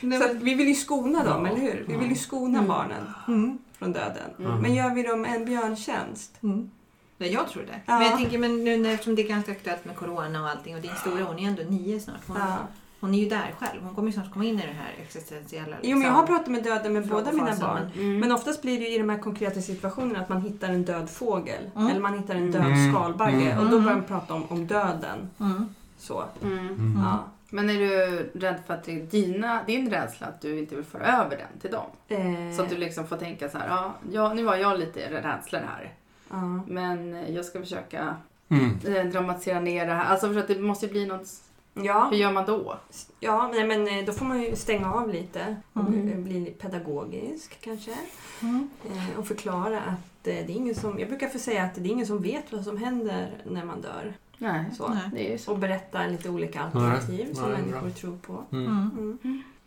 Nej, 0.00 0.18
Så 0.18 0.24
att 0.30 0.36
vi 0.36 0.54
vill 0.54 0.68
ju 0.68 0.74
skona 0.74 1.24
dem, 1.24 1.46
Ja. 1.46 1.52
eller 1.52 1.60
hur? 1.60 1.84
Vi 1.88 1.96
vill 1.96 2.08
ju 2.08 2.16
skona 2.16 2.58
Mm. 2.58 2.68
barnen 2.68 3.04
Mm. 3.28 3.58
från 3.78 3.92
döden. 3.92 4.30
Mm. 4.38 4.58
Men 4.62 4.74
gör 4.74 4.94
vi 4.94 5.02
dem 5.02 5.24
en 5.24 5.44
björntjänst? 5.44 6.42
Mm. 6.42 6.70
Ja, 7.18 7.26
jag 7.26 7.48
tror 7.48 7.62
det. 7.62 7.80
Ja. 7.86 7.98
Men 7.98 8.06
jag 8.08 8.16
tänker, 8.18 8.38
men 8.38 8.64
nu 8.64 8.76
när, 8.76 8.90
eftersom 8.92 9.14
det 9.14 9.22
är 9.22 9.28
ganska 9.28 9.52
aktuellt 9.52 9.84
med 9.84 9.96
corona 9.96 10.42
och 10.42 10.48
allting 10.48 10.74
och 10.76 10.82
din 10.82 10.94
stora 11.00 11.24
hon 11.24 11.38
är 11.38 11.48
ändå 11.48 11.62
nio 11.62 12.00
snart. 12.00 12.20
Hon, 12.26 12.36
Ja. 12.36 12.56
Hon 13.02 13.14
är 13.14 13.18
ju 13.18 13.28
där 13.28 13.54
själv. 13.58 13.82
Hon 13.82 13.94
kommer 13.94 14.08
ju 14.08 14.12
snart 14.12 14.32
komma 14.32 14.44
in 14.44 14.58
i 14.58 14.62
det 14.66 14.72
här 14.72 14.92
existentiella. 15.02 15.76
Jo, 15.82 15.96
men 15.96 16.06
jag 16.06 16.12
har 16.14 16.26
pratat 16.26 16.46
med 16.48 16.62
döden 16.64 16.92
med 16.92 17.08
båda 17.08 17.32
mina 17.32 17.56
barn. 17.60 17.90
Mm. 17.94 18.18
Men 18.18 18.32
oftast 18.32 18.62
blir 18.62 18.78
det 18.80 18.84
ju 18.84 18.94
i 18.94 18.98
de 18.98 19.08
här 19.08 19.18
konkreta 19.18 19.60
situationerna 19.60 20.20
att 20.20 20.28
man 20.28 20.40
hittar 20.42 20.68
en 20.68 20.84
död 20.84 21.10
fågel. 21.10 21.70
Mm. 21.76 21.88
Eller 21.90 22.00
man 22.00 22.18
hittar 22.18 22.34
en 22.34 22.50
död 22.50 22.64
Mm. 22.66 22.92
skalbagge. 22.94 23.50
Mm. 23.50 23.58
Och 23.64 23.70
då 23.70 23.80
börjar 23.80 23.94
man 23.96 24.04
prata 24.04 24.34
om, 24.34 24.44
om 24.48 24.66
döden. 24.66 25.30
Mm. 25.40 25.74
Så. 25.98 26.24
Mm. 26.42 26.58
Mm. 26.58 27.00
Ja. 27.04 27.18
Men 27.50 27.70
är 27.70 27.74
du 27.78 28.30
rädd 28.34 28.56
för 28.66 28.74
att 28.74 28.84
det 28.84 28.92
är 29.00 29.02
dina, 29.06 29.62
din 29.66 29.90
rädsla 29.90 30.26
att 30.26 30.40
du 30.40 30.58
inte 30.58 30.74
vill 30.76 30.84
föra 30.84 31.06
över 31.06 31.36
den 31.36 31.60
till 31.60 31.70
dem? 31.70 31.86
Eh, 32.08 32.56
Så 32.56 32.62
att 32.62 32.68
du 32.68 32.76
liksom 32.76 33.06
får 33.06 33.16
tänka 33.16 33.48
så 33.48 33.58
här, 33.58 33.68
ja, 33.68 33.94
ja 34.12 34.34
nu 34.34 34.44
har 34.46 34.56
jag 34.56 34.78
lite 34.78 35.00
rädslor 35.22 35.60
här. 35.60 35.92
ja. 36.30 36.60
Men 36.66 37.24
jag 37.34 37.44
ska 37.44 37.60
försöka 37.60 38.16
Mm. 38.48 38.78
eh, 38.96 39.04
dramatisera 39.04 39.60
ner 39.60 39.86
det 39.86 39.92
här. 39.92 40.04
Alltså 40.04 40.32
för 40.32 40.40
att 40.40 40.48
det 40.48 40.58
måste 40.60 40.86
ju 40.86 40.92
bli 40.92 41.06
något... 41.06 41.28
Ja, 41.74 42.08
Hur 42.10 42.16
gör 42.16 42.32
man 42.32 42.46
då? 42.46 42.76
ja 43.20 43.50
men, 43.54 43.68
men 43.68 43.88
eh, 43.98 44.04
då 44.04 44.12
får 44.12 44.24
man 44.26 44.42
ju 44.42 44.56
stänga 44.56 44.92
av 44.94 45.08
lite. 45.12 45.56
Och 45.72 45.88
Mm. 45.88 46.24
bli 46.24 46.44
pedagogisk 46.60 47.58
kanske. 47.60 47.94
Mm. 48.42 48.68
Eh, 48.90 49.18
och 49.18 49.26
förklara 49.26 49.80
att 49.80 50.26
eh, 50.26 50.34
det 50.34 50.40
är 50.40 50.50
ingen 50.50 50.74
som... 50.74 50.98
Jag 50.98 51.08
brukar 51.08 51.28
få 51.28 51.38
säga 51.38 51.62
att 51.64 51.74
det 51.74 51.80
är 51.80 51.86
ingen 51.92 52.06
som 52.06 52.22
vet 52.22 52.52
vad 52.52 52.64
som 52.64 52.76
händer 52.76 53.30
när 53.44 53.64
man 53.64 53.80
dör. 53.80 54.14
Nej, 54.38 54.64
Så. 54.76 54.88
Nej. 54.88 55.10
det 55.12 55.34
är 55.34 55.38
så. 55.38 55.52
Och 55.52 55.58
berätta 55.58 56.06
lite 56.06 56.30
olika 56.30 56.60
alternativ 56.60 57.24
Nej, 57.26 57.34
som 57.34 57.50
nej, 57.50 57.60
människor 57.62 57.80
bra. 57.80 57.90
tror 57.90 58.16
på. 58.16 58.44
Mm. 58.56 58.66
Mm. 58.66 59.18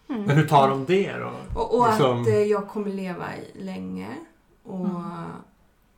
Mm. 0.07 0.23
Men 0.23 0.37
hur 0.37 0.47
tar 0.47 0.69
de 0.69 0.85
det 0.85 1.13
då? 1.17 1.31
Och, 1.59 1.77
och 1.79 1.87
Liksom- 1.89 2.21
att 2.21 2.47
jag 2.47 2.67
kommer 2.67 2.89
leva 2.89 3.25
länge. 3.53 4.07
Och 4.63 4.79
Mm. 4.85 5.01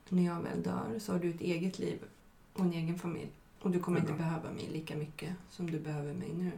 när 0.10 0.26
jag 0.26 0.36
väl 0.42 0.64
dör 0.64 1.00
så 1.00 1.12
har 1.12 1.20
du 1.20 1.30
ett 1.30 1.42
eget 1.42 1.80
liv 1.80 1.98
och 2.54 2.62
en 2.62 2.74
egen 2.74 3.00
familj. 3.00 3.30
Och 3.62 3.72
du 3.72 3.80
kommer 3.80 4.00
inte 4.00 4.14
bra. 4.14 4.18
behöva 4.18 4.52
mig 4.52 4.70
lika 4.72 4.96
mycket 4.96 5.30
som 5.50 5.72
du 5.72 5.80
behöver 5.80 6.14
mig 6.14 6.34
nu. 6.34 6.52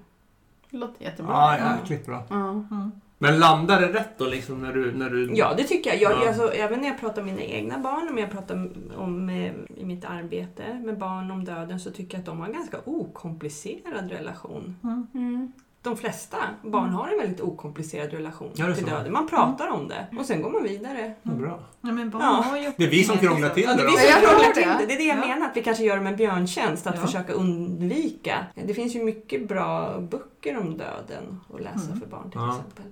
Det 0.72 0.78
låter 0.78 1.04
jättebra. 1.04 1.34
Ja, 1.34 1.78
jäkligt 1.80 2.06
bra. 2.06 2.24
Ja. 2.30 2.50
Mm. 2.52 2.92
Men 3.22 3.40
landar 3.40 3.82
det 3.82 3.94
rätt 3.94 4.18
då 4.18 4.26
liksom 4.26 4.62
när 4.62 4.74
du... 4.74 4.92
När 4.92 5.10
du... 5.10 5.32
Ja, 5.36 5.54
det 5.58 5.64
tycker 5.64 5.90
jag. 5.90 6.02
jag 6.02 6.12
Ja. 6.12 6.28
alltså, 6.28 6.54
även 6.54 6.82
när 6.82 6.88
jag 6.88 7.00
pratar 7.00 7.22
om 7.22 7.28
mina 7.28 7.42
egna 7.42 7.80
barn, 7.80 8.08
om 8.10 8.18
jag 8.18 8.32
pratar 8.32 8.72
om 8.98 9.26
med, 9.26 9.54
i 9.76 9.86
mitt 9.86 10.06
arbete 10.06 10.74
med 10.74 10.98
barn 10.98 11.32
om 11.32 11.46
döden, 11.46 11.80
så 11.80 11.92
tycker 11.92 12.14
jag 12.14 12.20
att 12.20 12.26
de 12.26 12.40
har 12.40 12.48
en 12.48 12.54
ganska 12.54 12.78
okomplicerad 12.86 14.12
relation. 14.12 14.76
Mm. 15.14 15.52
Mm. 15.90 15.96
De 15.96 16.02
flesta 16.02 16.38
barn 16.62 16.90
har 16.90 17.08
en 17.08 17.18
väldigt 17.20 17.42
okomplicerad 17.42 18.12
relation 18.12 18.52
Ja, 18.56 18.74
till 18.76 18.86
döden. 18.86 19.14
Man 19.14 19.28
pratar 19.28 19.68
om 19.68 19.88
det 19.88 20.08
och 20.20 20.26
sen 20.26 20.42
går 20.42 20.50
man 20.52 20.64
vidare. 20.64 21.14
Ja, 21.24 21.32
bra. 21.32 21.60
Ja, 21.82 21.92
men 21.92 22.10
barn 22.10 22.22
Ja. 22.22 22.28
har 22.28 22.58
ju 22.58 22.72
Det 22.78 22.84
är 22.86 22.90
vi 22.90 23.04
som 23.04 23.18
krånglar 23.18 23.50
till 23.50 23.64
Ja, 23.64 23.70
det 23.70 23.76
det 23.78 23.84
är 23.84 23.92
vi 23.92 23.98
som 23.98 24.22
krånglar 24.22 24.54
till 24.54 24.64
det. 24.64 24.86
det. 24.88 24.94
Är 24.94 24.98
det 24.98 25.04
jag 25.04 25.18
Ja. 25.18 25.28
menar, 25.28 25.46
att 25.48 25.58
vi 25.58 25.64
kanske 25.64 25.84
gör 25.84 25.96
dem 25.98 26.08
en 26.08 26.16
björntjänst 26.16 26.88
att 26.88 26.96
Ja. 26.96 27.02
försöka 27.02 27.34
undvika. 27.34 28.46
Det 28.56 28.74
finns 28.74 28.96
ju 28.96 29.04
mycket 29.04 29.48
bra 29.48 30.00
böcker 30.00 30.58
om 30.58 30.78
döden 30.78 31.40
att 31.54 31.62
läsa 31.62 31.86
Mm. 31.88 32.00
för 32.00 32.08
barn 32.08 32.32
till 32.32 32.40
Ja. 32.40 32.50
exempel. 32.50 32.86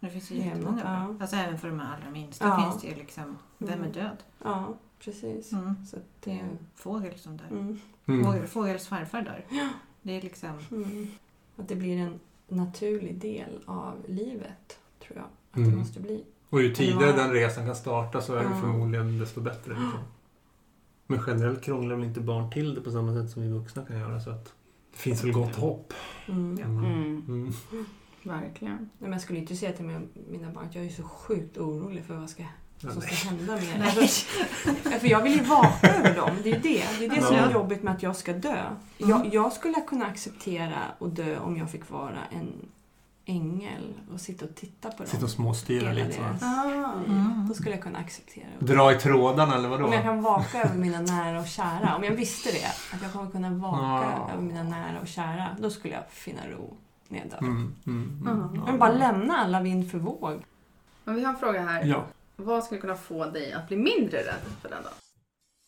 Det 0.00 0.10
finns 0.10 0.30
ju 0.30 0.36
jättemånga 0.36 0.80
ja. 0.84 0.90
bra. 1.12 1.16
Alltså 1.20 1.36
även 1.36 1.58
för 1.58 1.68
de 1.68 1.80
allra 1.80 2.10
minsta 2.12 2.44
Ja. 2.46 2.62
finns 2.62 2.82
det 2.82 2.88
ju 2.88 2.94
liksom, 2.94 3.38
vem 3.58 3.68
är 3.70 3.74
Mm. 3.76 3.92
död? 3.92 4.16
Ja, 4.44 4.64
precis. 5.04 5.52
Mm. 5.52 5.74
Så 5.90 5.96
att 5.96 6.02
det, 6.24 6.30
En 6.30 6.58
fågel 6.74 7.18
som 7.18 7.36
dör. 7.36 7.46
mm, 7.50 7.80
Mm. 8.08 8.24
Fågel, 8.24 8.46
fågels 8.46 8.86
farfar 8.88 9.22
dör. 9.22 9.44
Det 10.02 10.16
är 10.16 10.22
liksom... 10.22 10.50
mm. 10.70 11.08
Att 11.56 11.68
det 11.68 11.76
blir 11.76 11.96
en 11.98 12.20
naturlig 12.48 13.14
del 13.14 13.60
av 13.66 13.94
livet, 14.08 14.78
tror 15.06 15.16
jag. 15.18 15.26
Att 15.50 15.56
Mm. 15.56 15.70
det 15.70 15.76
måste 15.76 16.00
bli. 16.00 16.24
Och 16.50 16.62
ju 16.62 16.74
tidigare 16.74 17.12
den 17.12 17.32
resan 17.32 17.66
kan 17.66 17.76
starta 17.76 18.20
så 18.20 18.34
är 18.34 18.42
det 18.44 18.60
förmodligen 18.60 19.18
desto 19.18 19.40
bättre. 19.40 19.70
Liksom. 19.72 19.98
Men 21.06 21.20
generellt 21.26 21.62
krånglar 21.62 21.96
väl 21.96 22.04
inte 22.04 22.20
barn 22.20 22.50
till 22.50 22.74
det 22.74 22.80
på 22.80 22.90
samma 22.90 23.14
sätt 23.14 23.30
som 23.30 23.42
vi 23.42 23.48
vuxna 23.48 23.84
kan 23.84 23.98
göra. 23.98 24.20
Så 24.20 24.30
att 24.30 24.44
det 24.92 24.98
finns 24.98 25.24
väl 25.24 25.32
gott 25.32 25.56
hopp. 25.56 25.92
Mm. 26.28 26.58
Mm. 26.58 26.84
Mm. 26.84 27.24
Mm. 27.28 27.52
Verkligen. 28.22 28.74
Nej, 28.76 28.88
men 28.98 29.12
jag 29.12 29.20
skulle 29.20 29.38
inte 29.38 29.56
säga 29.56 29.72
till 29.72 29.84
mina- 30.30 30.50
barn 30.50 30.66
att 30.66 30.74
jag 30.74 30.84
är 30.84 30.90
så 30.90 31.02
sjukt 31.02 31.58
orolig 31.58 32.04
för 32.04 32.16
vad 32.16 32.30
ska, 32.30 32.44
som 32.78 32.90
nej. 32.98 33.16
ska 33.16 33.28
hända 33.28 33.52
med 33.54 33.64
er. 33.64 33.82
Alltså, 33.82 34.26
För 35.00 35.06
jag 35.06 35.22
vill 35.22 35.32
ju 35.32 35.42
vaka 35.42 35.94
över 35.94 36.14
dem. 36.14 36.30
Det 36.42 36.50
är 36.50 36.58
det. 36.58 36.84
Det 36.98 37.04
är 37.04 37.10
det 37.10 37.22
som 37.22 37.36
är 37.36 37.52
jobbigt 37.52 37.82
med 37.82 37.94
att 37.94 38.02
jag 38.02 38.16
ska 38.16 38.32
dö. 38.32 38.62
Jag, 38.98 39.34
jag 39.34 39.52
skulle 39.52 39.80
kunna 39.80 40.06
acceptera 40.06 40.78
att 41.00 41.16
dö 41.16 41.38
om 41.38 41.56
jag 41.56 41.70
fick 41.70 41.90
vara 41.90 42.18
en 42.30 42.52
ängel 43.26 43.94
och 44.14 44.20
sitta 44.20 44.44
och 44.44 44.54
titta 44.54 44.90
på 44.90 44.96
dem. 44.96 45.06
Sitta 45.06 45.24
och 45.24 45.30
småstyra 45.30 45.92
lite. 45.92 46.12
Så. 46.12 46.46
Ah. 46.46 46.92
Mm. 47.06 47.46
Då 47.48 47.54
skulle 47.54 47.70
jag 47.70 47.82
kunna 47.82 47.98
acceptera 47.98 48.46
det. 48.58 48.66
Dra 48.66 48.92
i 48.92 48.94
trådarna 48.94 49.54
eller 49.54 49.68
vadå? 49.68 49.84
Om 49.84 49.92
jag 49.92 50.02
kan 50.02 50.22
vaka 50.22 50.62
över 50.62 50.74
mina 50.74 51.00
nära 51.00 51.40
och 51.40 51.46
kära. 51.46 51.96
Om 51.96 52.04
jag 52.04 52.12
visste 52.12 52.50
det, 52.50 52.66
att 52.96 53.02
jag 53.02 53.12
kommer 53.12 53.30
kunna 53.30 53.50
vaka 53.50 53.82
Ja. 53.82 54.30
över 54.32 54.42
mina 54.42 54.62
nära 54.62 55.00
och 55.00 55.08
kära. 55.08 55.48
Då 55.58 55.70
skulle 55.70 55.94
jag 55.94 56.02
finna 56.10 56.40
ro 56.48 56.76
när 57.08 57.18
jag 57.18 57.30
dör. 57.30 57.38
Mm, 57.38 57.74
mm, 57.86 58.22
mm. 58.26 58.62
Men 58.64 58.78
bara 58.78 58.92
lämna 58.92 59.36
alla 59.36 59.60
vind 59.60 59.90
för 59.90 59.98
våg. 59.98 60.44
Men 61.04 61.14
vi 61.14 61.24
har 61.24 61.32
en 61.32 61.38
fråga 61.38 61.60
här. 61.62 61.84
Ja. 61.84 62.04
Vad 62.36 62.64
skulle 62.64 62.80
kunna 62.80 62.96
få 62.96 63.24
dig 63.26 63.52
att 63.52 63.68
bli 63.68 63.76
mindre 63.76 64.18
rädd 64.18 64.42
för 64.62 64.68
den 64.68 64.82
dagen? 64.82 64.92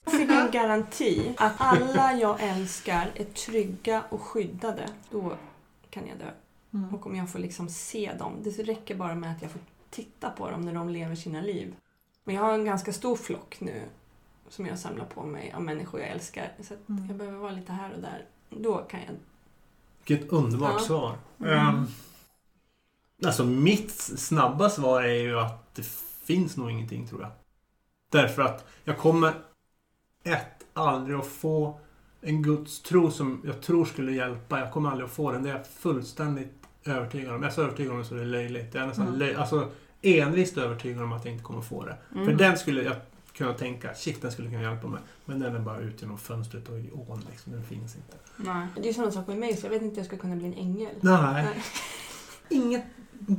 Jag 0.05 0.15
fick 0.15 0.31
en 0.31 0.51
garanti 0.51 1.35
att 1.37 1.53
alla 1.59 2.13
jag 2.15 2.43
älskar 2.43 3.11
är 3.15 3.25
trygga 3.25 4.03
och 4.11 4.23
skyddade. 4.23 4.89
Då 5.11 5.33
kan 5.91 6.07
jag 6.09 6.19
dö. 6.19 6.31
Mm. 6.75 6.95
Och 6.95 7.07
om 7.07 7.17
jag 7.17 7.31
får 7.31 7.39
liksom 7.39 7.69
se 7.69 8.13
dem. 8.19 8.33
Det 8.43 8.51
räcker 8.51 8.95
bara 8.95 9.15
med 9.15 9.33
att 9.33 9.43
jag 9.43 9.51
får 9.51 9.61
titta 9.91 10.31
på 10.31 10.51
dem 10.51 10.61
när 10.61 10.75
de 10.75 10.89
lever 10.89 11.15
sina 11.15 11.41
liv. 11.41 11.75
Men 12.25 12.35
jag 12.35 12.43
har 12.43 12.53
en 12.55 12.65
ganska 12.65 12.93
stor 12.93 13.17
flock 13.17 13.61
nu 13.61 13.83
som 14.49 14.67
jag 14.67 14.79
samlar 14.79 15.05
på 15.05 15.23
mig 15.23 15.53
av 15.53 15.63
människor 15.63 16.01
jag 16.01 16.09
älskar. 16.09 16.53
Så 16.63 16.75
att 16.75 16.89
Mm. 16.89 17.07
jag 17.09 17.17
behöver 17.17 17.39
vara 17.39 17.53
lite 17.53 17.73
här 17.73 17.93
och 17.95 18.01
där. 18.01 18.25
Då 18.51 18.77
kan 18.79 19.01
jag... 19.01 19.15
Vilket 20.07 20.33
underbart 20.33 20.73
Ja. 20.79 20.79
svar. 20.79 21.19
Mm. 21.41 21.59
Ehm, 21.59 21.87
alltså 23.27 23.45
mitt 23.45 23.91
snabba 24.19 24.71
svar 24.71 25.03
är 25.03 25.15
ju 25.23 25.39
att 25.41 25.79
finns 26.29 26.57
nog 26.57 26.71
ingenting 26.71 27.07
tror 27.07 27.21
jag. 27.23 27.31
Därför 28.11 28.43
att 28.43 28.67
jag 28.85 28.99
kommer 28.99 29.35
ett, 30.25 30.67
aldrig 30.73 31.19
att 31.19 31.27
få 31.27 31.81
en 32.21 32.43
gudstro 32.43 33.11
som 33.11 33.43
jag 33.45 33.61
tror 33.63 33.85
skulle 33.85 34.13
hjälpa. 34.13 34.61
Jag 34.61 34.73
kommer 34.73 34.91
aldrig 34.91 35.07
att 35.07 35.15
få 35.15 35.33
den. 35.33 35.43
Det 35.43 35.51
är 35.51 35.57
jag 35.57 35.67
fullständigt 35.67 36.53
övertygad 36.85 37.35
om. 37.35 37.43
Jag 37.43 37.51
är 37.51 37.55
så 37.55 37.63
övertygad 37.63 37.93
om 37.93 37.99
det 37.99 38.05
så 38.05 38.15
det 38.15 38.21
är 38.21 38.27
löjligt. 38.27 38.75
Jag 38.75 38.83
är 38.83 38.87
nästan 38.87 39.07
Mm. 39.07 39.19
löj, 39.19 39.35
alltså, 39.35 39.71
envist 40.03 40.59
övertygad 40.59 41.03
om 41.03 41.13
att 41.13 41.25
jag 41.25 41.33
inte 41.33 41.45
kommer 41.45 41.61
få 41.61 41.85
det. 41.85 41.97
Mm. 42.15 42.27
För 42.27 42.33
den 42.33 42.59
skulle 42.59 42.83
jag 42.83 42.97
kunna 43.33 43.53
tänka, 43.53 43.95
shit 43.95 44.23
den 44.23 44.33
skulle 44.33 44.51
kunna 44.51 44.63
hjälpa 44.63 44.89
mig. 44.89 45.01
Men 45.25 45.41
den 45.41 45.57
är 45.57 45.61
bara 45.61 45.79
ut 45.81 46.03
genom 46.03 46.19
fönstret 46.19 46.69
och 46.69 46.79
i 46.79 46.91
ån 47.09 47.25
liksom. 47.31 47.53
Den 47.53 47.65
finns 47.65 47.97
inte. 47.97 48.17
Nej. 48.37 48.67
Det 48.83 48.89
är 48.89 48.93
samma 48.93 49.11
sak 49.11 49.27
med 49.27 49.39
mig, 49.39 49.57
så 49.57 49.67
jag 49.67 49.71
vet 49.71 49.83
inte 49.83 49.95
hur 49.95 49.99
jag 49.99 50.07
ska 50.07 50.17
kunna 50.17 50.37
bli 50.37 50.47
en 50.47 50.55
ängel. 50.55 50.91
Nej. 51.01 51.45
Nej. 51.45 51.63
Inget 52.49 52.85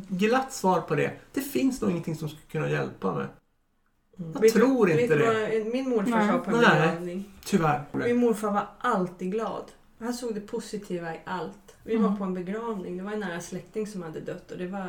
glatt 0.08 0.54
svar 0.54 0.82
på 0.82 0.96
det. 0.96 1.12
Det 1.34 1.42
finns 1.42 1.82
nog 1.82 1.92
ingenting 1.92 2.16
som 2.16 2.30
skulle 2.30 2.42
kunna 2.52 2.70
hjälpa 2.70 3.16
mig. 3.16 3.28
Jag 4.18 4.26
Vet 4.26 4.42
du- 4.42 4.50
tror 4.60 4.88
vet 4.88 5.00
inte 5.00 5.16
du 5.16 5.20
det. 5.26 5.60
vad 5.64 5.74
min 5.74 5.90
morfar 5.90 6.10
Nej. 6.18 6.28
sa 6.28 6.38
på 6.38 6.52
en 6.52 6.58
Nej. 6.62 6.70
begravning? 6.80 7.32
Tyvärr. 7.46 7.84
Min 7.94 8.18
morfar 8.18 8.52
var 8.52 8.68
alltid 8.80 9.32
glad. 9.32 9.64
Han 10.00 10.14
såg 10.14 10.36
det 10.36 10.42
positiva 10.42 11.16
i 11.16 11.20
allt. 11.26 11.76
Vi 11.84 11.96
var 11.96 12.06
Mm. 12.08 12.18
på 12.18 12.24
en 12.24 12.34
begravning. 12.34 12.98
Det 12.98 13.04
var 13.04 13.12
en 13.12 13.20
nära 13.20 13.42
släkting 13.42 13.88
som 13.88 14.02
hade 14.04 14.20
dött 14.20 14.52
och 14.52 14.58
det 14.58 14.68
var 14.68 14.88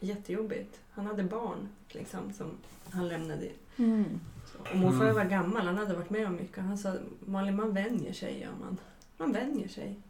jättejobbigt. 0.00 0.80
Han 0.90 1.06
hade 1.06 1.22
barn 1.22 1.68
liksom, 1.88 2.32
som 2.32 2.46
han 2.90 3.08
lämnade. 3.08 3.48
Mm. 3.76 4.04
Så. 4.52 4.58
Och 4.70 4.76
morfar 4.76 5.04
Mm. 5.04 5.14
var 5.16 5.24
gammal, 5.24 5.66
han 5.66 5.76
hade 5.78 5.94
varit 5.94 6.10
med 6.10 6.26
om 6.26 6.36
mycket. 6.36 6.64
Han 6.64 6.78
sa 6.78 6.92
Malin, 7.24 7.56
man 7.56 7.74
vänjer 7.74 8.12
sig. 8.12 8.40
Ja, 8.42 8.48
man. 8.60 8.76
man 9.16 9.32
vänjer 9.32 9.68
sig. 9.68 10.00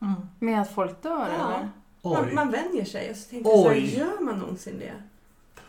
Mm. 0.00 0.14
Med 0.38 0.60
att 0.62 0.74
folk 0.74 1.02
dör 1.02 1.28
Ja. 1.28 1.34
eller? 1.34 1.68
Man, 2.04 2.34
man 2.34 2.50
vänjer 2.50 2.84
sig 2.84 3.10
och 3.10 3.16
så 3.16 3.30
tänker 3.30 3.50
jag 3.50 3.58
så 3.58 3.68
här, 3.68 3.76
Oj. 3.76 3.98
gör 3.98 4.20
man 4.20 4.38
någonsin 4.38 4.78
det? 4.78 4.92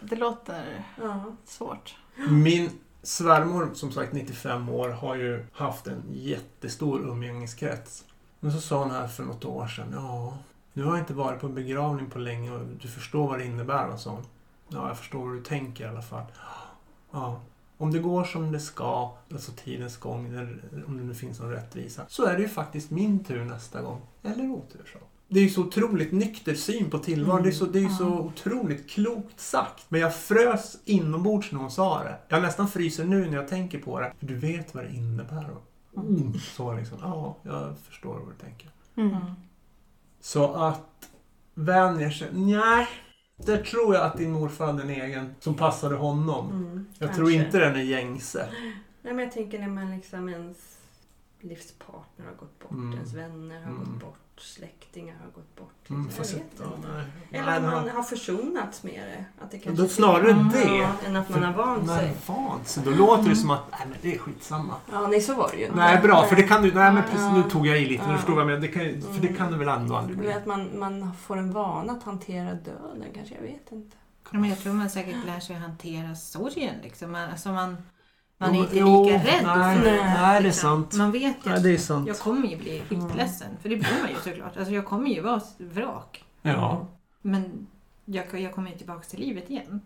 Det 0.01 0.15
låter 0.15 0.83
Ja. 1.01 1.23
svårt. 1.45 1.95
Min 2.31 2.69
svärmor, 3.03 3.69
som 3.73 3.91
sagt 3.91 4.13
95 4.13 4.69
år, 4.69 4.89
har 4.89 5.15
ju 5.15 5.45
haft 5.53 5.87
en 5.87 6.03
jättestor 6.11 6.99
umgängeskrets. 7.01 8.05
Men 8.39 8.51
så 8.51 8.61
sa 8.61 8.79
hon 8.83 8.91
här 8.91 9.07
för 9.07 9.23
något 9.23 9.45
år 9.45 9.67
sedan, 9.67 9.87
ja, 9.93 10.37
nu 10.73 10.83
har 10.83 10.91
jag 10.91 10.99
inte 10.99 11.13
varit 11.13 11.41
på 11.41 11.47
en 11.47 11.55
begravning 11.55 12.09
på 12.09 12.19
länge 12.19 12.51
och 12.51 12.65
du 12.81 12.87
förstår 12.87 13.27
vad 13.27 13.39
det 13.39 13.45
innebär 13.45 13.89
och 13.89 13.99
så. 13.99 14.17
Ja, 14.67 14.87
jag 14.87 14.97
förstår 14.97 15.25
vad 15.25 15.33
du 15.37 15.43
tänker 15.43 15.83
i 15.85 15.87
alla 15.87 16.01
fall. 16.01 16.25
Ja, 17.11 17.41
om 17.77 17.91
det 17.91 17.99
går 17.99 18.23
som 18.23 18.51
det 18.51 18.59
ska, 18.59 19.11
alltså 19.31 19.51
tidens 19.51 19.97
gång, 19.97 20.25
eller 20.27 20.83
om 20.87 20.97
det 20.97 21.03
nu 21.03 21.13
finns 21.15 21.39
någon 21.39 21.51
rättvisa, 21.51 22.05
så 22.07 22.25
är 22.25 22.35
det 22.35 22.41
ju 22.41 22.49
faktiskt 22.49 22.91
min 22.91 23.23
tur 23.23 23.45
nästa 23.45 23.81
gång. 23.81 24.01
Eller 24.23 24.49
otur 24.51 24.89
så. 24.93 24.99
Det 25.35 25.39
är 25.41 25.43
ju 25.43 25.49
så 25.49 25.61
otroligt 25.61 26.11
nykter 26.11 26.55
syn 26.55 26.89
på 26.89 26.97
tillvaron. 26.97 27.43
Det 27.43 27.49
är, 27.49 27.51
så, 27.51 27.65
det 27.65 27.79
är 27.79 27.83
ju 27.83 27.89
så 27.89 28.07
otroligt 28.07 28.89
klokt 28.89 29.39
sagt. 29.39 29.85
Men 29.89 30.01
jag 30.01 30.15
frös 30.15 30.77
inombords 30.85 31.51
när 31.51 31.59
hon 31.59 31.71
sa 31.71 32.03
det. 32.03 32.17
Jag 32.27 32.41
nästan 32.41 32.67
fryser 32.67 33.05
nu 33.05 33.25
när 33.29 33.37
jag 33.37 33.47
tänker 33.47 33.79
på 33.79 33.99
det. 33.99 34.13
För 34.19 34.25
du 34.25 34.35
vet 34.35 34.75
vad 34.75 34.83
det 34.83 34.93
innebär. 34.93 35.49
Mm. 35.97 36.33
Så 36.33 36.73
liksom, 36.73 36.97
ja, 37.01 37.37
jag 37.43 37.77
förstår 37.77 38.13
vad 38.19 38.27
du 38.29 38.45
tänker. 38.45 38.69
Mm. 38.97 39.15
Så 40.21 40.53
att 40.53 41.09
vänjer 41.53 42.09
sig, 42.09 42.27
nej. 42.33 42.87
Där 43.45 43.63
tror 43.63 43.95
jag 43.95 44.03
att 44.03 44.17
din 44.17 44.31
morfar 44.31 44.65
hade 44.65 44.83
en 44.83 44.89
egen 44.89 45.35
som 45.39 45.53
passade 45.53 45.95
honom. 45.95 46.49
Mm, 46.49 46.85
Jag 46.89 46.99
kanske. 46.99 47.15
tror 47.15 47.31
inte 47.31 47.59
den 47.59 47.75
är 47.75 47.83
gängse. 47.83 48.49
Nej, 49.01 49.13
men 49.13 49.19
jag 49.19 49.31
tänker 49.31 49.59
när 49.59 49.67
man 49.67 49.91
liksom 49.91 50.29
ens 50.29 50.57
livspartner 51.49 52.25
har 52.25 52.33
gått 52.33 52.59
bort, 52.59 52.71
Mm. 52.71 52.93
ens 52.93 53.13
vänner 53.13 53.55
har 53.63 53.71
Mm. 53.71 53.79
gått 53.79 54.01
bort, 54.01 54.19
släktingar 54.37 55.15
har 55.23 55.31
gått 55.31 55.55
bort. 55.55 55.89
Mm, 55.89 56.03
jag 56.05 56.13
fast 56.13 56.33
vet 56.33 56.41
inte. 56.41 56.63
ja, 56.63 56.69
nej. 56.93 57.05
Eller 57.41 57.57
att 57.57 57.63
man 57.63 57.89
har- 57.89 58.03
försonats 58.03 58.83
med 58.83 58.93
det. 59.07 59.43
Att 59.45 59.51
det 59.51 59.57
Då 59.57 59.63
kanske 59.63 59.87
snarare 59.87 60.31
Mm. 60.31 60.49
det. 60.49 60.89
Än 61.07 61.15
att 61.15 61.29
man 61.29 61.43
har 61.43 61.53
vant 61.53 61.85
Nej, 61.87 61.97
sig. 61.99 62.35
vant 62.35 62.67
sig. 62.67 62.83
Då 62.83 62.91
låter 62.91 63.29
det 63.29 63.35
som 63.35 63.49
att, 63.49 63.61
nej 63.71 63.81
men 63.89 63.97
det 64.01 64.15
är 64.15 64.19
skitsamma. 64.19 64.73
Ja, 64.91 65.07
nej 65.07 65.21
så 65.21 65.35
var 65.35 65.49
det 65.51 65.57
ju 65.57 65.65
inte. 65.65 65.77
Nej, 65.77 66.01
bra, 66.01 66.25
för 66.25 66.35
det 66.35 66.43
kan 66.43 66.61
du... 66.63 66.73
Nej, 66.73 66.93
men 66.93 67.03
precis, 67.03 67.31
nu 67.33 67.43
tog 67.51 67.67
jag 67.67 67.81
i 67.81 67.85
lite. 67.85 68.03
Ja. 68.03 68.11
Du 68.11 68.17
förstår 68.17 68.33
vad 68.33 68.41
jag 68.41 68.47
menar. 68.47 68.61
Det 68.61 68.67
kan, 68.67 68.83
ju- 68.83 69.01
För 69.01 69.21
det 69.21 69.27
kan 69.33 69.51
du 69.51 69.57
väl 69.57 69.67
ändå 69.67 69.95
aldrig 69.95 70.17
bli? 70.17 70.27
Eller 70.27 70.37
att 70.39 70.45
man, 70.45 70.79
man 70.79 71.13
får 71.13 71.37
en 71.37 71.51
vana 71.51 71.93
att 71.93 72.03
hantera 72.03 72.53
döden 72.53 73.05
kanske, 73.15 73.35
jag 73.35 73.41
vet 73.41 73.71
inte. 73.71 73.97
Men 74.31 74.49
jag 74.49 74.59
tror 74.59 74.73
man 74.73 74.89
säkert 74.89 75.25
lär 75.25 75.39
sig 75.39 75.55
att 75.55 75.61
hantera 75.61 76.15
sorgen. 76.15 76.75
Liksom. 76.83 77.11
Man, 77.11 77.29
alltså 77.29 77.49
man, 77.49 77.77
man 78.37 78.49
är 78.49 78.55
Jo, 78.55 78.61
inte 78.63 78.77
jo, 78.77 79.03
lika 79.03 79.17
rädd 79.17 79.43
nej, 79.43 79.77
för 79.77 79.85
det. 79.85 79.91
nej, 79.91 80.13
det 80.13 80.19
är 80.19 80.41
liksom. 80.41 80.61
sant. 80.83 80.93
Man 80.93 81.11
vet 81.11 81.37
ju 81.45 81.49
Nej, 81.49 81.75
att 81.75 81.81
sant. 81.81 82.07
jag 82.07 82.19
kommer 82.19 82.47
ju 82.47 82.57
bli 82.57 82.81
skitledsen. 82.89 83.47
För 83.61 83.69
det 83.69 83.75
blir 83.75 84.01
man 84.01 84.09
ju 84.09 84.15
såklart. 84.31 84.57
Alltså 84.57 84.73
jag 84.73 84.85
kommer 84.85 85.09
ju 85.09 85.21
vara 85.21 85.41
vrak. 85.57 86.23
Ja. 86.41 86.87
Men 87.21 87.67
jag, 88.05 88.39
jag 88.41 88.53
kommer 88.53 88.69
ju 88.71 88.77
tillbaka 88.77 89.01
till 89.01 89.19
livet 89.19 89.49
igen. 89.49 89.81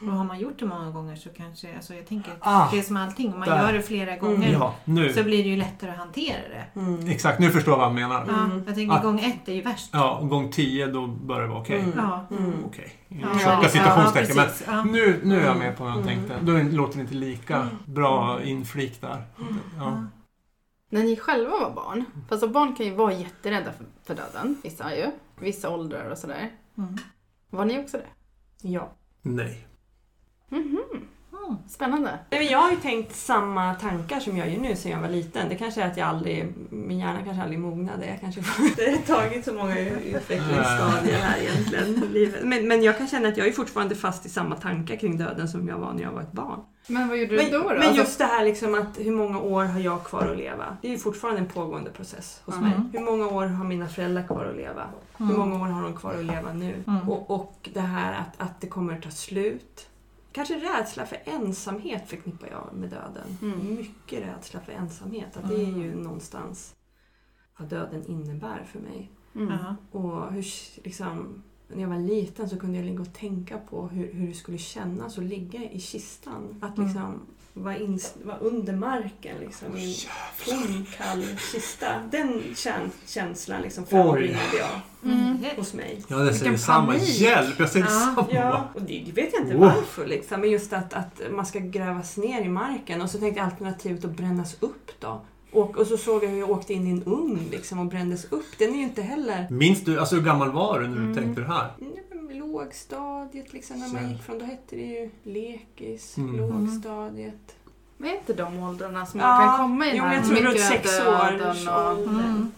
Och 0.00 0.06
har 0.12 0.24
man 0.24 0.38
gjort 0.38 0.58
det 0.58 0.66
många 0.66 0.90
gånger 0.90 1.16
så 1.16 1.28
kanske, 1.28 1.76
alltså 1.76 1.94
jag 1.94 2.06
tänker 2.06 2.30
att 2.32 2.36
Ah, 2.40 2.68
det 2.72 2.78
är 2.78 2.82
som 2.82 2.96
allting, 2.96 3.32
om 3.32 3.38
man 3.40 3.48
där. 3.48 3.62
gör 3.66 3.72
det 3.72 3.82
flera 3.82 4.16
gånger 4.16 4.52
Ja, 4.52 4.74
nu. 4.84 5.12
så 5.12 5.22
blir 5.22 5.42
det 5.42 5.48
ju 5.48 5.56
lättare 5.56 5.90
att 5.90 5.96
hantera 5.96 6.36
det. 6.48 6.80
Mm. 6.80 7.08
Exakt, 7.08 7.38
nu 7.40 7.50
förstår 7.50 7.72
jag 7.72 7.78
vad 7.78 7.86
han 7.86 7.94
menar. 7.94 8.24
Ja, 8.28 8.60
jag 8.66 8.74
tänker 8.74 8.94
Ah. 8.96 9.02
gång 9.02 9.20
ett 9.20 9.48
är 9.48 9.52
ju 9.52 9.62
värst. 9.62 9.90
Ja, 9.92 10.14
och 10.18 10.28
gång 10.28 10.50
10 10.52 10.86
då 10.86 11.06
börjar 11.06 11.42
det 11.42 11.48
vara 11.48 11.60
okej. 11.60 11.80
Mm. 11.80 11.92
Ja. 11.96 12.26
Mm. 12.30 12.52
Okej. 12.66 12.92
Tjocka 13.08 13.58
ja, 13.62 13.68
citationstecken. 13.68 14.36
ja, 14.66 14.84
men 14.84 14.92
nu, 14.92 15.20
nu 15.24 15.34
är 15.40 15.44
jag 15.44 15.56
Mm. 15.56 15.58
med 15.66 15.76
på 15.76 15.84
vad 15.84 15.92
Mm. 15.92 16.06
tänkte. 16.06 16.36
Då 16.42 16.52
låter 16.76 16.96
det 16.96 17.00
inte 17.00 17.14
lika 17.14 17.68
bra 17.86 18.42
inflik 18.42 19.00
där. 19.00 19.22
Ja. 19.78 20.02
När 20.90 21.02
ni 21.04 21.16
själva 21.16 21.50
var 21.50 21.70
barn, 21.70 22.04
för 22.28 22.34
alltså 22.34 22.48
barn 22.48 22.74
kan 22.76 22.86
ju 22.86 22.94
vara 22.94 23.12
jätterädda 23.12 23.72
för, 23.72 23.84
för 24.04 24.14
döden, 24.14 24.56
vissa 24.62 24.96
ju, 24.96 25.06
vissa 25.40 25.70
åldrar 25.70 26.10
och 26.10 26.18
sådär. 26.18 26.50
Mm. 26.78 26.96
Var 27.50 27.64
ni 27.64 27.78
också 27.84 27.96
det? 27.96 28.68
Ja. 28.68 28.88
Nej. 29.22 29.64
Mhm, 30.48 30.78
Mm. 31.48 31.56
spännande. 31.68 32.18
Nej, 32.30 32.40
men 32.40 32.48
jag 32.52 32.58
har 32.58 32.70
ju 32.70 32.76
tänkt 32.76 33.16
samma 33.16 33.74
tankar 33.74 34.20
som 34.20 34.36
jag 34.36 34.50
gör 34.50 34.60
nu 34.60 34.76
sen 34.76 34.92
jag 34.92 35.00
var 35.00 35.08
liten. 35.08 35.48
Det 35.48 35.54
kanske 35.54 35.82
är 35.82 35.86
att 35.86 35.96
jag 35.96 36.08
aldrig, 36.08 36.54
min 36.70 36.98
hjärna 36.98 37.22
kanske 37.24 37.42
aldrig 37.42 37.58
mognade. 37.58 38.06
Jag 38.06 38.20
kanske, 38.20 38.40
det 38.76 38.90
har 38.90 39.20
tagit 39.20 39.44
så 39.44 39.52
många 39.54 39.78
utvecklingsstadier 39.78 41.18
här 41.18 41.38
egentligen 41.40 41.94
livet. 42.12 42.44
Men, 42.44 42.68
men 42.68 42.82
jag 42.82 42.98
kan 42.98 43.06
känna 43.08 43.28
att 43.28 43.36
jag 43.36 43.46
är 43.48 43.52
fortfarande 43.52 43.94
fast 43.94 44.26
i 44.26 44.28
samma 44.28 44.56
tankar 44.56 44.96
kring 44.96 45.18
döden 45.18 45.48
som 45.48 45.68
jag 45.68 45.78
var 45.78 45.92
när 45.92 46.02
jag 46.02 46.12
var 46.12 46.20
ett 46.22 46.32
barn. 46.32 46.60
Men 46.86 47.08
vad 47.08 47.18
gjorde 47.18 47.36
Men, 47.36 47.44
du 47.44 47.50
då? 47.50 47.58
då? 47.62 47.68
men 47.68 47.78
Alltså- 47.78 47.94
just 47.96 48.18
det 48.18 48.24
här 48.24 48.44
liksom 48.44 48.74
att 48.74 48.98
hur 48.98 49.12
många 49.12 49.40
år 49.40 49.64
har 49.64 49.80
jag 49.80 50.04
kvar 50.04 50.26
att 50.26 50.36
leva? 50.36 50.76
Det 50.82 50.88
är 50.88 50.92
ju 50.92 50.98
fortfarande 50.98 51.40
en 51.40 51.46
pågående 51.48 51.90
process 51.90 52.42
hos 52.44 52.54
Mm. 52.54 52.68
mig. 52.68 52.78
Hur 52.92 53.00
många 53.00 53.26
år 53.26 53.46
har 53.46 53.64
mina 53.64 53.88
föräldrar 53.88 54.26
kvar 54.26 54.44
att 54.44 54.56
leva? 54.56 54.82
Hur 55.16 55.26
Mm. 55.34 55.38
många 55.48 55.64
år 55.64 55.68
har 55.68 55.82
de 55.82 55.96
kvar 55.96 56.14
att 56.14 56.24
leva 56.24 56.52
nu? 56.52 56.74
Mm. 56.86 57.08
Och, 57.08 57.30
och 57.30 57.68
det 57.74 57.80
här 57.80 58.12
att, 58.20 58.48
att 58.48 58.60
det 58.60 58.66
kommer 58.66 58.94
att 58.96 59.02
ta 59.02 59.10
slut. 59.10 59.86
Kanske 60.38 60.54
rädsla 60.54 61.06
för 61.06 61.18
ensamhet 61.24 62.08
förknippar 62.08 62.48
jag 62.50 62.70
med 62.74 62.90
döden. 62.90 63.38
Mm. 63.42 63.74
Mycket 63.74 64.22
rädsla 64.22 64.60
för 64.60 64.72
ensamhet. 64.72 65.36
Att 65.36 65.48
det 65.48 65.54
är 65.54 65.76
ju 65.76 65.94
någonstans 65.94 66.76
vad 67.58 67.68
döden 67.68 68.06
innebär 68.06 68.64
för 68.64 68.78
mig. 68.78 69.12
Mm. 69.34 69.58
Och 69.90 70.32
hur, 70.32 70.44
liksom, 70.84 71.42
när 71.68 71.82
jag 71.82 71.88
var 71.88 71.98
liten 71.98 72.48
så 72.48 72.58
kunde 72.58 72.78
jag 72.78 72.86
ligga 72.86 73.00
och 73.00 73.12
tänka 73.12 73.58
på 73.58 73.88
hur, 73.88 74.12
hur 74.12 74.26
det 74.28 74.34
skulle 74.34 74.58
kännas 74.58 75.18
att 75.18 75.24
ligga 75.24 75.70
i 75.70 75.80
kistan. 75.80 76.58
Att 76.62 76.76
Mm. 76.78 76.86
liksom 76.88 77.20
vara, 77.62 77.76
ins, 77.78 78.14
vara 78.22 78.38
under 78.38 78.72
marken 78.72 79.36
liksom, 79.40 79.76
i 79.76 79.96
en 80.50 80.60
tom, 80.62 80.86
kall 80.98 81.24
kista. 81.52 81.86
Den 82.10 82.42
kän, 82.56 82.90
känslan 83.06 83.62
liksom 83.62 83.86
frambringade 83.86 84.56
jag 84.58 84.68
Mm. 85.04 85.36
hos 85.56 85.74
mig. 85.74 86.02
Ja, 86.08 86.16
det 86.16 86.34
säger 86.34 86.56
samma. 86.56 86.86
panik. 86.92 87.08
Hjälp, 87.20 87.54
jag 87.58 87.68
säger 87.68 87.86
Ja, 87.86 87.90
samma. 87.92 88.26
Ja, 88.30 88.68
och 88.74 88.82
det, 88.82 89.02
det 89.06 89.12
vet 89.22 89.32
jag 89.32 89.42
inte 89.42 89.54
Oh. 89.56 89.60
varför 89.60 90.06
liksom. 90.06 90.40
Men 90.40 90.50
just 90.50 90.72
att, 90.72 90.92
att 90.94 91.20
man 91.30 91.46
ska 91.46 91.58
grävas 91.58 92.16
ner 92.16 92.40
i 92.42 92.48
marken. 92.48 93.00
Och 93.02 93.10
så 93.10 93.18
tänkte 93.18 93.40
jag 93.40 93.44
alternativet 93.46 94.04
att 94.04 94.10
brännas 94.16 94.56
upp 94.60 94.90
då. 95.00 95.20
Och, 95.52 95.76
och 95.78 95.86
så 95.86 95.96
såg 95.96 96.24
jag 96.24 96.28
hur 96.28 96.38
jag 96.38 96.50
åkte 96.50 96.74
in 96.74 96.86
i 96.86 96.90
en 96.90 97.02
ugn 97.04 97.38
liksom 97.50 97.78
och 97.78 97.86
brändes 97.86 98.24
upp. 98.32 98.46
Den 98.58 98.70
är 98.74 98.76
ju 98.76 98.82
inte 98.82 99.02
heller... 99.02 99.46
Minns 99.50 99.84
du, 99.84 100.00
alltså 100.00 100.14
hur 100.16 100.22
gammal 100.22 100.52
var 100.52 100.80
du 100.80 100.86
när 100.88 100.96
du 100.96 101.02
Mm. 101.02 101.14
tänkte 101.14 101.40
det 101.40 101.46
här? 101.48 101.70
Mm, 102.36 102.38
Lågstadiet 102.38 103.52
liksom, 103.52 103.80
när 103.80 103.88
man 103.92 104.10
gick 104.12 104.22
från, 104.22 104.38
då 104.38 104.44
hette 104.44 104.76
det 104.76 104.82
ju 104.82 105.10
lekis, 105.22 106.16
Mm. 106.18 106.36
lågstadiet. 106.36 107.56
Vad 107.96 108.10
är 108.10 108.14
inte 108.14 108.32
de 108.34 108.58
åldrarna 108.58 109.06
som 109.06 109.20
Ja, 109.20 109.26
man 109.26 109.48
kan 109.48 109.56
komma 109.56 109.86
i 109.86 109.96
jo, 109.96 110.04
den 110.04 110.04
men 110.04 110.10
här 110.10 110.16
jag 110.16 110.24
tror 110.26 110.36
runt 110.36 110.48
mycket 110.54 110.66
sex 110.68 111.00
års 111.00 111.06
ålder. 111.06 112.02
Mm. 112.08 112.52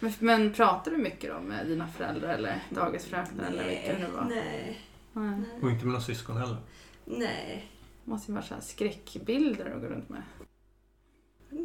Men, 0.00 0.12
men 0.18 0.52
pratar 0.52 0.90
du 0.90 0.96
mycket 0.96 1.30
då 1.30 1.40
med 1.40 1.66
dina 1.66 1.86
föräldrar 1.88 2.28
eller 2.34 2.62
dagisfröknar 2.70 3.44
eller 3.44 3.64
vilka 3.68 3.92
det 3.92 3.98
nu 3.98 4.06
var? 4.16 4.24
nej, 4.24 4.80
Nej. 5.12 5.30
nej, 5.30 5.62
Och 5.62 5.70
inte 5.70 5.84
med 5.84 5.92
några 5.92 6.00
syskon 6.04 6.36
heller. 6.36 6.56
nej. 7.04 7.66
Det 8.04 8.10
måste 8.10 8.30
ju 8.30 8.34
vara 8.34 8.44
så 8.44 8.54
här 8.54 8.60
skräckbilder 8.60 9.74
att 9.74 9.80
gå 9.80 9.86
runt 9.88 10.08
med. 10.08 10.22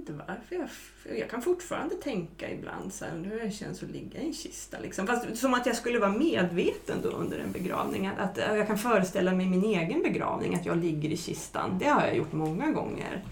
Inte 0.09 0.23
varför. 0.27 0.55
Jag, 1.09 1.19
jag 1.19 1.29
kan 1.29 1.41
fortfarande 1.41 1.95
tänka 1.95 2.51
ibland 2.51 2.93
så 2.93 3.05
här, 3.05 3.11
hur 3.23 3.39
det 3.43 3.51
känns 3.51 3.83
att 3.83 3.89
ligga 3.89 4.19
i 4.21 4.27
en 4.27 4.33
kista. 4.33 4.77
Liksom. 4.79 5.07
Fast 5.07 5.37
som 5.37 5.53
att 5.53 5.65
jag 5.65 5.75
skulle 5.75 5.99
vara 5.99 6.11
medveten 6.11 6.97
då 7.03 7.09
under 7.09 7.39
en 7.39 7.51
begravning. 7.51 8.07
Att, 8.07 8.19
att 8.39 8.57
jag 8.57 8.67
kan 8.67 8.77
föreställa 8.77 9.31
mig 9.33 9.45
min 9.45 9.63
egen 9.63 10.01
begravning, 10.03 10.55
att 10.55 10.65
jag 10.65 10.77
ligger 10.77 11.09
i 11.09 11.17
kistan. 11.17 11.77
Det 11.79 11.85
har 11.89 12.01
jag 12.01 12.15
gjort 12.17 12.33
många 12.33 12.71
gånger. 12.71 13.23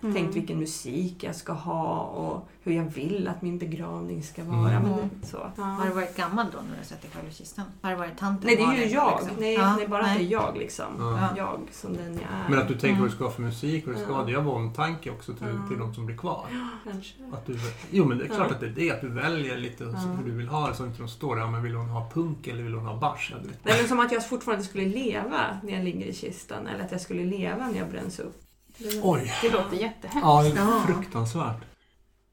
Mm. 0.00 0.14
Tänkt 0.14 0.36
vilken 0.36 0.58
musik 0.58 1.24
jag 1.24 1.34
ska 1.36 1.52
ha 1.52 2.00
och 2.00 2.48
hur 2.62 2.72
jag 2.72 2.84
vill 2.84 3.28
att 3.28 3.42
min 3.42 3.58
begravning 3.58 4.22
ska 4.22 4.44
vara. 4.44 4.70
Mm. 4.72 4.82
Men 4.82 5.10
det, 5.20 5.26
så. 5.26 5.38
Har 5.56 5.86
du 5.86 5.92
varit 5.92 6.16
gammal 6.16 6.46
då 6.52 6.58
när 6.70 6.78
du 6.82 6.84
sett 6.84 7.02
dig 7.02 7.10
själv 7.14 7.28
i 7.28 7.32
kistan? 7.32 7.64
Har 7.82 7.90
du 7.90 7.96
varit 7.96 8.18
tant 8.18 8.44
Nej, 8.44 8.56
det 8.56 8.62
är 8.62 8.64
ju 8.64 8.66
Malin, 8.76 8.90
jag. 8.90 9.18
liksom? 9.20 9.36
Nej, 9.40 9.54
Ja, 9.54 9.76
nej, 9.76 9.88
bara 9.88 10.00
att 10.00 10.06
nej. 10.06 10.18
det 10.18 10.24
är 10.24 10.32
jag 10.32 10.56
liksom. 10.58 10.84
Ja. 10.98 11.28
Jag 11.36 11.60
som 11.72 11.96
den 11.96 12.12
jag 12.14 12.22
är. 12.22 12.48
Men 12.50 12.58
att 12.58 12.68
du 12.68 12.74
tänker 12.74 12.88
Mm. 12.88 13.00
vad 13.00 13.10
du 13.10 13.14
ska 13.14 13.24
ha 13.24 13.30
för 13.30 13.42
musik 13.42 13.86
och 13.86 13.92
det 13.92 13.98
ska 13.98 14.08
Ja. 14.08 14.14
vara, 14.16 14.24
det 14.26 14.32
är 14.32 14.36
av 14.36 14.48
omtanke 14.48 15.10
också 15.10 15.34
till, 15.34 15.46
Ja. 15.46 15.68
till 15.68 15.78
de 15.78 15.94
som 15.94 16.06
blir 16.06 16.16
kvar. 16.18 16.46
Kanske. 16.84 17.14
Att 17.32 17.46
du, 17.46 17.58
jo 17.90 18.04
men 18.04 18.18
det 18.18 18.24
är 18.24 18.28
klart 18.28 18.46
Ja. 18.48 18.54
att 18.54 18.60
det 18.60 18.66
är 18.66 18.70
det, 18.70 18.90
att 18.90 19.00
du 19.00 19.08
väljer 19.08 19.56
lite 19.56 19.84
Ja. 19.84 19.90
hur 19.90 20.24
du 20.30 20.36
vill 20.36 20.48
ha 20.48 20.68
det 20.68 20.74
så 20.74 20.86
inte 20.86 20.98
de 20.98 21.08
står 21.08 21.36
där, 21.36 21.46
men 21.46 21.62
vill 21.62 21.74
hon 21.74 21.88
ha 21.88 22.10
punk 22.10 22.46
eller 22.46 22.62
vill 22.62 22.74
hon 22.74 22.86
ha 22.86 22.94
vet. 22.94 23.64
Nej, 23.64 23.78
men 23.78 23.88
som 23.88 24.00
att 24.00 24.12
jag 24.12 24.28
fortfarande 24.28 24.64
skulle 24.64 24.84
leva 24.84 25.60
när 25.62 25.72
jag 25.72 25.84
ligger 25.84 26.06
i 26.06 26.14
kistan. 26.14 26.66
Eller 26.66 26.84
att 26.84 26.92
jag 26.92 27.00
skulle 27.00 27.24
leva 27.24 27.68
när 27.68 27.78
jag 27.78 27.90
bränns 27.90 28.18
upp. 28.20 28.42
Det- 28.78 29.00
Oj! 29.02 29.32
Det 29.42 29.50
låter 29.50 29.76
jättehemskt. 29.76 30.26
Ja, 30.26 30.42
det 30.42 30.48
är 30.60 30.86
fruktansvärt. 30.94 31.62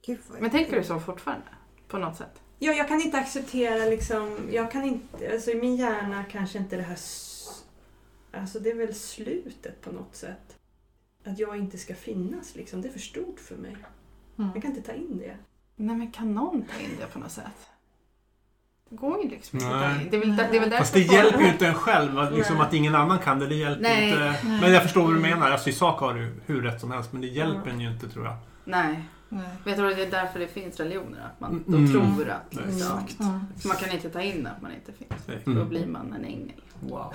Gud, 0.05 0.19
Men 0.39 0.49
tänker 0.51 0.75
du 0.77 0.83
så 0.83 0.99
fortfarande? 0.99 1.45
På 1.87 1.97
något 1.97 2.17
sätt? 2.17 2.41
Ja, 2.59 2.73
jag 2.73 2.87
kan 2.87 3.01
inte 3.01 3.17
acceptera 3.17 3.85
liksom, 3.85 4.37
jag 4.51 4.71
kan 4.71 4.83
inte, 4.83 5.31
alltså 5.33 5.51
i 5.51 5.55
min 5.55 5.75
hjärna 5.75 6.23
kanske 6.31 6.57
inte 6.57 6.75
det 6.75 6.81
här, 6.81 6.97
alltså 8.33 8.59
det 8.59 8.69
är 8.69 8.75
väl 8.75 8.95
slutet 8.95 9.81
på 9.81 9.91
något 9.91 10.15
sätt. 10.15 10.55
Att 11.25 11.39
jag 11.39 11.57
inte 11.57 11.77
ska 11.77 11.95
finnas 11.95 12.55
liksom, 12.55 12.81
det 12.81 12.87
är 12.87 12.91
för 12.91 12.99
stort 12.99 13.39
för 13.39 13.55
mig. 13.55 13.77
Mm. 14.39 14.51
Jag 14.53 14.61
kan 14.63 14.71
inte 14.75 14.91
ta 14.91 14.93
in 14.97 15.17
det. 15.17 15.37
Nej 15.75 15.95
men 15.95 16.11
kan 16.11 16.33
någon 16.33 16.61
ta 16.61 16.79
in 16.83 16.89
det 16.99 17.05
på 17.13 17.19
något 17.19 17.31
sätt? 17.31 17.67
Det 18.89 18.95
går 18.95 19.23
ju 19.23 19.29
liksom 19.29 19.59
inte 19.59 19.75
att 19.75 19.81
Nej. 19.97 20.07
Det 20.11 20.17
är 20.17 20.21
väl, 20.21 20.35
det 20.35 20.57
är 20.57 20.59
väl 20.59 20.71
Fast 20.71 20.93
det 20.93 20.99
hjälper 20.99 21.39
ju 21.39 21.47
inte 21.47 21.67
en 21.67 21.73
själv. 21.73 22.19
Att, 22.19 22.33
liksom, 22.33 22.59
att 22.61 22.73
ingen 22.73 22.95
annan 22.95 23.19
kan 23.19 23.39
det, 23.39 23.47
det 23.47 23.55
hjälper 23.55 23.81
Nej. 23.81 24.09
inte. 24.09 24.19
Nej. 24.43 24.61
Men 24.61 24.71
jag 24.73 24.83
förstår 24.83 25.03
vad 25.03 25.13
du 25.13 25.19
menar. 25.19 25.51
Alltså, 25.51 25.69
I 25.69 25.73
sak 25.73 25.99
har 25.99 26.13
du 26.13 26.33
hur 26.45 26.61
rätt 26.61 26.81
som 26.81 26.91
helst, 26.91 27.13
men 27.13 27.21
det 27.21 27.27
hjälper 27.27 27.69
en 27.69 27.79
ju 27.81 27.91
inte 27.91 28.09
tror 28.09 28.25
jag. 28.25 28.35
Nej. 28.65 29.03
Nej. 29.29 29.49
Vet 29.65 29.77
du, 29.77 29.93
det 29.95 30.03
är 30.03 30.11
därför 30.11 30.39
det 30.39 30.47
finns 30.47 30.79
religioner. 30.79 31.19
Att 31.33 31.39
man 31.39 31.63
då 31.67 31.77
Mm. 31.77 31.91
tror 31.91 32.29
att 32.29 32.53
liksom, 32.55 32.69
Exakt. 32.75 33.19
Mm. 33.19 33.39
Man 33.65 33.77
kan 33.77 33.91
inte 33.91 34.09
ta 34.09 34.21
in 34.21 34.47
att 34.47 34.61
man 34.61 34.71
inte 34.71 34.91
finns. 34.91 35.45
Då 35.45 35.51
Mm. 35.51 35.69
blir 35.69 35.87
man 35.87 36.13
en 36.13 36.25
ängel. 36.25 36.61
Wow. 36.79 37.13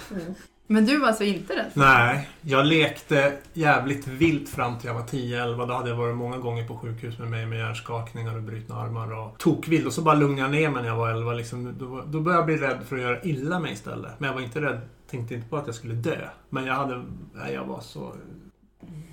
Men 0.73 0.87
du 0.87 0.99
var 0.99 1.09
alltså 1.09 1.25
inte 1.25 1.57
rädd? 1.57 1.71
Nej, 1.75 2.29
jag 2.41 2.67
lekte 2.67 3.39
jävligt 3.53 4.07
vilt 4.07 4.49
fram 4.49 4.79
till 4.79 4.87
jag 4.87 4.95
var 4.95 5.03
10-11. 5.03 5.67
Då 5.67 5.75
hade 5.75 5.89
jag 5.89 5.97
varit 5.97 6.17
många 6.17 6.39
gånger 6.39 6.69
på 6.69 6.77
sjukhus 6.77 7.19
med 7.19 7.29
mig 7.29 7.47
med 7.47 7.59
hjärnskakningar 7.59 8.37
och 8.37 8.43
brutna 8.43 8.77
armar 8.77 9.19
och 9.19 9.39
tokvild. 9.39 9.87
Och 9.87 9.93
så 9.93 10.03
bara 10.03 10.15
lugnade 10.15 10.41
jag 10.41 10.51
ner 10.51 10.71
mig 10.71 10.83
när 10.83 10.89
jag 10.89 10.97
var 10.97 11.11
11. 11.11 11.33
Liksom, 11.33 11.75
då, 11.79 12.03
då 12.07 12.21
började 12.21 12.41
jag 12.41 12.47
bli 12.47 12.57
rädd 12.57 12.79
för 12.87 12.97
att 12.97 13.03
göra 13.03 13.23
illa 13.23 13.61
mig 13.61 13.73
istället. 13.73 14.21
Men 14.21 14.27
jag 14.27 14.35
var 14.35 14.43
inte 14.43 14.61
rädd, 14.61 14.81
tänkte 15.11 15.35
inte 15.35 15.49
på 15.49 15.57
att 15.57 15.67
jag 15.67 15.75
skulle 15.75 15.95
dö. 15.95 16.29
Men 16.49 16.65
jag 16.67 16.75
hade, 16.75 17.05
nej, 17.35 17.55
jag 17.55 17.65
var 17.65 17.81
så 17.81 18.15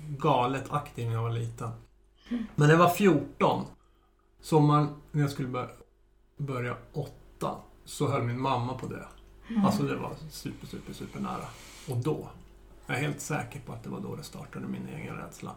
galet 0.08 0.64
aktiv 0.70 1.06
när 1.06 1.14
jag 1.14 1.22
var 1.22 1.30
liten. 1.30 1.70
Men 2.28 2.68
när 2.68 2.70
jag 2.70 2.78
var 2.78 2.90
14, 2.90 3.64
sommaren 4.40 4.88
när 5.12 5.22
jag 5.22 5.30
skulle 5.30 5.48
börja, 5.48 5.68
börja 6.36 6.76
åtta, 6.92 7.54
så 7.84 8.08
höll 8.08 8.22
min 8.22 8.40
mamma 8.40 8.74
på 8.74 8.86
Mm. 9.48 9.64
Alltså 9.64 9.82
det 9.82 9.96
var 9.96 10.14
super, 10.30 10.66
super, 10.66 10.92
super 10.92 11.20
nära. 11.20 11.44
Och 11.88 11.96
då, 11.96 12.28
jag 12.86 12.96
är 12.96 13.00
helt 13.00 13.20
säker 13.20 13.60
på 13.60 13.72
att 13.72 13.82
det 13.82 13.90
var 13.90 14.00
då 14.00 14.16
det 14.16 14.22
startade 14.22 14.66
min 14.66 14.88
egen 14.88 15.16
rädsla. 15.16 15.54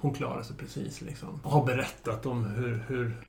Hon 0.00 0.14
klarade 0.14 0.44
sig 0.44 0.56
precis 0.56 1.00
liksom. 1.00 1.40
Och 1.42 1.50
har 1.50 1.66
berättat 1.66 2.26
om 2.26 2.44
hur, 2.44 2.84
hur 2.88 3.26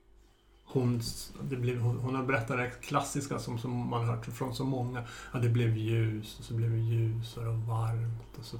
hon, 0.72 1.00
det 1.42 1.56
blev, 1.56 1.80
hon, 1.80 2.14
har 2.14 2.22
berättat 2.22 2.56
det 2.56 2.70
klassiska 2.80 3.38
som, 3.38 3.58
som 3.58 3.70
man 3.70 4.06
har 4.06 4.16
hört 4.16 4.26
från 4.26 4.54
så 4.54 4.64
många. 4.64 5.02
Ja, 5.32 5.38
det 5.38 5.48
blev 5.48 5.76
ljus 5.76 6.38
och 6.38 6.44
så 6.44 6.54
blev 6.54 6.70
det 6.70 6.76
ljusare 6.76 7.48
och 7.48 7.58
varmt. 7.58 8.38
Och 8.38 8.44
så, 8.44 8.56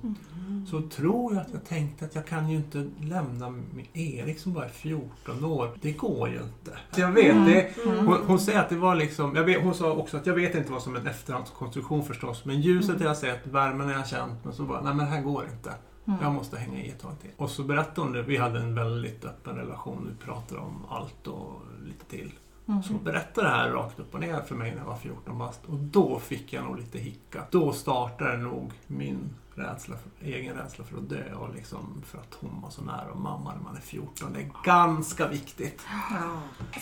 så 0.67 0.89
tror 0.89 1.35
jag 1.35 1.43
att 1.43 1.53
jag 1.53 1.65
tänkte 1.65 2.05
att 2.05 2.15
jag 2.15 2.27
kan 2.27 2.51
ju 2.51 2.57
inte 2.57 2.91
lämna 3.01 3.51
med 3.51 3.87
Erik 3.93 4.39
som 4.39 4.53
bara 4.53 4.65
är 4.65 4.69
14 4.69 5.45
år. 5.45 5.71
Det 5.83 5.93
går 5.93 6.29
ju 6.29 6.37
inte. 6.37 6.79
Så 6.91 7.01
jag 7.01 7.13
vet, 7.13 7.47
det, 7.47 7.71
hon, 7.85 8.19
hon 8.27 8.41
säger 8.41 8.61
att 8.61 8.69
det 8.69 8.77
var 8.77 8.95
liksom... 8.95 9.37
Jag 9.37 9.45
vet, 9.45 9.63
hon 9.63 9.75
sa 9.75 9.93
också 9.93 10.17
att 10.17 10.27
jag 10.27 10.35
vet 10.35 10.55
inte 10.55 10.73
vad 10.73 10.83
som 10.83 10.97
är 10.97 11.01
en 11.01 11.07
efterhandskonstruktion 11.07 12.05
förstås. 12.05 12.45
Men 12.45 12.61
ljuset 12.61 12.99
har 12.99 13.07
jag 13.07 13.17
sett, 13.17 13.47
värmen 13.47 13.89
jag 13.89 14.09
känt. 14.09 14.45
Men 14.45 14.53
så 14.53 14.63
bara, 14.63 14.81
nej 14.81 14.95
men 14.95 15.07
det 15.07 15.13
här 15.13 15.23
går 15.23 15.45
inte. 15.45 15.73
Jag 16.05 16.33
måste 16.33 16.59
hänga 16.59 16.79
i 16.83 16.89
ett 16.89 17.01
tag 17.01 17.21
till. 17.21 17.31
Och 17.37 17.51
så 17.51 17.63
berättade 17.63 18.01
hon 18.01 18.13
det. 18.13 18.23
Vi 18.23 18.37
hade 18.37 18.59
en 18.61 18.75
väldigt 18.75 19.25
öppen 19.25 19.57
relation. 19.57 20.09
Vi 20.19 20.25
pratade 20.27 20.61
om 20.61 20.85
allt 20.91 21.27
och 21.27 21.63
lite 21.87 22.05
till. 22.05 22.33
Så 22.67 22.93
hon 22.93 23.05
berättade 23.05 23.47
det 23.49 23.55
här 23.55 23.71
rakt 23.71 23.99
upp 24.01 24.15
och 24.15 24.21
ner 24.21 24.41
för 24.41 24.55
mig 24.55 24.71
när 24.71 24.79
jag 24.79 24.85
var 24.85 24.97
14 24.97 25.39
bast. 25.39 25.61
Och 25.67 25.77
då 25.79 26.19
fick 26.19 26.53
jag 26.53 26.65
nog 26.65 26.79
lite 26.79 26.99
hicka. 26.99 27.45
Då 27.51 27.73
startade 27.73 28.37
nog 28.37 28.73
min 28.87 29.31
rädsla 29.55 29.97
för, 29.97 30.27
egen 30.27 30.57
rädsla 30.57 30.85
för 30.85 30.99
att 30.99 31.09
dö 31.09 31.35
och 31.35 31.55
liksom 31.55 32.03
för 32.07 32.19
att 32.19 32.35
hon 32.41 32.61
var 32.63 32.71
så 32.71 32.83
nära 32.83 33.11
och 33.13 33.21
mamma 33.21 33.55
när 33.55 33.63
man 33.63 33.77
är 33.77 33.81
14. 33.81 34.33
Det 34.33 34.41
är 34.41 34.51
ganska 34.65 35.29
viktigt. 35.29 35.81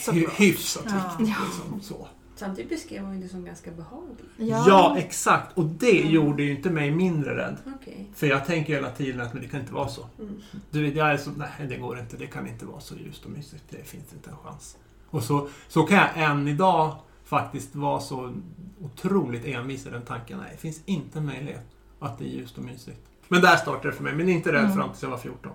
Så 0.01 0.13
Hy- 0.13 0.31
hyfsat 0.39 0.85
Ja. 0.87 0.95
viktigt. 1.19 1.37
Liksom, 1.45 1.81
så. 1.81 2.09
Samtidigt 2.41 2.71
beskrev 2.71 3.05
hon 3.05 3.21
det 3.21 3.29
som 3.29 3.45
ganska 3.45 3.71
behagligt. 3.71 4.31
Ja. 4.37 4.99
exakt. 4.99 5.59
Och 5.59 5.65
det 5.65 6.01
gjorde 6.01 6.43
ju 6.43 6.51
inte 6.57 6.71
mig 6.71 6.91
mindre 6.91 7.37
rädd. 7.37 7.57
Okej. 7.81 8.11
För 8.15 8.27
jag 8.27 8.47
tänker 8.47 8.75
hela 8.75 8.91
tiden 8.91 9.21
att 9.21 9.33
men 9.33 9.43
det 9.43 9.49
kan 9.49 9.61
inte 9.61 9.73
vara 9.73 9.89
så. 9.89 10.07
Mm. 10.19 10.41
Du 10.71 10.83
vet, 10.83 10.97
jag 10.97 11.11
är 11.13 11.17
så, 11.17 11.31
nej 11.31 11.67
det 11.69 11.77
går 11.77 11.99
inte. 11.99 12.17
Det 12.17 12.27
kan 12.27 12.47
inte 12.47 12.67
vara 12.67 12.81
så 12.81 12.95
ljust 12.97 13.25
och 13.25 13.31
mysigt. 13.31 13.65
Det 13.71 13.85
finns 13.89 14.13
inte 14.13 14.31
en 14.31 14.37
chans. 14.37 14.77
Och 15.11 15.23
så, 15.23 15.49
så 15.69 15.83
kan 15.83 15.97
jag 15.99 16.09
än 16.31 16.49
idag 16.49 16.97
faktiskt 17.25 17.75
vara 17.75 18.01
så 18.01 18.35
otroligt 18.81 19.45
envis 19.45 19.87
i 19.87 19.91
den 19.91 20.03
tanken. 20.03 20.39
Nej, 20.39 20.49
det 20.53 20.59
finns 20.61 20.81
inte 20.85 21.19
en 21.19 21.27
möjlighet 21.27 21.67
att 21.99 22.19
det 22.19 22.25
är 22.25 22.29
ljust 22.29 22.59
och 22.59 22.65
mysigt. 22.65 23.01
Men 23.29 23.41
där 23.43 23.57
startade 23.57 23.89
det 23.89 23.93
för 23.97 24.05
mig. 24.05 24.15
Men 24.15 24.29
inte 24.29 24.53
rädd 24.53 24.65
Mm. 24.65 24.77
fram 24.77 24.89
tills 24.91 25.03
jag 25.03 25.11
var 25.11 25.19
14. 25.19 25.53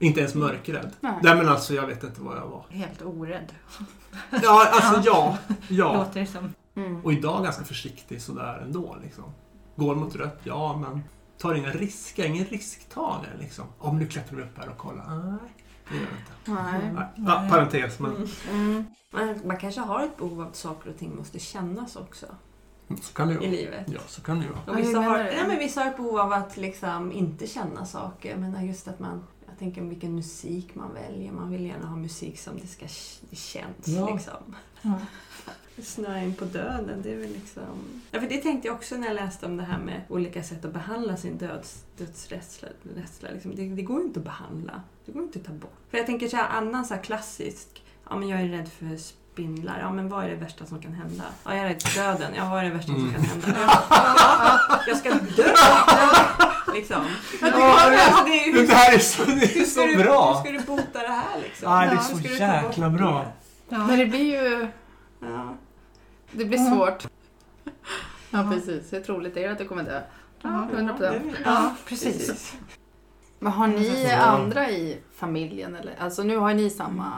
Inte 0.00 0.20
ens 0.20 0.34
mörkrädd. 0.34 0.90
Nej. 1.00 1.12
Nej 1.22 1.36
men 1.36 1.48
alltså 1.48 1.74
jag 1.74 1.86
vet 1.86 2.04
inte 2.04 2.20
vad 2.20 2.36
jag 2.36 2.46
var. 2.48 2.64
Helt 2.70 3.02
orädd, 3.02 3.52
Ja, 4.42 4.68
alltså 4.72 5.02
ja. 5.04 5.38
Ja. 5.68 5.92
låter 5.96 6.20
det 6.20 6.26
som. 6.26 6.52
Mm. 6.76 7.04
Och 7.04 7.12
idag 7.12 7.44
ganska 7.44 7.64
försiktig 7.64 8.22
sådär 8.22 8.60
ändå. 8.62 8.96
Liksom. 9.02 9.24
Går 9.76 9.94
mot 9.94 10.16
rött, 10.16 10.40
ja 10.44 10.76
men 10.76 11.02
tar 11.38 11.54
inga 11.54 11.70
risker, 11.70 12.24
ingen 12.24 12.44
risktagare 12.44 13.36
liksom. 13.40 13.64
Om 13.78 13.98
nu 13.98 14.06
klättrar 14.06 14.36
vi 14.36 14.42
upp 14.42 14.58
här 14.58 14.68
och 14.68 14.78
kollar. 14.78 15.04
Nej, 15.16 15.38
det 15.88 15.94
gör 15.96 16.02
jag 16.02 16.12
inte. 16.12 16.62
Nej. 16.62 16.92
Nej. 16.94 17.26
Ja, 17.26 17.46
parentes, 17.50 17.98
men 17.98 18.28
Mm. 18.50 18.84
Men 19.12 19.40
Man 19.46 19.56
kanske 19.56 19.80
har 19.80 20.02
ett 20.02 20.16
behov 20.16 20.40
av 20.40 20.46
att 20.48 20.56
saker 20.56 20.90
och 20.90 20.98
ting 20.98 21.16
måste 21.16 21.38
kännas 21.38 21.96
också 21.96 22.26
så 23.02 23.14
kan 23.14 23.28
det 23.28 23.34
ju 23.34 23.40
i 23.40 23.46
vara. 23.46 23.50
livet. 23.50 23.84
Ja, 23.86 24.00
så 24.06 24.22
kan 24.22 24.38
det 24.38 24.44
ju 24.44 24.50
vara. 24.50 24.62
Och 24.66 24.78
vissa, 24.78 25.00
har, 25.00 25.18
nej, 25.18 25.44
men 25.48 25.58
vissa 25.58 25.80
har 25.80 25.90
ett 25.90 25.96
behov 25.96 26.18
av 26.18 26.32
att 26.32 26.56
liksom 26.56 27.12
inte 27.12 27.46
känna 27.46 27.84
saker. 27.86 28.36
Menar 28.36 28.62
just 28.62 28.88
att 28.88 28.98
man... 29.00 29.26
Jag 29.54 29.58
tänker 29.58 29.82
vilken 29.82 30.14
musik 30.14 30.74
man 30.74 30.94
väljer. 30.94 31.32
Man 31.32 31.50
vill 31.50 31.66
gärna 31.66 31.86
ha 31.86 31.96
musik 31.96 32.38
som 32.38 32.58
det, 32.58 32.66
ska, 32.66 32.86
det 33.30 33.36
känns. 33.36 33.88
Ja. 33.88 34.10
Liksom. 34.14 34.54
Mm. 34.82 34.98
Snöa 35.82 36.22
in 36.22 36.34
på 36.34 36.44
döden, 36.44 37.02
det 37.02 37.12
är 37.12 37.16
väl 37.16 37.32
liksom... 37.32 37.62
Ja, 38.10 38.20
för 38.20 38.28
det 38.28 38.38
tänkte 38.38 38.68
jag 38.68 38.74
också 38.76 38.96
när 38.96 39.06
jag 39.06 39.14
läste 39.14 39.46
om 39.46 39.56
det 39.56 39.62
här 39.62 39.78
med 39.78 40.00
olika 40.08 40.42
sätt 40.42 40.64
att 40.64 40.72
behandla 40.72 41.16
sin 41.16 41.38
döds, 41.38 41.84
dödsrädsla. 41.98 42.68
Rädsla, 42.96 43.28
liksom. 43.30 43.56
det, 43.56 43.68
det 43.68 43.82
går 43.82 44.00
ju 44.00 44.06
inte 44.06 44.18
att 44.20 44.24
behandla. 44.24 44.82
Det 45.06 45.12
går 45.12 45.22
inte 45.22 45.38
att 45.38 45.44
ta 45.46 45.52
bort. 45.52 45.76
För 45.90 45.98
jag 45.98 46.06
tänker 46.06 46.28
så 46.28 46.36
här, 46.36 46.48
annan 46.48 46.84
så 46.84 46.94
här 46.94 47.02
klassisk, 47.02 47.82
ja 48.08 48.16
men 48.16 48.28
jag 48.28 48.40
är 48.40 48.48
rädd 48.48 48.68
för 48.68 48.96
spindlar. 48.96 49.78
Ja 49.80 49.92
men 49.92 50.08
vad 50.08 50.24
är 50.24 50.28
det 50.28 50.36
värsta 50.36 50.66
som 50.66 50.80
kan 50.82 50.92
hända? 50.92 51.24
Ja, 51.44 51.54
jag 51.56 51.64
är 51.64 51.68
rädd 51.68 51.82
för 51.82 52.00
döden. 52.02 52.32
Ja, 52.36 52.50
vad 52.50 52.58
är 52.60 52.64
det 52.64 52.70
värsta 52.74 52.92
som 52.92 53.00
Mm. 53.08 53.14
kan 53.14 53.24
hända? 53.24 53.54
Ja, 53.60 54.80
jag 54.86 54.96
ska 54.96 55.10
dö! 55.10 55.54
Liksom. 56.74 57.04
Det, 57.40 57.52
alltså, 57.52 58.24
det 58.24 58.30
är, 58.30 58.46
ju- 58.46 58.66
Det 58.66 58.74
här 58.74 58.94
är 58.94 58.98
så, 58.98 59.24
det 59.24 59.32
är 59.32 59.54
hur, 59.58 59.64
så 59.64 59.80
du, 59.86 59.96
bra! 59.96 60.34
hur 60.34 60.40
ska 60.40 60.52
du 60.52 60.66
bota 60.76 60.98
det 60.98 61.08
här 61.08 61.40
liksom? 61.42 61.72
Ja, 61.72 61.78
det 61.80 61.86
är 61.86 61.90
Hur 61.90 62.28
så 62.28 62.34
jäkla 62.42 62.90
bra. 62.90 63.26
Ja. 63.68 63.78
Men 63.86 63.98
det 63.98 64.06
blir 64.06 64.42
ju 64.42 64.68
Ja. 65.20 65.54
det 66.32 66.44
blir 66.44 66.58
Mm. 66.58 66.74
svårt. 66.74 67.06
Ja, 67.64 67.70
Ja. 68.30 68.50
precis. 68.52 68.92
Hur 68.92 69.00
troligt 69.00 69.36
är 69.36 69.42
det 69.42 69.52
att 69.52 69.58
du 69.58 69.68
kommer 69.68 69.82
dö? 69.82 70.00
Ja, 70.42 70.68
Ja, 70.72 70.76
100 70.78 70.94
procent. 70.94 71.24
Ja, 71.44 71.74
precis. 71.86 72.54
Men 73.38 73.52
har 73.52 73.66
ni 73.66 74.06
Ja. 74.10 74.16
andra 74.16 74.70
i 74.70 74.98
familjen? 75.16 75.74
Eller? 75.76 75.94
Alltså 75.98 76.22
nu 76.22 76.36
har 76.36 76.54
ni 76.54 76.70
samma 76.70 77.12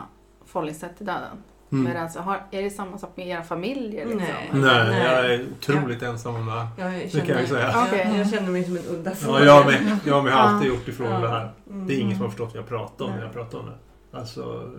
förhållningssätt 0.46 0.96
till 0.96 1.06
döden. 1.06 1.42
Mm. 1.72 1.84
Men 1.84 2.02
alltså, 2.02 2.20
har, 2.20 2.42
är 2.50 2.62
det 2.62 2.70
samma 2.70 2.98
sak 2.98 3.12
med 3.16 3.28
era 3.28 3.42
familjer? 3.42 4.06
Liksom? 4.06 4.22
Nej. 4.50 4.50
Nej, 4.90 5.02
jag 5.04 5.34
är 5.34 5.46
otroligt 5.58 6.02
ensam 6.02 6.34
om 6.34 6.46
det 6.46 6.52
här. 6.52 6.66
Jag 6.78 6.92
Det 7.12 7.20
kan 7.20 7.38
jag 7.38 7.48
säga. 7.48 7.70
Jag, 7.70 7.84
Okej. 7.86 8.14
jag 8.18 8.30
känner 8.30 8.50
mig 8.50 8.64
som 8.64 8.76
en 8.76 8.84
udda 8.86 9.12
Ja, 9.26 9.44
jag 9.44 9.66
med. 9.66 9.98
Jag 10.04 10.24
med 10.24 10.32
har 10.32 10.40
Ja. 10.40 10.48
alltid 10.48 10.68
gjort 10.68 10.88
ifrån 10.88 11.10
Ja. 11.10 11.18
det 11.20 11.28
här. 11.28 11.52
Mm. 11.70 11.86
Det 11.86 11.94
är 11.94 11.98
ingen 12.00 12.16
som 12.16 12.22
har 12.22 12.28
förstått 12.30 12.48
vad 12.54 12.62
jag 12.62 12.68
pratar 12.68 13.04
om 13.04 13.10
när 13.10 13.22
jag 13.22 13.32
pratar 13.32 13.58
om 13.58 13.66
det. 13.66 14.18
Alltså, 14.18 14.70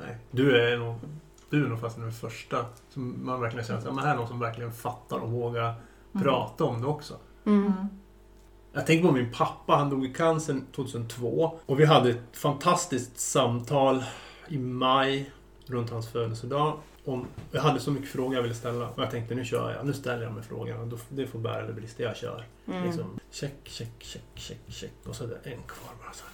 nej. 0.00 0.16
Du 0.30 0.60
är 0.72 0.76
nog, 0.76 0.94
du 1.50 1.64
är 1.64 1.68
nog 1.68 1.80
fast 1.80 1.96
den 1.96 2.12
första 2.12 2.56
som 2.90 3.26
man 3.26 3.40
verkligen 3.40 3.66
känner 3.66 3.78
att 3.78 3.84
ja, 3.86 3.92
men 3.92 4.04
här 4.04 4.12
är 4.12 4.16
någon 4.16 4.28
som 4.28 4.40
verkligen 4.40 4.72
fattar 4.72 5.16
och 5.18 5.30
vågar 5.30 5.74
prata 6.22 6.64
om 6.64 6.80
det 6.80 6.86
också. 6.86 7.14
Mm. 7.46 7.66
Mm. 7.66 7.72
Jag 8.72 8.86
tänker 8.86 9.08
på 9.08 9.14
min 9.14 9.32
pappa, 9.32 9.76
han 9.76 9.90
dog 9.90 10.04
i 10.04 10.14
cancer 10.14 10.60
2002. 10.76 11.58
Och 11.66 11.80
vi 11.80 11.84
hade 11.84 12.10
ett 12.10 12.36
fantastiskt 12.36 13.18
samtal 13.20 14.04
i 14.48 14.58
maj 14.58 15.30
runt 15.70 15.90
hans 15.90 16.08
födelsedag. 16.08 16.78
Om, 17.04 17.26
jag 17.52 17.62
hade 17.62 17.80
så 17.80 17.90
mycket 17.90 18.08
frågor 18.10 18.34
jag 18.34 18.42
ville 18.42 18.54
ställa 18.54 18.88
och 18.88 19.02
jag 19.02 19.10
tänkte 19.10 19.34
nu 19.34 19.44
kör 19.44 19.72
jag, 19.72 19.86
nu 19.86 19.92
ställer 19.92 20.22
jag 20.22 20.32
mig 20.32 20.42
frågorna. 20.42 20.84
Då- 20.84 20.98
Det 21.08 21.26
får 21.26 21.38
bära 21.38 21.62
eller 21.62 21.72
brista, 21.72 22.02
jag 22.02 22.16
kör. 22.16 22.44
Mm. 22.66 22.84
Liksom, 22.84 23.18
check, 23.30 23.54
check, 23.64 23.92
check, 23.98 24.22
check, 24.34 24.58
check. 24.68 24.92
Och 25.06 25.16
så 25.16 25.24
är 25.24 25.28
det 25.28 25.34
en 25.50 25.62
kvar 25.62 25.92
bara. 26.02 26.12
Så. 26.12 26.24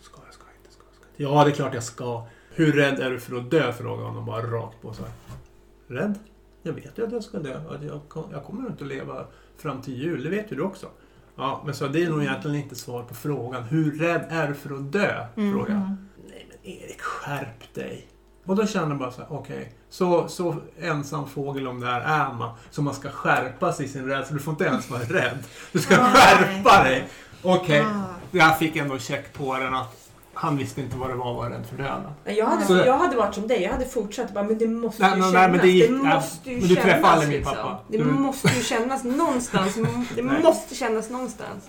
Ska 0.00 0.20
jag, 0.26 0.34
ska 0.34 0.44
jag 0.46 0.56
inte, 0.60 0.72
ska 0.72 0.82
jag, 0.88 0.94
ska 0.94 1.22
jag. 1.22 1.32
Ja, 1.40 1.44
det 1.44 1.50
är 1.50 1.54
klart 1.54 1.74
jag 1.74 1.82
ska. 1.84 2.26
Hur 2.54 2.72
rädd 2.72 2.98
är 3.00 3.10
du 3.10 3.20
för 3.20 3.36
att 3.36 3.50
dö? 3.50 3.72
Frågade 3.72 4.08
honom 4.08 4.26
bara 4.26 4.42
rakt 4.42 4.82
på 4.82 4.92
så 4.94 5.02
här. 5.02 5.12
Rädd? 5.88 6.18
Jag 6.62 6.72
vet 6.72 6.98
ju 6.98 7.06
att 7.06 7.12
jag 7.12 7.24
ska 7.24 7.38
dö. 7.38 7.60
Jag, 7.82 8.00
jag 8.32 8.44
kommer 8.44 8.68
inte 8.70 8.84
att 8.84 8.88
leva 8.90 9.26
fram 9.56 9.82
till 9.82 9.94
jul. 10.02 10.22
Det 10.24 10.30
vet 10.30 10.52
ju 10.52 10.56
du 10.56 10.62
också. 10.62 10.86
Ja, 11.36 11.62
men 11.64 11.74
så 11.74 11.86
det 11.88 12.04
är 12.04 12.10
nog 12.10 12.22
egentligen 12.22 12.56
inte 12.56 12.74
svar 12.74 13.02
på 13.02 13.14
frågan. 13.14 13.62
Hur 13.62 13.98
rädd 13.98 14.26
är 14.30 14.48
du 14.48 14.54
för 14.54 14.74
att 14.74 14.92
dö? 14.92 15.26
Mm. 15.36 15.52
Frågade 15.52 15.72
jag. 15.72 15.80
Mm. 15.82 16.08
Nej 16.28 16.46
men 16.48 16.72
Erik, 16.72 17.00
skärp 17.00 17.74
dig. 17.74 18.08
Och 18.46 18.56
då 18.56 18.66
kände 18.66 18.88
jag 18.88 18.98
bara 18.98 19.10
så 19.10 19.20
här, 19.20 19.26
okej. 19.32 19.72
så, 19.90 20.28
så 20.28 20.56
ensam 20.80 21.28
fågel 21.28 21.66
om 21.68 21.80
det 21.80 21.86
här 21.86 22.00
är 22.00 22.32
man. 22.34 22.50
Så 22.70 22.82
man 22.82 22.94
ska 22.94 23.10
skärpa 23.10 23.72
sig 23.72 23.86
i 23.86 23.88
sin 23.88 24.06
rädsla. 24.08 24.36
Du 24.36 24.42
får 24.42 24.50
inte 24.52 24.64
ens 24.64 24.90
vara 24.90 25.02
rädd. 25.02 25.38
Du 25.72 25.78
ska 25.78 25.96
Nej. 26.02 26.12
skärpa 26.12 26.82
dig. 26.84 27.08
Okej, 27.42 27.80
Ah. 27.80 28.04
jag 28.30 28.58
fick 28.58 28.76
ändå 28.76 28.98
check 28.98 29.32
på 29.32 29.58
den 29.58 29.74
att 29.74 29.98
han 30.34 30.56
visste 30.56 30.80
inte 30.80 30.96
vad 30.96 31.10
det 31.10 31.14
var 31.14 31.30
att 31.30 31.36
vara 31.36 31.50
rädd 31.50 31.66
för 31.70 31.76
döden. 31.76 32.02
Jag 32.24 32.46
hade, 32.46 32.64
Så- 32.64 32.76
jag 32.76 32.98
hade 32.98 33.16
varit 33.16 33.34
som 33.34 33.48
dig, 33.48 33.62
jag 33.62 33.72
hade 33.72 33.84
fortsatt 33.86 34.34
bara, 34.34 34.44
men 34.44 34.58
det 34.58 34.68
måste 34.68 35.02
Nej, 35.02 35.10
ju 35.10 35.16
men- 35.20 35.32
kännas. 35.32 35.42
nej, 35.42 35.50
men 35.50 35.60
det 35.60 35.68
gick- 35.72 35.90
nej, 35.90 36.14
måste 36.14 36.50
ju 36.50 36.56
men 36.60 36.68
du 36.68 36.74
träffade 36.74 36.92
kännas, 36.92 37.12
aldrig 37.12 37.28
min 37.28 37.38
liksom. 37.38 37.56
pappa. 37.56 37.78
Det 37.88 37.98
Du- 37.98 38.04
måste 38.04 38.48
ju 38.48 38.62
kännas 38.62 39.04
någonstans. 39.04 39.74
Det 40.14 40.22
Nej. 40.22 40.42
måste 40.42 40.74
kännas 40.74 41.10
någonstans. 41.10 41.64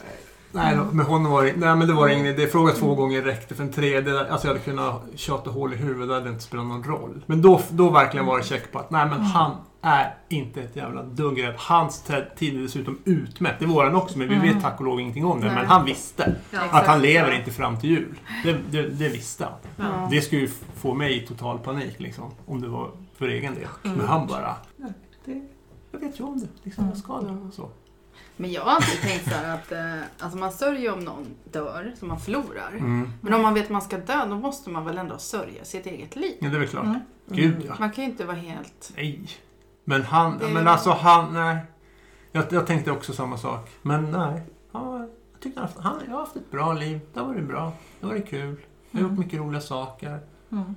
Nej, 0.56 0.76
då, 0.76 0.84
med 0.84 1.06
honom 1.06 1.32
var 1.32 1.44
det, 1.44 1.54
nej 1.56 1.76
men 1.76 1.88
det 1.88 1.94
var 1.94 2.08
ingen 2.08 2.26
idé. 2.26 2.48
Fråga 2.48 2.74
två 2.74 2.96
gånger 2.96 3.22
räckte 3.22 3.56
för 3.56 3.64
en 3.64 3.72
tredje. 3.72 4.20
Alltså 4.32 4.48
jag 4.48 4.54
hade 4.54 4.66
kunnat 4.66 5.02
tjata 5.16 5.50
hål 5.50 5.74
i 5.74 5.76
huvudet, 5.76 6.08
det 6.08 6.14
hade 6.14 6.30
inte 6.30 6.44
spelat 6.44 6.66
någon 6.66 6.84
roll. 6.84 7.24
Men 7.26 7.42
då, 7.42 7.62
då 7.70 7.90
verkligen 7.90 8.26
var 8.26 8.38
det 8.38 8.44
check 8.44 8.72
på 8.72 8.80
att 8.80 8.92
nej 8.92 9.06
men 9.06 9.22
han, 9.22 9.52
är 9.86 10.16
inte 10.30 10.62
ett 10.62 10.76
jävla 10.76 11.04
dugg 11.04 11.44
rädd. 11.44 11.54
Hans 11.58 12.02
tid 12.38 12.58
är 12.58 12.62
dessutom 12.62 13.00
utmätt. 13.06 13.56
Det 13.60 13.66
är 13.66 13.70
våran 13.70 13.96
också, 13.96 14.18
men 14.18 14.30
vi 14.30 14.36
Mm. 14.36 14.48
vet 14.54 14.64
tack 14.64 14.80
och 14.80 14.86
lov 14.86 15.00
ingenting 15.00 15.26
om 15.26 15.42
det. 15.42 15.46
Men 15.46 15.66
han 15.66 15.86
visste 15.86 16.36
Ja. 16.52 16.60
att 16.72 16.88
han 16.88 17.02
lever 17.02 17.32
inte 17.32 17.52
fram 17.52 17.78
till 17.80 17.90
jul. 17.90 18.20
Det, 18.44 18.58
det, 18.72 18.82
det 18.90 19.10
visste 19.10 19.46
han. 19.46 19.54
Ja. 19.92 20.08
Det 20.12 20.22
skulle 20.22 20.42
ju 20.42 20.50
få 20.76 20.94
mig 20.94 21.24
i 21.24 21.28
total 21.28 21.60
panik 21.60 21.96
liksom, 22.00 22.32
om 22.46 22.62
det 22.62 22.68
var 22.68 22.92
för 23.18 23.28
egen 23.28 23.56
del. 23.56 23.68
Mm. 23.86 23.98
Men 23.98 24.08
han 24.08 24.28
bara, 24.28 24.56
jag 25.92 26.00
vet 26.00 26.20
ju 26.20 26.24
om 26.24 26.40
det. 26.40 26.48
Liksom, 26.64 26.86
jag 26.88 26.98
ska 26.98 27.22
det. 27.22 27.30
Mm. 27.30 27.52
Så. 27.52 27.70
Men 28.44 28.52
jag 28.52 28.62
har 28.62 28.72
alltid 28.72 29.02
tänkt 29.02 29.24
så 29.24 29.30
här 29.30 29.56
att 29.56 29.72
eh, 29.72 30.02
alltså 30.20 30.38
man 30.38 30.52
sörjer 30.52 30.94
om 30.94 31.00
någon 31.00 31.26
dör, 31.52 31.94
som 32.00 32.08
man 32.08 32.20
förlorar. 32.20 32.70
Mm. 32.72 33.10
Men 33.22 33.34
om 33.34 33.42
man 33.42 33.54
vet 33.54 33.64
att 33.64 33.70
man 33.72 33.82
ska 33.82 33.98
dö, 33.98 34.26
då 34.26 34.36
måste 34.36 34.70
man 34.70 34.86
väl 34.86 34.98
ändå 34.98 35.18
sörja 35.18 35.66
sitt 35.66 35.86
eget 35.86 36.16
liv. 36.16 36.38
Ja, 36.42 36.50
det 36.50 36.56
är 36.56 36.60
väl 36.60 36.68
klart. 36.68 36.84
Mm. 36.86 37.00
Gud 37.28 37.64
ja. 37.68 37.76
Man 37.80 37.92
kan 37.92 38.04
ju 38.04 38.10
inte 38.10 38.26
vara 38.26 38.36
helt... 38.38 38.92
Nej. 38.96 39.30
Men 39.84 40.02
han, 40.04 40.38
Det- 40.38 40.48
men 40.50 40.68
alltså 40.68 40.92
han, 40.92 41.34
nej. 41.34 41.58
Jag, 42.32 42.46
jag 42.50 42.68
tänkte 42.68 42.92
också 42.92 43.14
samma 43.14 43.38
sak. 43.38 43.70
Men 43.82 44.12
nej. 44.12 44.42
Han, 44.72 45.00
jag 45.32 45.42
tyckte 45.42 45.60
han, 45.60 45.70
han, 45.78 46.00
jag 46.06 46.14
har 46.14 46.20
haft 46.20 46.36
ett 46.36 46.52
bra 46.52 46.74
liv. 46.74 47.00
Det 47.14 47.20
har 47.20 47.28
varit 47.28 47.48
bra. 47.48 47.72
Det 48.00 48.06
har 48.06 48.14
varit 48.14 48.30
kul. 48.30 48.56
Jag 48.92 49.02
har 49.02 49.10
gjort 49.10 49.20
mycket 49.20 49.40
roliga 49.40 49.62
saker. 49.62 50.20
Mm. 50.52 50.76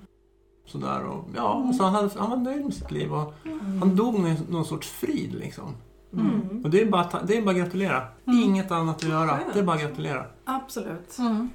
Sådär 0.67 1.05
och, 1.05 1.29
ja, 1.37 1.65
alltså 1.67 1.83
han, 1.85 1.95
hade, 1.95 2.11
han 2.19 2.31
var 2.31 2.37
nöjd 2.37 2.65
med 2.65 2.75
sitt 2.75 2.91
liv 2.91 3.13
och 3.15 3.35
han 3.81 3.97
dog 3.97 4.19
med 4.19 4.51
någon 4.51 4.65
sorts 4.65 4.89
frid 4.91 5.35
liksom. 5.35 5.75
Mm. 6.21 6.61
Och 6.65 6.71
det 6.71 6.81
är 6.83 6.87
bara, 6.87 7.05
ta- 7.05 7.23
det 7.23 7.37
är 7.37 7.43
bara 7.43 7.51
att 7.51 7.57
gratulera. 7.57 8.03
Mm. 8.27 8.41
Inget 8.43 8.71
annat 8.71 8.97
att 8.97 9.03
göra. 9.09 9.29
Skönt. 9.39 9.55
Det 9.55 9.59
är 9.59 9.63
bara 9.65 9.77
att 9.77 9.83
gratulera. 9.83 10.27
Absolut. 10.45 11.19
Mm. 11.19 11.51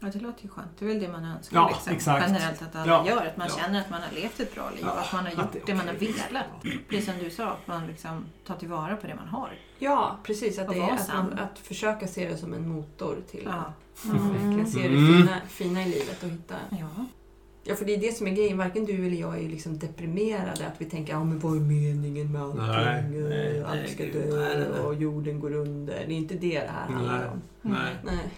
Ja, 0.00 0.08
det 0.12 0.20
låter 0.20 0.42
ju 0.42 0.48
skönt. 0.48 0.68
Det 0.78 0.84
är 0.84 0.88
väl 0.88 1.00
det 1.00 1.08
man 1.08 1.24
önskar 1.24 1.56
Ja, 1.56 1.68
liksom. 1.68 1.92
exakt. 1.92 2.24
generellt 2.28 2.62
att 2.62 2.76
alla 2.76 2.86
Ja. 2.92 3.06
gör. 3.08 3.26
Att 3.26 3.36
man 3.36 3.46
Ja. 3.50 3.62
känner 3.62 3.80
att 3.80 3.90
man 3.90 4.00
har 4.02 4.12
levt 4.14 4.40
ett 4.40 4.54
bra 4.54 4.70
liv 4.70 4.80
Ja, 4.86 4.92
och 4.92 4.98
att 5.00 5.12
man 5.12 5.24
har 5.24 5.30
gjort 5.32 5.52
det 5.52 5.58
är 5.58 5.66
det, 5.66 5.74
man 5.74 5.86
har 5.86 5.94
velat. 5.94 6.44
Precis 6.88 7.04
som 7.06 7.14
du 7.18 7.30
sa, 7.30 7.44
att 7.46 7.66
man 7.66 7.86
liksom 7.86 8.24
tar 8.46 8.56
tillvara 8.56 8.96
på 8.96 9.06
det 9.06 9.14
man 9.14 9.28
har. 9.28 9.50
Ja, 9.78 10.18
precis. 10.22 10.58
Att, 10.58 10.68
det 10.68 10.78
är, 10.78 10.92
att, 10.92 11.08
man, 11.14 11.32
att 11.38 11.58
försöka 11.58 12.06
se 12.08 12.28
det 12.28 12.36
som 12.36 12.54
en 12.54 12.68
motor 12.68 13.16
till 13.30 13.42
Ja. 13.44 13.52
att 13.52 14.04
verkligen 14.04 14.66
se 14.66 14.80
det 14.88 14.88
Mm. 14.88 15.16
fina, 15.22 15.36
fina 15.48 15.82
i 15.82 15.84
livet 15.84 16.22
och 16.22 16.28
hitta... 16.28 16.54
ja. 17.64 17.74
För 17.74 17.84
det 17.84 17.94
är 17.94 18.00
det 18.00 18.16
som 18.16 18.26
är 18.26 18.30
grejen. 18.30 18.58
Varken 18.58 18.84
du 18.84 19.06
eller 19.06 19.16
jag 19.16 19.36
är 19.36 19.42
ju 19.42 19.48
liksom 19.48 19.78
deprimerade. 19.78 20.66
Att 20.66 20.74
vi 20.80 20.84
tänker, 20.84 21.12
ja 21.12 21.24
men 21.24 21.38
vad 21.38 21.56
är 21.56 21.60
meningen 21.60 22.32
med 22.32 22.42
allting? 22.42 22.60
Nej, 22.66 23.04
nej, 23.28 23.62
Allt 23.62 23.88
ska 23.88 24.04
dö 24.04 24.82
och 24.82 24.94
jorden 24.94 25.40
går 25.40 25.54
under. 25.54 26.04
Det 26.06 26.14
är 26.14 26.16
inte 26.16 26.34
det 26.34 26.60
det 26.60 26.70
här 26.70 26.88
handlar 26.88 27.18
Nej. 27.18 27.28
om. 27.28 27.42
Nej. 27.62 27.94
Nej. 28.04 28.32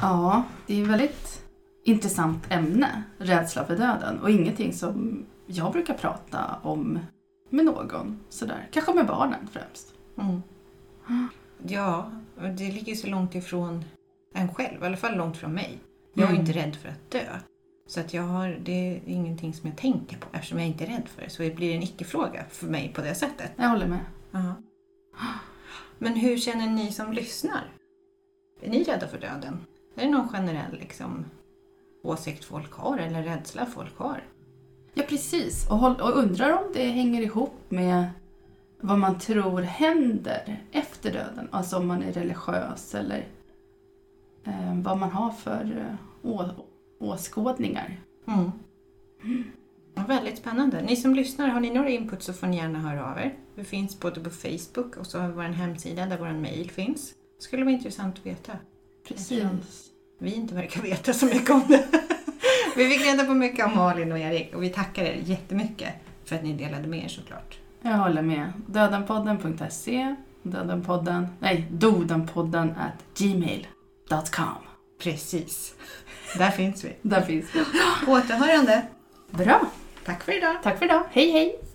Ja, 0.00 0.42
det 0.66 0.78
är 0.78 0.82
ett 0.82 0.88
väldigt 0.88 1.42
intressant 1.84 2.44
ämne, 2.48 3.02
rädsla 3.18 3.64
för 3.64 3.76
döden. 3.76 4.18
Och 4.18 4.30
ingenting 4.30 4.72
som 4.72 5.26
jag 5.50 5.72
brukar 5.72 5.94
prata 5.94 6.58
om 6.62 6.98
med 7.50 7.64
någon. 7.64 8.20
Sådär. 8.28 8.68
Kanske 8.72 8.94
med 8.94 9.06
barnen 9.06 9.48
främst. 9.52 9.94
Mm. 10.18 10.40
Ja, 11.66 12.10
det 12.36 12.72
ligger 12.72 12.94
så 12.94 13.06
långt 13.06 13.34
ifrån 13.34 13.84
en 14.34 14.54
själv. 14.54 14.82
I 14.82 14.86
alla 14.86 14.96
fall 14.96 15.16
långt 15.16 15.36
från 15.36 15.52
mig. 15.54 15.78
Jag 16.14 16.24
är 16.24 16.28
Mm. 16.30 16.40
inte 16.40 16.52
rädd 16.52 16.76
för 16.76 16.88
att 16.88 17.10
dö. 17.10 17.38
Så 17.86 18.00
att 18.00 18.14
jag 18.14 18.22
har, 18.22 18.58
det 18.62 18.72
är 18.72 19.00
ingenting 19.06 19.54
som 19.54 19.68
jag 19.68 19.78
tänker 19.78 20.16
på 20.18 20.26
eftersom 20.32 20.58
jag 20.58 20.66
inte 20.68 20.84
är 20.84 20.88
rädd 20.88 21.08
för 21.08 21.22
det. 21.22 21.30
Så 21.30 21.42
det 21.42 21.50
blir 21.56 21.74
en 21.74 21.82
icke-fråga 21.82 22.44
för 22.50 22.66
mig 22.66 22.92
på 22.94 23.00
det 23.00 23.14
sättet. 23.14 23.52
Jag 23.56 23.68
håller 23.68 23.86
med. 23.86 24.00
Ja. 24.30 24.54
Men 25.98 26.14
hur 26.14 26.36
känner 26.38 26.66
ni 26.66 26.92
som 26.92 27.12
lyssnar? 27.12 27.72
Är 28.62 28.70
ni 28.70 28.84
rädda 28.84 29.08
för 29.08 29.18
döden? 29.20 29.58
Är 29.94 30.04
det 30.04 30.10
någon 30.10 30.28
generell 30.28 30.78
liksom, 30.80 31.24
åsikt 32.02 32.44
folk 32.44 32.72
har 32.72 32.98
eller 32.98 33.22
rädsla 33.22 33.66
folk 33.66 33.98
har? 33.98 34.22
Ja, 34.98 35.04
precis. 35.08 35.70
Och, 35.70 35.78
håll, 35.78 36.00
och 36.00 36.18
undrar 36.18 36.52
om 36.52 36.72
det 36.74 36.84
hänger 36.84 37.22
ihop 37.22 37.60
med 37.68 38.10
vad 38.80 38.98
man 38.98 39.18
tror 39.18 39.62
händer 39.62 40.62
efter 40.72 41.12
döden. 41.12 41.48
Alltså 41.50 41.76
om 41.76 41.86
man 41.86 42.02
är 42.02 42.12
religiös 42.12 42.94
eller 42.94 43.26
eh, 44.44 44.80
vad 44.82 44.98
man 44.98 45.10
har 45.10 45.30
för 45.30 45.88
eh, 46.22 46.30
å, 46.30 46.44
åskådningar. 47.00 48.00
Mm. 48.26 48.52
Väldigt 50.08 50.38
spännande. 50.38 50.82
Ni 50.82 50.96
som 50.96 51.14
lyssnar, 51.14 51.48
har 51.48 51.60
ni 51.60 51.70
några 51.70 51.90
input 51.90 52.22
så 52.22 52.32
får 52.32 52.46
ni 52.46 52.56
gärna 52.56 52.78
höra 52.78 53.12
av 53.12 53.18
er. 53.18 53.34
Vi 53.54 53.64
finns 53.64 54.00
både 54.00 54.20
på 54.20 54.30
Facebook 54.30 54.96
och 54.96 55.06
så 55.06 55.18
har 55.18 55.28
vi 55.28 55.34
vår 55.34 55.42
hemsida 55.42 56.06
där 56.06 56.18
vår 56.18 56.32
mail 56.32 56.70
finns. 56.70 57.10
Det 57.36 57.42
skulle 57.42 57.64
vara 57.64 57.74
intressant 57.74 58.18
att 58.18 58.26
veta. 58.26 58.52
Precis. 59.08 59.90
Vi 60.18 60.34
inte 60.34 60.54
verkar 60.54 60.82
veta 60.82 61.12
så 61.12 61.26
mycket 61.26 61.50
om 61.50 61.62
det. 61.68 61.88
vi 62.76 62.88
fick 62.88 63.06
reda 63.06 63.24
på 63.24 63.34
mycket 63.34 63.66
om 63.66 63.74
Malin 63.74 64.12
och 64.12 64.18
Erik 64.18 64.54
och 64.54 64.62
vi 64.62 64.68
tackar 64.68 65.04
er 65.04 65.20
jättemycket 65.24 65.94
för 66.24 66.36
att 66.36 66.42
ni 66.42 66.52
delade 66.52 66.88
med 66.88 67.04
er 67.04 67.08
såklart. 67.08 67.58
Jag 67.82 67.92
håller 67.92 68.22
med. 68.22 68.52
Dödenpodden.se 68.66 70.16
Dödenpodden, 70.42 71.26
nej, 71.38 71.66
dodenpodden 71.70 72.70
at 72.70 73.18
gmail.com. 73.18 74.54
Precis. 75.02 75.74
Där 76.38 76.50
finns 76.50 76.84
vi. 76.84 76.96
Där 77.02 77.20
finns 77.20 77.46
vi. 77.54 77.64
På 78.06 78.12
återhörande. 78.12 78.86
Bra. 79.30 79.60
Tack 80.04 80.22
för 80.22 80.36
idag. 80.38 80.56
Tack 80.62 80.78
för 80.78 80.84
idag. 80.84 81.02
Hej 81.10 81.30
hej! 81.30 81.67